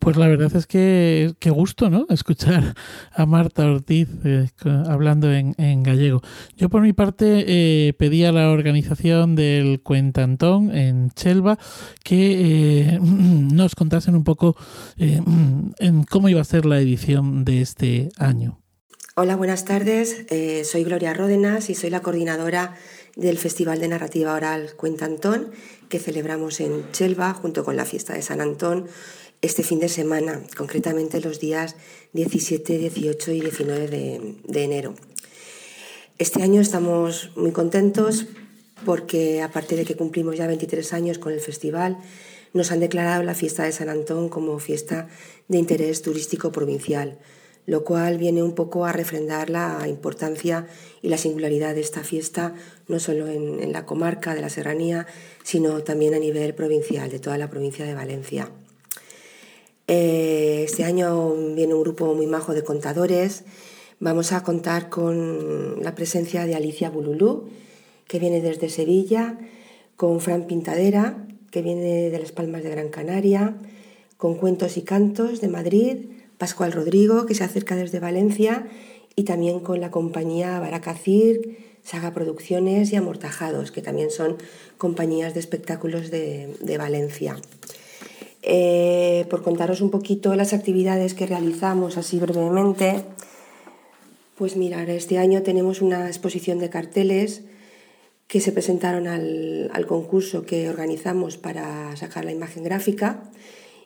[0.00, 2.06] Pues la verdad es que qué gusto, ¿no?
[2.08, 2.74] Escuchar
[3.12, 4.48] a Marta Ortiz eh,
[4.86, 6.22] hablando en, gallego.
[6.56, 11.58] Yo por mi parte eh, pedí a la organización del Cuentantón en Chelva
[12.02, 14.56] que eh, nos contasen un poco
[14.96, 18.58] en cómo iba a ser la edición de este año.
[19.16, 20.24] Hola, buenas tardes.
[20.64, 22.74] soy Gloria Ródenas y soy la coordinadora
[23.16, 25.50] del Festival de Narrativa Oral Cuentantón
[25.90, 28.86] que celebramos en Chelva junto con la fiesta de San Antón
[29.42, 31.76] este fin de semana, concretamente los días
[32.12, 34.94] 17, 18 y 19 de, enero.
[36.18, 38.26] Este año estamos muy contentos
[38.84, 41.98] porque aparte de que cumplimos ya 23 años con el festival,
[42.52, 45.08] nos han declarado la fiesta de San Antón como fiesta
[45.48, 47.18] de interés turístico provincial,
[47.64, 50.66] lo cual viene un poco a refrendar la importancia
[51.00, 52.54] y la singularidad de esta fiesta,
[52.88, 55.06] no solo en, en la comarca de la Serranía,
[55.44, 58.50] sino también a nivel provincial, de toda la provincia de Valencia.
[59.92, 63.42] Eh, este año viene un grupo muy majo de contadores.
[63.98, 67.48] Vamos a contar con la presencia de Alicia Bululú,
[68.06, 69.36] que viene desde Sevilla,
[69.96, 73.56] con Fran Pintadera, que viene de las Palmas de Gran Canaria,
[74.16, 75.96] con Cuentos y Cantos de Madrid,
[76.38, 78.68] Pascual Rodrigo, que se acerca desde Valencia,
[79.16, 84.36] y también con la compañía Baracacir, Saga Producciones y Amortajados, que también son
[84.78, 87.34] compañías de espectáculos de, Valencia.
[88.42, 93.04] Eh, por contaros un poquito las actividades que realizamos así brevemente,
[94.36, 97.42] pues mirar, este año tenemos una exposición de carteles
[98.26, 103.24] que se presentaron al, concurso que organizamos para sacar la imagen gráfica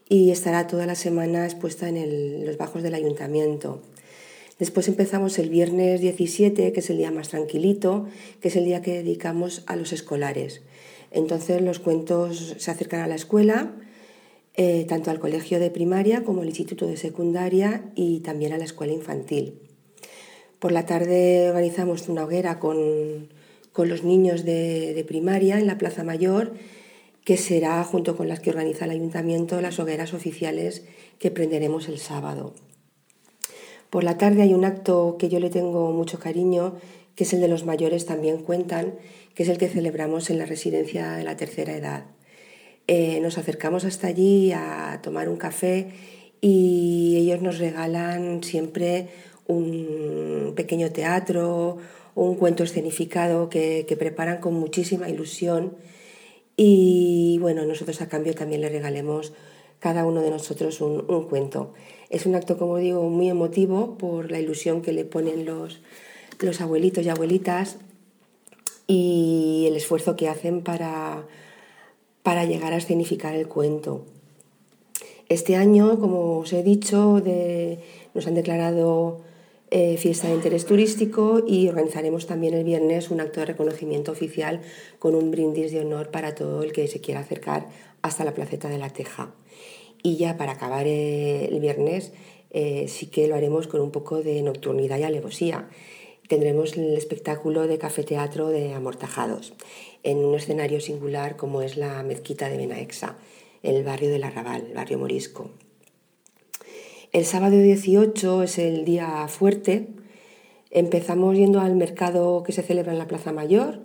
[0.09, 3.81] y estará toda la semana expuesta en los bajos del ayuntamiento.
[4.59, 8.06] Después empezamos el viernes 17, que es el día más tranquilito,
[8.40, 10.60] que es el día que dedicamos a los escolares.
[11.10, 13.72] Entonces los cuentos se acercan a la escuela,
[14.55, 18.64] eh, tanto al colegio de primaria como al instituto de secundaria y también a la
[18.64, 19.59] escuela infantil.
[20.59, 23.28] Por la tarde organizamos una hoguera con,
[23.76, 26.55] los niños de, de primaria en la Plaza Mayor
[27.24, 30.85] que será, junto con las que organiza el ayuntamiento, las hogueras oficiales
[31.18, 32.55] que prenderemos el sábado.
[33.89, 36.74] Por la tarde hay un acto que yo le tengo mucho cariño,
[37.14, 38.94] que es el de los mayores también cuentan,
[39.35, 42.05] que es el que celebramos en la residencia de la tercera edad.
[42.86, 45.89] Eh, nos acercamos hasta allí a tomar un café
[46.40, 49.09] y ellos nos regalan siempre
[49.47, 51.78] un pequeño teatro,
[52.15, 55.77] un cuento escenificado que preparan con muchísima ilusión
[56.56, 59.32] y bueno, nosotros a cambio también le regalemos
[59.81, 61.74] cada uno de nosotros un, cuento.
[62.11, 65.81] Es un acto, como digo, muy emotivo por la ilusión que le ponen los,
[66.40, 67.78] los abuelitos y abuelitas
[68.86, 71.27] y el esfuerzo que hacen para,
[72.24, 74.06] para llegar a escenificar el cuento.
[75.28, 77.22] Este año, como os he dicho,
[78.14, 79.20] nos han declarado
[79.70, 84.62] eh, fiesta de interés turístico y organizaremos también el viernes un acto de reconocimiento oficial
[84.98, 87.68] con un brindis de honor para todo el que se quiera acercar
[88.01, 89.34] hasta la placeta de la Teja.
[90.02, 92.12] Y ya para acabar eh, el viernes
[92.51, 95.68] eh, sí que lo haremos con un poco de nocturnidad y alevosía.
[96.26, 99.52] Tendremos el espectáculo de café teatro de Amortajados
[100.05, 103.16] en un escenario singular como es la mezquita de Benaexa,
[103.62, 105.51] en el barrio del Arrabal, barrio morisco.
[107.12, 109.89] El sábado 18 es el día fuerte.
[110.70, 113.81] Empezamos yendo al mercado que se celebra en la Plaza Mayor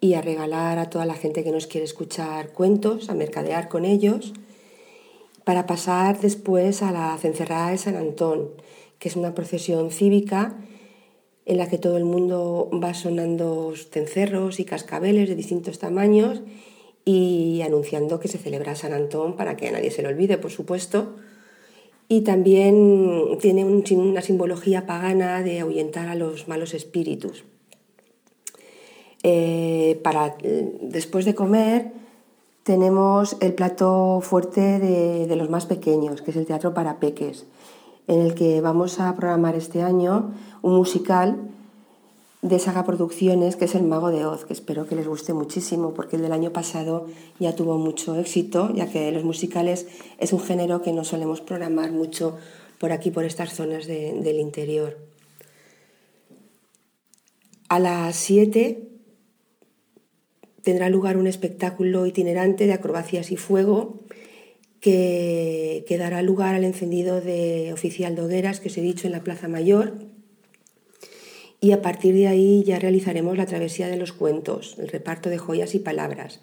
[0.00, 3.84] y a regalar a toda la gente que nos quiere escuchar cuentos, a mercadear con
[3.84, 4.34] ellos,
[5.44, 8.50] para pasar después a la cencerrada de San Antón,
[8.98, 10.56] que es una procesión cívica
[11.44, 16.42] en la que todo el mundo va sonando cencerros y cascabeles de distintos tamaños
[17.04, 21.14] y anunciando que se celebra San Antón para que nadie se lo olvide, por supuesto
[22.12, 27.44] y también tiene una simbología pagana de ahuyentar a los malos espíritus.
[29.22, 30.36] Eh, para,
[30.82, 31.92] después de comer
[32.64, 37.46] tenemos el plato fuerte de, los más pequeños, que es el Teatro para Peques,
[38.08, 41.52] en el que vamos a programar este año un musical
[42.42, 45.94] de Saga Producciones, que es El Mago de Oz, que espero que les guste muchísimo,
[45.94, 47.06] porque el del año pasado
[47.38, 49.86] ya tuvo mucho éxito, ya que los musicales
[50.18, 52.36] es un género que no solemos programar mucho
[52.78, 54.98] por aquí, por estas zonas del interior.
[57.68, 58.88] A las 7
[60.62, 64.00] tendrá lugar un espectáculo itinerante de acrobacias y fuego
[64.80, 69.12] que, que dará lugar al encendido de oficial de hogueras que os he dicho en
[69.12, 70.11] la Plaza Mayor
[71.62, 75.38] y a partir de ahí ya realizaremos la travesía de los cuentos, el reparto de
[75.38, 76.40] joyas y palabras,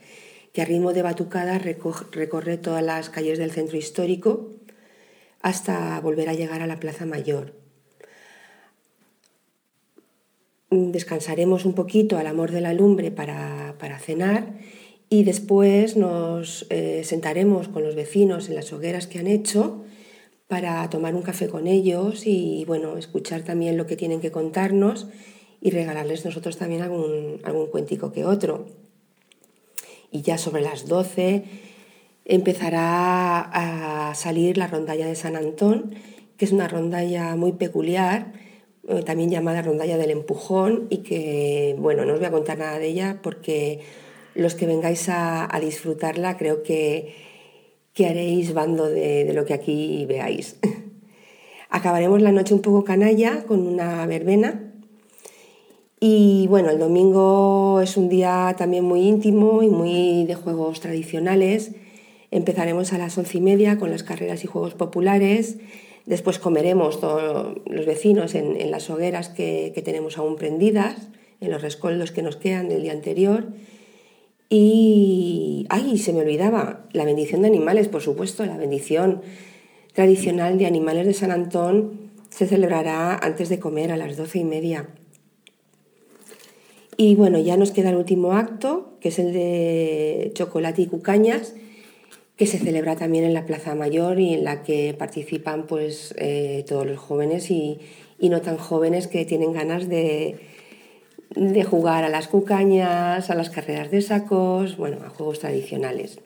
[0.54, 4.56] que a ritmo de batucada recorre todas las calles del centro histórico
[5.42, 7.54] hasta volver a llegar a la Plaza Mayor.
[10.72, 14.54] Descansaremos un poquito al amor de la lumbre para, cenar
[15.10, 19.84] y después nos eh, sentaremos con los vecinos en las hogueras que han hecho
[20.50, 25.08] para tomar un café con ellos y bueno, escuchar también lo que tienen que contarnos
[25.62, 28.66] y regalarles nosotros también algún, algún cuentico que otro.
[30.12, 31.44] Y ya sobre las 12
[32.26, 35.94] empezará a salir la rondalla de San Antón,
[36.36, 38.34] que es una rondalla muy peculiar,
[38.88, 42.80] eh, también llamada rondalla del empujón y que, bueno, no os voy a contar nada
[42.80, 43.82] de ella porque
[44.34, 47.29] los que vengáis a disfrutarla creo que
[48.00, 50.56] que haréis bando de, lo que aquí veáis.
[51.70, 54.72] Acabaremos la noche un poco canalla con una verbena.
[56.00, 61.72] Y bueno, el domingo es un día también muy íntimo y muy de juegos tradicionales,
[62.32, 65.58] Empezaremos a las once y media con las carreras y juegos populares.
[66.06, 71.10] Después comeremos todos los vecinos en, las hogueras que, que, tenemos aún prendidas,
[71.42, 73.48] en los rescoldos que nos quedan del día anterior.
[74.50, 79.22] Y, ay, se me olvidaba, la bendición de animales, por supuesto, la bendición
[79.94, 84.44] tradicional de animales de San Antón se celebrará antes de comer a las doce y
[84.44, 84.90] media.
[86.98, 91.54] Y bueno, ya nos queda el último acto, que es el de chocolate y cucañas,
[92.36, 96.64] que se celebra también en la Plaza Mayor y en la que participan pues eh,
[96.68, 97.80] todos los jóvenes y,
[98.20, 100.40] no tan jóvenes que tienen ganas de,
[101.36, 106.20] de jugar a las cucañas, a las carreras de sacos, bueno, a juegos tradicionales.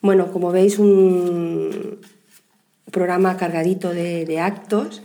[0.00, 2.00] Bueno, como veis, un
[2.90, 5.02] programa cargadito de actos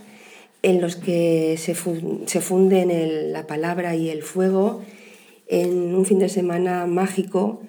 [0.64, 4.80] en los que se, funden la palabra y el fuego
[5.46, 7.60] en un fin de semana mágico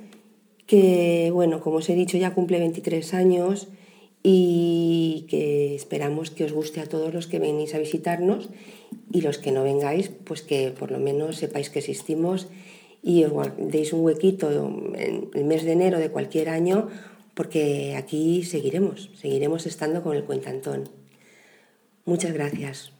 [0.65, 3.67] que, bueno, como os he dicho, ya cumple 23 años
[4.23, 8.49] y que esperamos que os guste a todos los que venís a visitarnos
[9.11, 12.47] y los que no vengáis, pues que por lo menos sepáis que existimos
[13.01, 14.51] y os deis un huequito
[14.95, 16.89] en el mes de enero de cualquier año
[17.35, 20.89] porque aquí seguiremos, seguiremos estando con el Cuentantón.
[22.05, 22.91] Muchas gracias.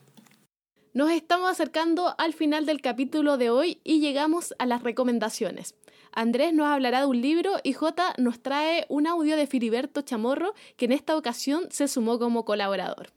[0.92, 5.74] Nos estamos acercando al final del capítulo de hoy y llegamos a las recomendaciones.
[6.12, 10.54] Andrés nos hablará de un libro y J nos trae un audio de Filiberto Chamorro,
[10.76, 13.12] que en esta ocasión se sumó como colaborador.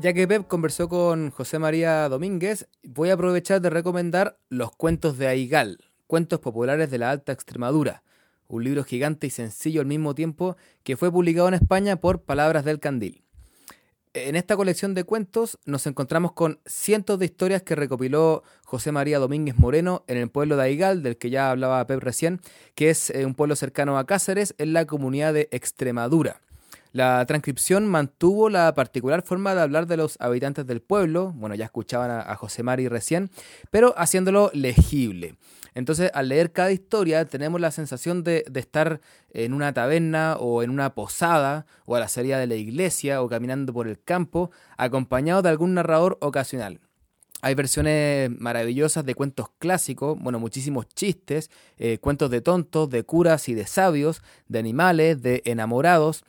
[0.00, 5.18] Ya que Pep conversó con José María Domínguez, voy a aprovechar de recomendar Los cuentos
[5.18, 8.02] de Aigal, cuentos populares de la Alta Extremadura,
[8.48, 12.64] un libro gigante y sencillo al mismo tiempo que fue publicado en España por Palabras
[12.64, 13.24] del Candil.
[14.14, 19.18] En esta colección de cuentos nos encontramos con cientos de historias que recopiló José María
[19.18, 22.40] Domínguez Moreno en el pueblo de Aigal, del que ya hablaba Pep recién,
[22.74, 26.40] que es eh, un pueblo cercano a Cáceres, en la comunidad de Extremadura.
[26.92, 31.66] La transcripción mantuvo la particular forma de hablar de los habitantes del pueblo, bueno, ya
[31.66, 33.30] escuchaban a, José María recién,
[33.70, 35.36] pero haciéndolo legible.
[35.74, 39.00] Entonces, al leer cada historia, tenemos la sensación de, estar
[39.32, 43.28] en una taberna o en una posada o a la salida de la iglesia o
[43.28, 46.80] caminando por el campo, acompañado de algún narrador ocasional.
[47.42, 53.48] Hay versiones maravillosas de cuentos clásicos, bueno, muchísimos chistes, eh, cuentos de tontos, de curas
[53.48, 56.24] y de sabios, de animales, de enamorados,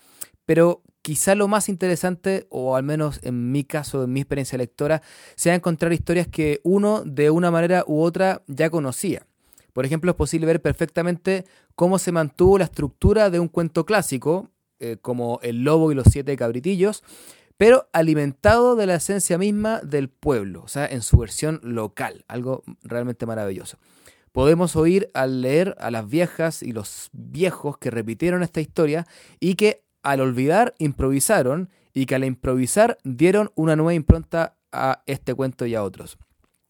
[0.45, 5.01] pero quizá lo más interesante, o al menos en mi caso, en mi experiencia lectora,
[5.35, 9.25] sea encontrar historias que uno de una manera u otra ya conocía.
[9.73, 11.45] Por ejemplo, es posible ver perfectamente
[11.75, 14.49] cómo se mantuvo la estructura de un cuento clásico,
[14.79, 17.03] eh, como El lobo y los siete cabritillos,
[17.57, 22.63] pero alimentado de la esencia misma del pueblo, o sea, en su versión local, algo
[22.81, 23.77] realmente maravilloso.
[24.31, 29.05] Podemos oír al leer a las viejas y los viejos que repitieron esta historia
[29.39, 35.33] y que al olvidar improvisaron y que al improvisar dieron una nueva impronta a este
[35.33, 36.17] cuento y a otros.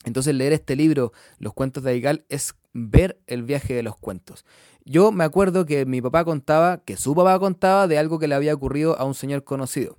[0.03, 4.45] Entonces leer este libro, Los cuentos de Aigal, es ver el viaje de los cuentos.
[4.83, 8.35] Yo me acuerdo que mi papá contaba, que su papá contaba de algo que le
[8.35, 9.97] había ocurrido a un señor conocido.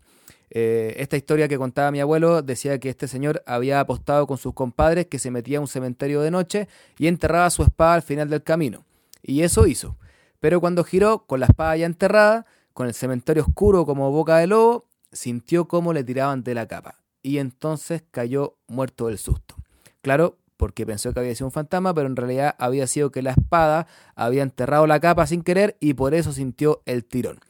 [0.50, 4.52] Eh, esta historia que contaba mi abuelo decía que este señor había apostado con sus
[4.52, 6.68] compadres que se metía a un cementerio de noche
[6.98, 8.84] y enterraba su espada al final del camino.
[9.22, 9.96] Y eso hizo.
[10.40, 14.46] Pero cuando giró, con la espada ya enterrada, con el cementerio oscuro como boca de
[14.46, 16.96] lobo, sintió cómo le tiraban de la capa.
[17.22, 19.56] Y entonces cayó muerto del susto.
[20.00, 23.32] Claro, porque pensó que había sido un fantasma, pero en realidad había sido que la
[23.32, 27.40] espada había enterrado la capa sin querer y por eso sintió el tirón.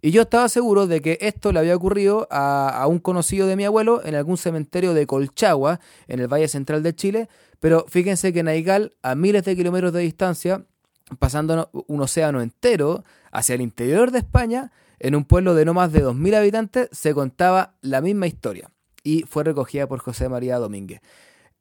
[0.00, 3.64] Y yo estaba seguro de que esto le había ocurrido a, un conocido de mi
[3.64, 7.28] abuelo en algún cementerio de Colchagua, en el Valle Central de Chile,
[7.58, 10.64] pero fíjense que en Aigal, a miles de kilómetros de distancia,
[11.18, 15.92] pasando un océano entero hacia el interior de España, en un pueblo de no más
[15.92, 18.70] de 2.000 habitantes, se contaba la misma historia
[19.04, 21.00] y fue recogida por José María Domínguez.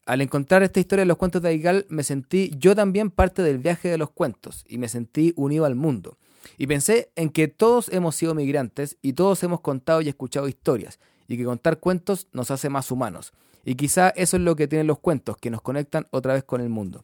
[0.05, 3.57] Al encontrar esta historia de los cuentos de Aigal, me sentí yo también parte del
[3.57, 6.17] viaje de los cuentos y me sentí unido al mundo.
[6.57, 10.99] Y pensé en que todos hemos sido migrantes y todos hemos contado y escuchado historias,
[11.27, 13.33] y que contar cuentos nos hace más humanos.
[13.65, 16.61] Y quizá eso es lo que tienen los cuentos, que nos conectan otra vez con
[16.61, 17.03] el mundo.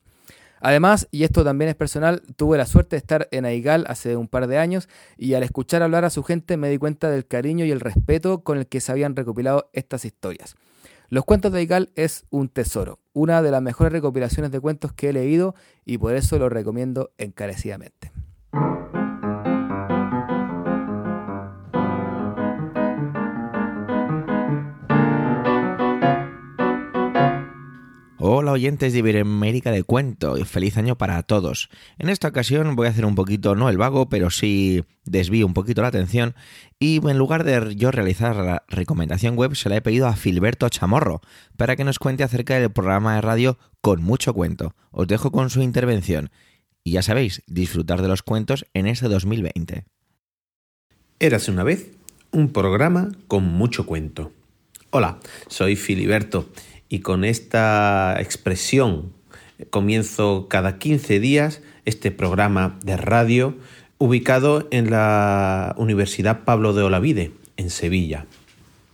[0.66, 4.30] Además, y esto también es personal, tuve la suerte de estar en Aigal hace un
[4.30, 4.88] par de años
[5.18, 8.46] y al escuchar hablar a su gente me di cuenta del cariño y el respeto
[8.46, 10.56] con el que se habían recopilado estas historias.
[11.10, 15.10] Los cuentos de Aigal es un tesoro, una de las mejores recopilaciones de cuentos que
[15.10, 15.54] he leído
[15.84, 18.14] y por eso lo recomiendo encarecidamente.
[28.26, 31.68] Hola, oyentes de Iberoamérica de Cuento y feliz año para todos.
[31.98, 35.54] En esta ocasión voy a hacer un poquito, no el vago, pero sí desvío un
[35.54, 36.34] poquito la atención
[36.80, 40.70] y en lugar de yo realizar la recomendación web se la he pedido a Filberto
[40.70, 41.20] Chamorro
[41.58, 44.74] para que nos cuente acerca del programa de radio Con mucho cuento.
[44.92, 46.32] Os dejo con su intervención
[46.82, 49.84] y ya sabéis, disfrutar de los cuentos en este 2020.
[51.20, 51.92] Érase una vez
[52.32, 54.32] un programa con mucho cuento.
[54.92, 56.48] Hola, soy Filiberto
[56.94, 59.14] y con esta expresión
[59.72, 63.58] comienzo cada 15 días este programa de radio
[63.98, 68.28] ubicado en la Universidad Pablo de Olavide, en Sevilla.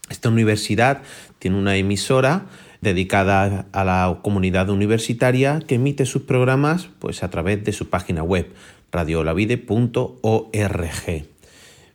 [0.10, 1.02] Esta universidad
[1.40, 2.46] tiene una emisora
[2.80, 8.24] dedicada a la comunidad universitaria que emite sus programas pues, a través de su página
[8.24, 8.48] web
[8.94, 11.26] radioolavide.org.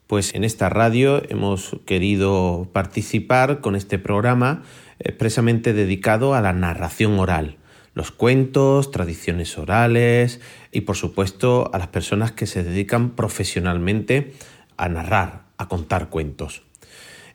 [0.06, 4.64] Pues en esta radio hemos querido participar con este programa
[4.98, 7.56] expresamente dedicado a la narración oral,
[7.94, 10.40] los cuentos, tradiciones orales
[10.72, 14.32] y por supuesto a las personas que se dedican profesionalmente
[14.76, 16.62] a narrar, a contar cuentos.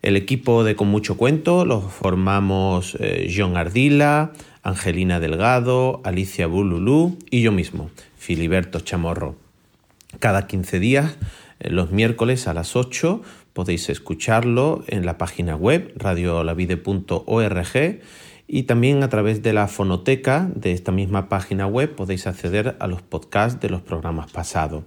[0.02, 4.32] El equipo de Con Mucho Cuento lo formamos eh, John Ardila,
[4.62, 9.36] Angelina Delgado, Alicia Bululú y yo mismo, Filiberto Chamorro.
[10.18, 11.18] Cada 15 días,
[11.60, 13.22] eh, los miércoles a las 8,
[13.52, 18.00] podéis escucharlo en la página web radiolavide.org
[18.46, 22.86] y también a través de la fonoteca de esta misma página web podéis acceder a
[22.86, 24.84] los podcasts de los programas pasados.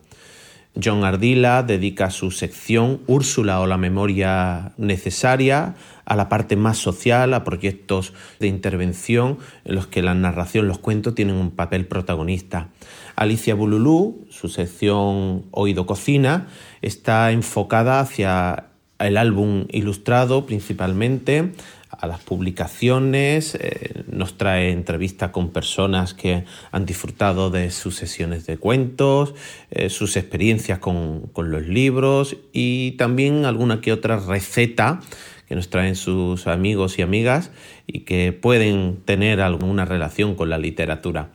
[0.82, 7.36] John Ardila dedica su sección Úrsula o la memoria necesaria a la parte más social,
[7.36, 12.70] a proyectos de intervención en los que la narración, los cuentos tienen un papel protagonista.
[13.16, 16.48] Alicia Bululú, su sección Oído Cocina,
[16.84, 18.66] está enfocada hacia
[19.00, 21.54] el álbum ilustrado principalmente,
[21.90, 28.46] a las publicaciones, eh, nos trae entrevistas con personas que han disfrutado de sus sesiones
[28.46, 29.36] de cuentos,
[29.72, 35.00] eh, sus experiencias con, con, los libros y también alguna que otra receta
[35.48, 37.52] que nos traen sus amigos y amigas
[37.88, 41.30] y que pueden tener alguna relación con la literatura.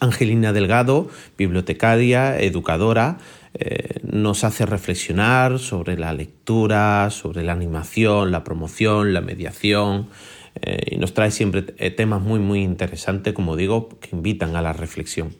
[0.00, 3.18] Angelina Delgado, bibliotecaria, educadora,
[3.54, 10.08] eh, nos hace reflexionar sobre la lectura, sobre la animación, la promoción, la mediación,
[10.60, 14.62] eh, y nos trae siempre eh, temas muy muy interesantes, como digo, que invitan a
[14.62, 15.34] la reflexión.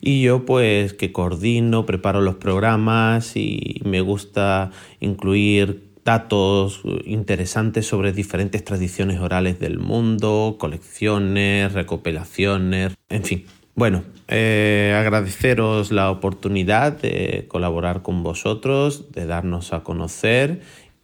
[0.00, 4.70] Y yo pues que coordino, preparo los programas y me gusta
[5.00, 14.94] incluir datos interesantes sobre diferentes tradiciones orales del mundo, colecciones, recopilaciones, en fin, bueno, eh,
[14.96, 20.60] agradeceros la oportunidad de colaborar con vosotros, de darnos a conocer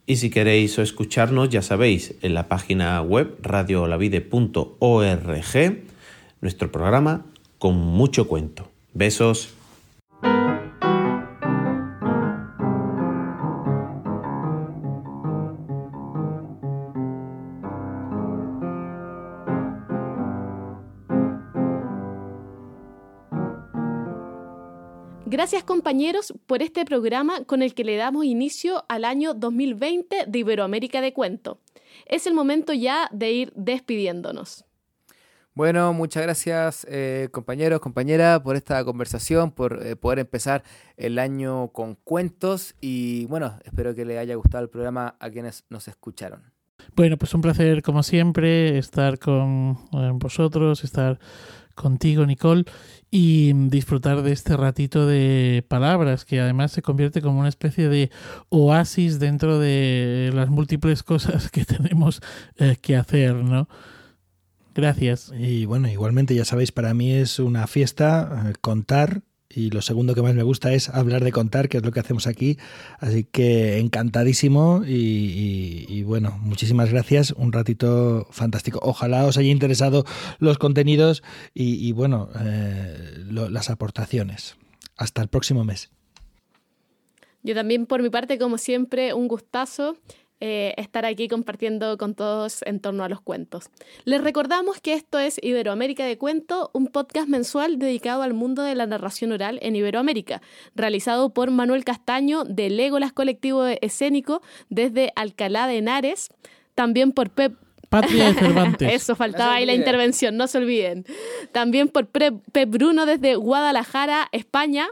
[0.07, 5.83] y si queréis escucharnos, ya sabéis, en la página web radiolavide.org,
[6.41, 7.27] nuestro programa
[7.59, 8.69] con mucho cuento.
[8.93, 9.55] Besos.
[25.41, 30.39] Gracias compañeros por este programa con el que le damos inicio al año 2020 de
[30.39, 31.59] Iberoamérica de Cuento.
[32.05, 34.67] Es el momento ya de ir despidiéndonos.
[35.55, 40.63] Bueno, muchas gracias eh, compañeros, compañeras por esta conversación, por eh, poder empezar
[40.99, 45.65] el año con cuentos y bueno, espero que les haya gustado el programa a quienes
[45.71, 46.53] nos escucharon.
[46.95, 51.19] Bueno, pues un placer como siempre estar con eh, vosotros, estar
[51.75, 52.65] contigo, Nicole,
[53.11, 58.11] y disfrutar de este ratito de palabras, que además se convierte como una especie de
[58.51, 62.23] oasis dentro de las múltiples cosas que tenemos
[62.57, 63.69] eh, que hacer, ¿no?
[64.75, 65.33] Gracias.
[65.37, 70.15] Y bueno, igualmente ya sabéis, para mí es una fiesta eh, contar y lo segundo
[70.15, 72.57] que más me gusta es hablar de contar, que es lo que hacemos aquí.
[73.01, 77.33] Así que encantadísimo y, bueno, muchísimas gracias.
[77.33, 78.79] Un ratito fantástico.
[78.83, 80.05] Ojalá os haya interesado
[80.39, 84.57] los contenidos y, bueno, eh, las aportaciones.
[84.97, 85.91] Hasta el próximo mes.
[87.43, 89.97] Yo también, por mi parte, como siempre, un gustazo.
[90.43, 93.69] Eh, estar aquí compartiendo con todos en torno a los cuentos.
[94.05, 98.75] Les recordamos que esto es Iberoamérica de Cuento, un podcast mensual dedicado al mundo de
[98.75, 100.41] la narración oral en Iberoamérica,
[100.75, 104.41] realizado por Manuel Castaño de Legolas Colectivo Escénico
[104.71, 106.29] desde Alcalá de Henares,
[106.75, 107.59] también por Pep
[107.91, 108.93] Patria de Cervantes.
[108.95, 111.05] Eso, faltaba ahí la intervención, no se olviden.
[111.53, 114.89] También por Pep Bruno desde Guadalajara, España,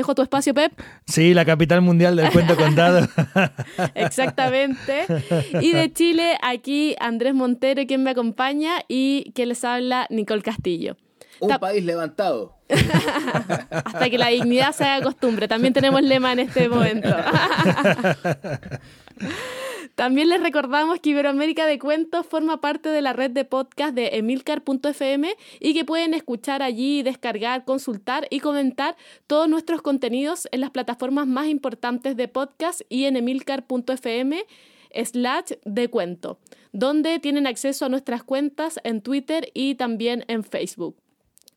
[0.00, 0.72] dejo tu espacio, Pep.
[1.06, 3.06] Sí, la capital mundial del cuento contado.
[3.94, 5.06] Exactamente.
[5.60, 10.96] Y de Chile, aquí Andrés Montero, quien me acompaña, y quien les habla, Nicole Castillo.
[11.40, 12.54] Un país levantado.
[13.70, 15.48] Hasta que la dignidad se haga costumbre.
[15.48, 17.08] También tenemos lema en este momento.
[19.96, 24.18] También les recordamos que Iberoamérica de Cuentos forma parte de la red de podcast de
[24.18, 28.94] emilcar.fm y que pueden escuchar allí, descargar, consultar y comentar
[29.26, 34.44] todos nuestros contenidos en las plataformas más importantes de podcast y en emilcar.fm
[35.02, 36.40] slash de cuento,
[36.72, 40.94] donde tienen acceso a nuestras cuentas en Twitter y también en Facebook.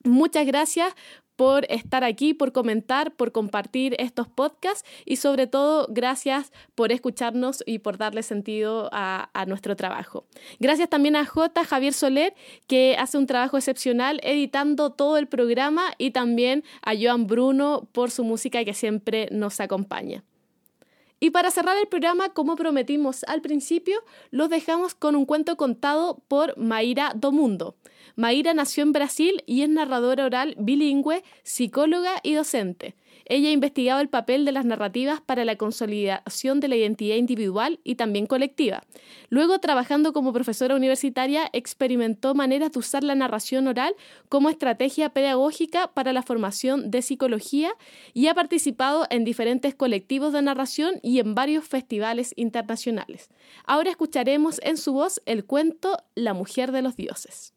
[0.04, 0.94] Muchas gracias
[1.40, 7.64] por estar aquí, por comentar, por compartir estos podcasts y sobre todo gracias por escucharnos
[7.66, 10.26] y por darle sentido a, nuestro trabajo.
[10.60, 11.64] Gracias también a J.
[11.64, 12.34] Javier Soler,
[12.68, 18.12] que hace un trabajo excepcional editando todo el programa y también a Joan Bruno por
[18.12, 20.26] su música que siempre nos acompaña.
[21.22, 26.22] Y para cerrar el programa, como prometimos al principio, los dejamos con un cuento contado
[26.28, 27.76] por Maíra Domundo.
[28.16, 32.96] Maíra nació en Brasil y es narradora oral bilingüe, psicóloga y docente.
[33.26, 37.80] Ella ha investigado el papel de las narrativas para la consolidación de la identidad individual
[37.84, 38.84] y también colectiva.
[39.30, 43.96] Luego, trabajando como profesora universitaria, experimentó maneras de usar la narración oral
[44.30, 47.72] como estrategia pedagógica para la formación de psicología
[48.14, 53.30] y ha participado en diferentes colectivos de narración y en varios festivales internacionales.
[53.66, 57.54] Ahora escucharemos en su voz el cuento La mujer de los dioses.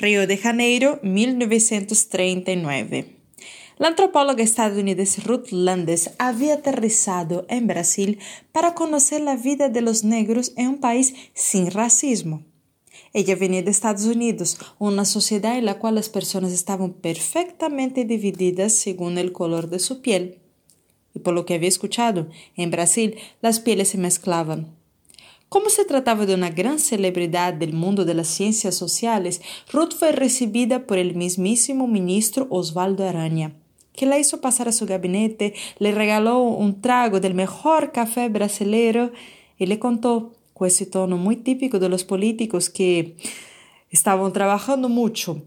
[0.00, 3.16] Rio de Janeiro, 1939.
[3.76, 8.18] La antropóloga estadounidense Ruth Landes había aterrizado en Brasil
[8.50, 12.42] para conocer la vida de los negros en un país sin racismo.
[13.12, 18.72] Ella venía de Estados Unidos, una sociedad en la cual las personas estaban perfectamente divididas
[18.72, 20.38] según el color de su piel.
[21.14, 24.79] Y por lo que había escuchado, en Brasil las pieles se mezclaban.
[25.50, 30.12] Como se trataba de una gran celebridad del mundo de las ciencias sociales, Ruth fue
[30.12, 33.52] recibida por el mismísimo ministro Osvaldo Araña,
[33.92, 39.10] que la hizo pasar a su gabinete, le regaló un trago del mejor café brasilero
[39.58, 43.16] y le contó, con ese tono muy típico de los políticos que
[43.90, 45.42] estaban trabajando mucho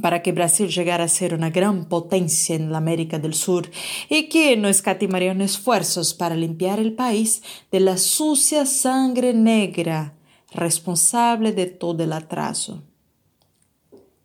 [0.00, 3.70] para que Brasil llegara a ser una gran potencia en la América del Sur
[4.08, 10.14] y que no escatimarían esfuerzos para limpiar el país de la sucia sangre negra
[10.52, 12.82] responsable de todo el atraso.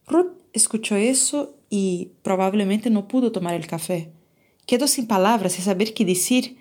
[0.08, 4.12] Ruth escuchó eso y probablemente no pudo tomar el café.
[4.66, 6.58] Quedó sin palabras, sin saber qué decir.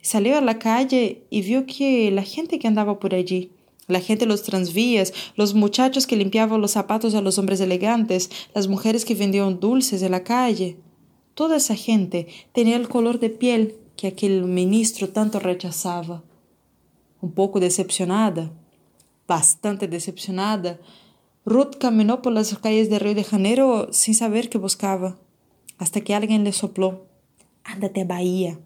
[0.00, 3.51] Salió a la calle y vio que la gente que andaba por allí
[3.88, 8.68] la gente los transvías, los muchachos que limpiaban los zapatos a los hombres elegantes, las
[8.68, 10.78] mujeres que vendían dulces en la calle.
[11.34, 16.22] Toda esa gente tenía el color de piel que aquel ministro tanto rechazaba.
[17.20, 18.52] Un poco decepcionada,
[19.26, 20.78] bastante decepcionada,
[21.44, 25.18] Ruth caminó por las calles de Río de Janeiro sin saber qué buscaba,
[25.78, 27.06] hasta que alguien le sopló.
[27.64, 28.60] Ándate a Bahía,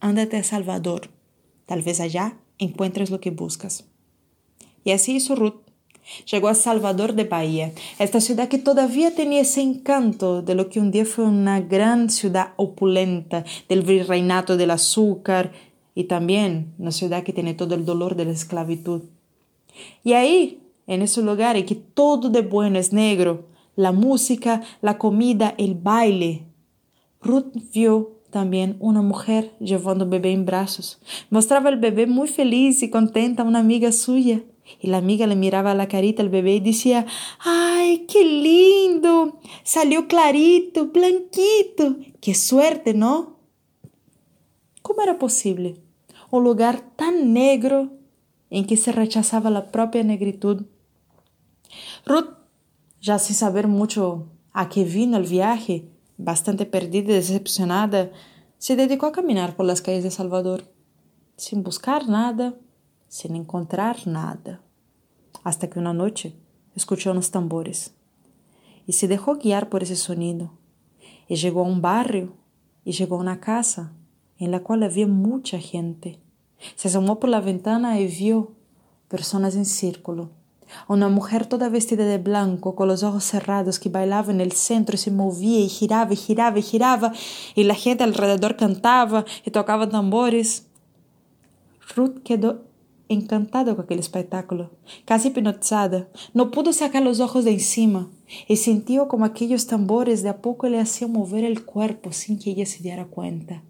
[0.00, 1.10] ándate a Salvador.
[1.66, 3.84] Tal vez allá encuentres lo que buscas.
[4.86, 5.56] Y así hizo Ruth.
[6.30, 10.78] Llegó a Salvador de Bahía, esta ciudad que todavía tenía ese encanto de lo que
[10.78, 15.50] un día fue una gran ciudad opulenta, del virreinato del azúcar
[15.96, 19.02] y también una ciudad que tiene todo el dolor de la esclavitud.
[20.04, 24.98] Y ahí, en ese lugar en que todo de bueno es negro, la música, la
[24.98, 26.44] comida, el baile,
[27.20, 31.00] Ruth vio también una mujer llevando un bebé en brazos.
[31.30, 34.42] Mostraba el bebé muy feliz y contenta a una amiga suya.
[34.80, 37.06] Y la amiga le miraba la carita al bebé y decía,
[37.38, 39.38] ¡ay, qué lindo!
[39.62, 41.96] Salió clarito, blanquito.
[42.20, 43.36] ¡Qué suerte, ¿no?
[44.82, 45.80] ¿Cómo era posible?
[46.30, 47.92] Un lugar tan negro
[48.50, 50.66] en que se rechazaba la propia negritud.
[52.04, 52.30] Ruth,
[53.00, 58.10] ya sin saber mucho a qué vino el viaje, bastante perdida y decepcionada,
[58.58, 60.72] se dedicó a caminar por las calles de Salvador,
[61.36, 62.54] sin buscar nada
[63.16, 64.60] sin encontrar nada,
[65.42, 66.36] hasta que una noche
[66.74, 67.94] escuchó unos tambores
[68.86, 70.52] y se dejó guiar por ese sonido.
[71.26, 72.34] Y llegó a un barrio
[72.84, 73.94] y llegó a una casa
[74.38, 76.20] en la cual había mucha gente.
[76.74, 78.52] Se asomó por la ventana y vio
[79.08, 80.28] personas en círculo.
[80.86, 84.94] Una mujer toda vestida de blanco, con los ojos cerrados, que bailaba en el centro
[84.94, 87.12] y se movía y giraba y giraba y giraba,
[87.54, 90.66] y la gente alrededor cantaba y tocaba tambores.
[91.94, 92.65] Ruth quedó
[93.08, 94.70] encantada com aquele espetáculo,
[95.04, 96.10] casi hipnotizada.
[96.34, 98.10] Não pudo sacar os olhos de encima.
[98.48, 102.50] y sintió como aquellos tambores de a poco le hacían mover el cuerpo sin que
[102.50, 103.62] ella se diera cuenta.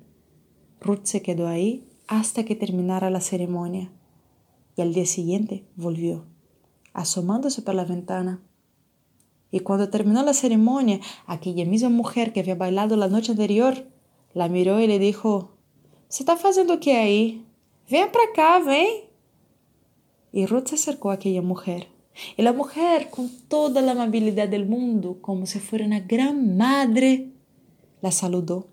[0.81, 3.91] Ruth se quedó ahí hasta que terminara la ceremonia
[4.77, 6.25] y al día siguiente volvió,
[6.93, 8.41] asomándose por la ventana.
[9.51, 13.87] Y cuando terminó la ceremonia, aquella misma mujer que había bailado la noche anterior
[14.35, 15.53] la miró y le dijo:
[16.09, 17.47] ¿Se está haciendo qué ahí?
[17.89, 19.06] Ven para acá, ven.
[20.37, 21.89] Y Ruth se acercó a aquella mujer.
[22.37, 27.31] Y la mujer, con toda la amabilidad del mundo, como si fuera una gran madre,
[28.03, 28.67] la saludó.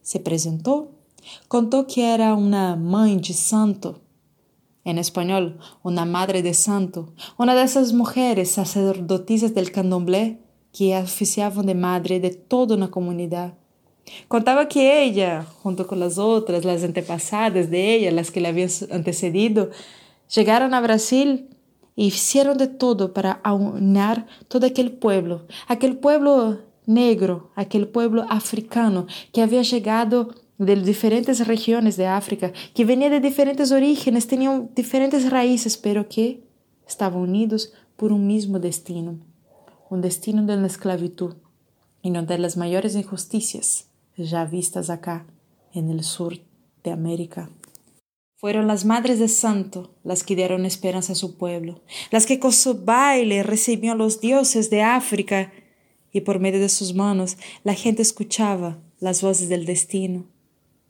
[0.00, 0.92] Se presentó,
[1.46, 4.00] contó que era una mãe de santo,
[4.82, 10.38] en español, una madre de santo, una de esas mujeres sacerdotisas del candomblé
[10.72, 13.58] que oficiaban de madre de toda una comunidad.
[14.26, 18.70] Contaba que ella, junto con las otras, las antepasadas de ella, las que le habían
[18.90, 19.68] antecedido,
[20.34, 21.48] llegaron a Brasil
[21.94, 29.06] y hicieron de todo para aunar todo aquel pueblo, aquel pueblo negro, aquel pueblo africano
[29.32, 35.30] que había llegado de diferentes regiones de África, que venía de diferentes orígenes, tenían diferentes
[35.30, 36.44] raíces, pero que
[36.86, 39.18] estaban unidos por un mismo destino,
[39.90, 41.34] un destino de la esclavitud
[42.02, 43.86] y una de las mayores injusticias
[44.16, 45.26] ya vistas acá
[45.72, 46.38] en el sur
[46.84, 47.48] de América.
[48.42, 51.80] Fueron las madres de santo las que dieron esperanza a su pueblo,
[52.10, 55.52] las que con su baile recibían a los dioses de África
[56.12, 60.24] y por medio de sus manos la gente escuchaba las voces del destino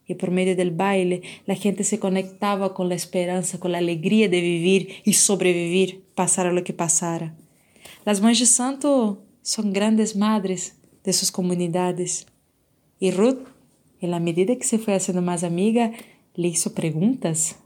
[0.07, 4.31] y por medio del baile la gente se conectaba con la esperanza, con la alegría
[4.31, 7.37] de vivir y sobrevivir, pasara lo que pasara.
[8.07, 12.25] Las mães de santo son grandes madres de sus comunidades.
[12.99, 13.45] Y Ruth,
[14.01, 15.93] en la medida que se fue haciendo más amiga,
[16.35, 17.57] le hizo preguntas.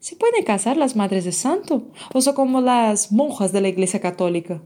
[0.00, 4.00] ¿Se pueden casar las madres de santo o son como las monjas de la iglesia
[4.00, 4.62] católica?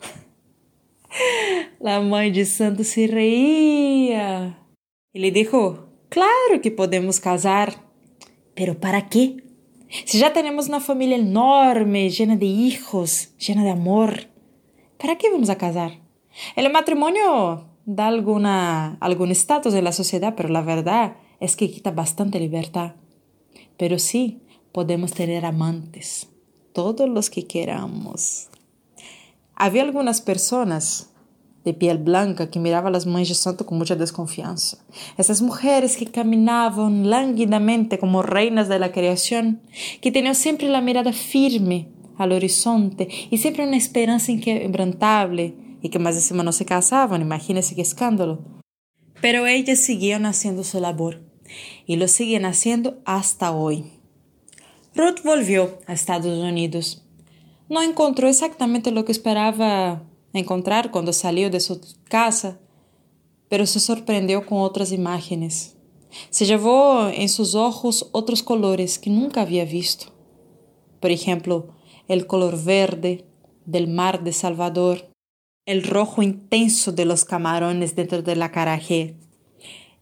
[1.80, 4.62] la mãe de santo se reía
[5.12, 7.74] y le dijo, Claro que podemos casar.
[8.54, 9.44] Pero ¿para qué?
[10.04, 14.28] Si ya tenemos una familia enorme, llena de hijos, llena de amor,
[14.98, 16.00] ¿para qué vamos a casar?
[16.54, 21.90] El matrimonio da alguna, algún estatus en la sociedad, pero la verdad es que quita
[21.90, 22.92] bastante libertad.
[23.76, 24.40] Pero sí,
[24.72, 26.28] podemos tener amantes,
[26.72, 28.48] todos los que queramos.
[29.54, 31.10] Había algunas personas
[31.64, 34.78] de piel blanca que mirava as mães de santo com muita desconfiança.
[35.18, 39.58] Essas mulheres que caminavam languidamente como reinas da criação,
[40.00, 45.98] que tinham sempre a mirada firme ao horizonte e sempre uma esperança inquebrantável e que
[45.98, 48.38] mais de cima não se casavam, imagínese que escândalo.
[49.20, 51.25] Pero ellas seguían haciendo su labor
[51.86, 53.84] y lo siguen haciendo hasta hoy.
[54.94, 57.02] Ruth volvió a Estados Unidos.
[57.68, 60.02] No encontró exactamente lo que esperaba
[60.32, 62.58] encontrar cuando salió de su casa,
[63.48, 65.76] pero se sorprendió con otras imágenes.
[66.30, 70.12] Se llevó en sus ojos otros colores que nunca había visto.
[71.00, 71.74] Por ejemplo,
[72.08, 73.24] el color verde
[73.64, 75.10] del mar de Salvador,
[75.66, 79.16] el rojo intenso de los camarones dentro de la carajé,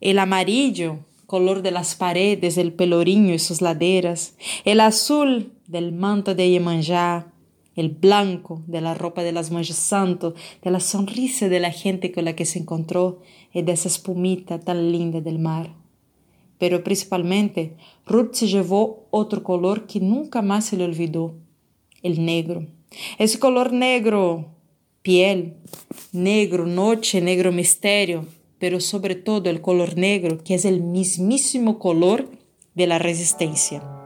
[0.00, 1.00] el amarillo,
[1.34, 7.26] color de las paredes del Pelourinho y sus laderas, el azul del manto de Iemanjá,
[7.74, 12.12] el blanco de la ropa de las de santo, de la sonrisa de la gente
[12.12, 13.20] con la que se encontró
[13.52, 15.74] y de esa espumita tan linda del mar.
[16.58, 21.34] Pero principalmente, Ruth se llevó otro color que nunca más se le olvidó,
[22.04, 22.64] el negro.
[23.18, 24.52] Ese color negro,
[25.02, 25.54] piel,
[26.12, 28.24] negro noche, negro misterio,
[28.58, 32.28] pero sobre todo el color negro, que es el mismísimo color
[32.74, 34.03] de la resistencia.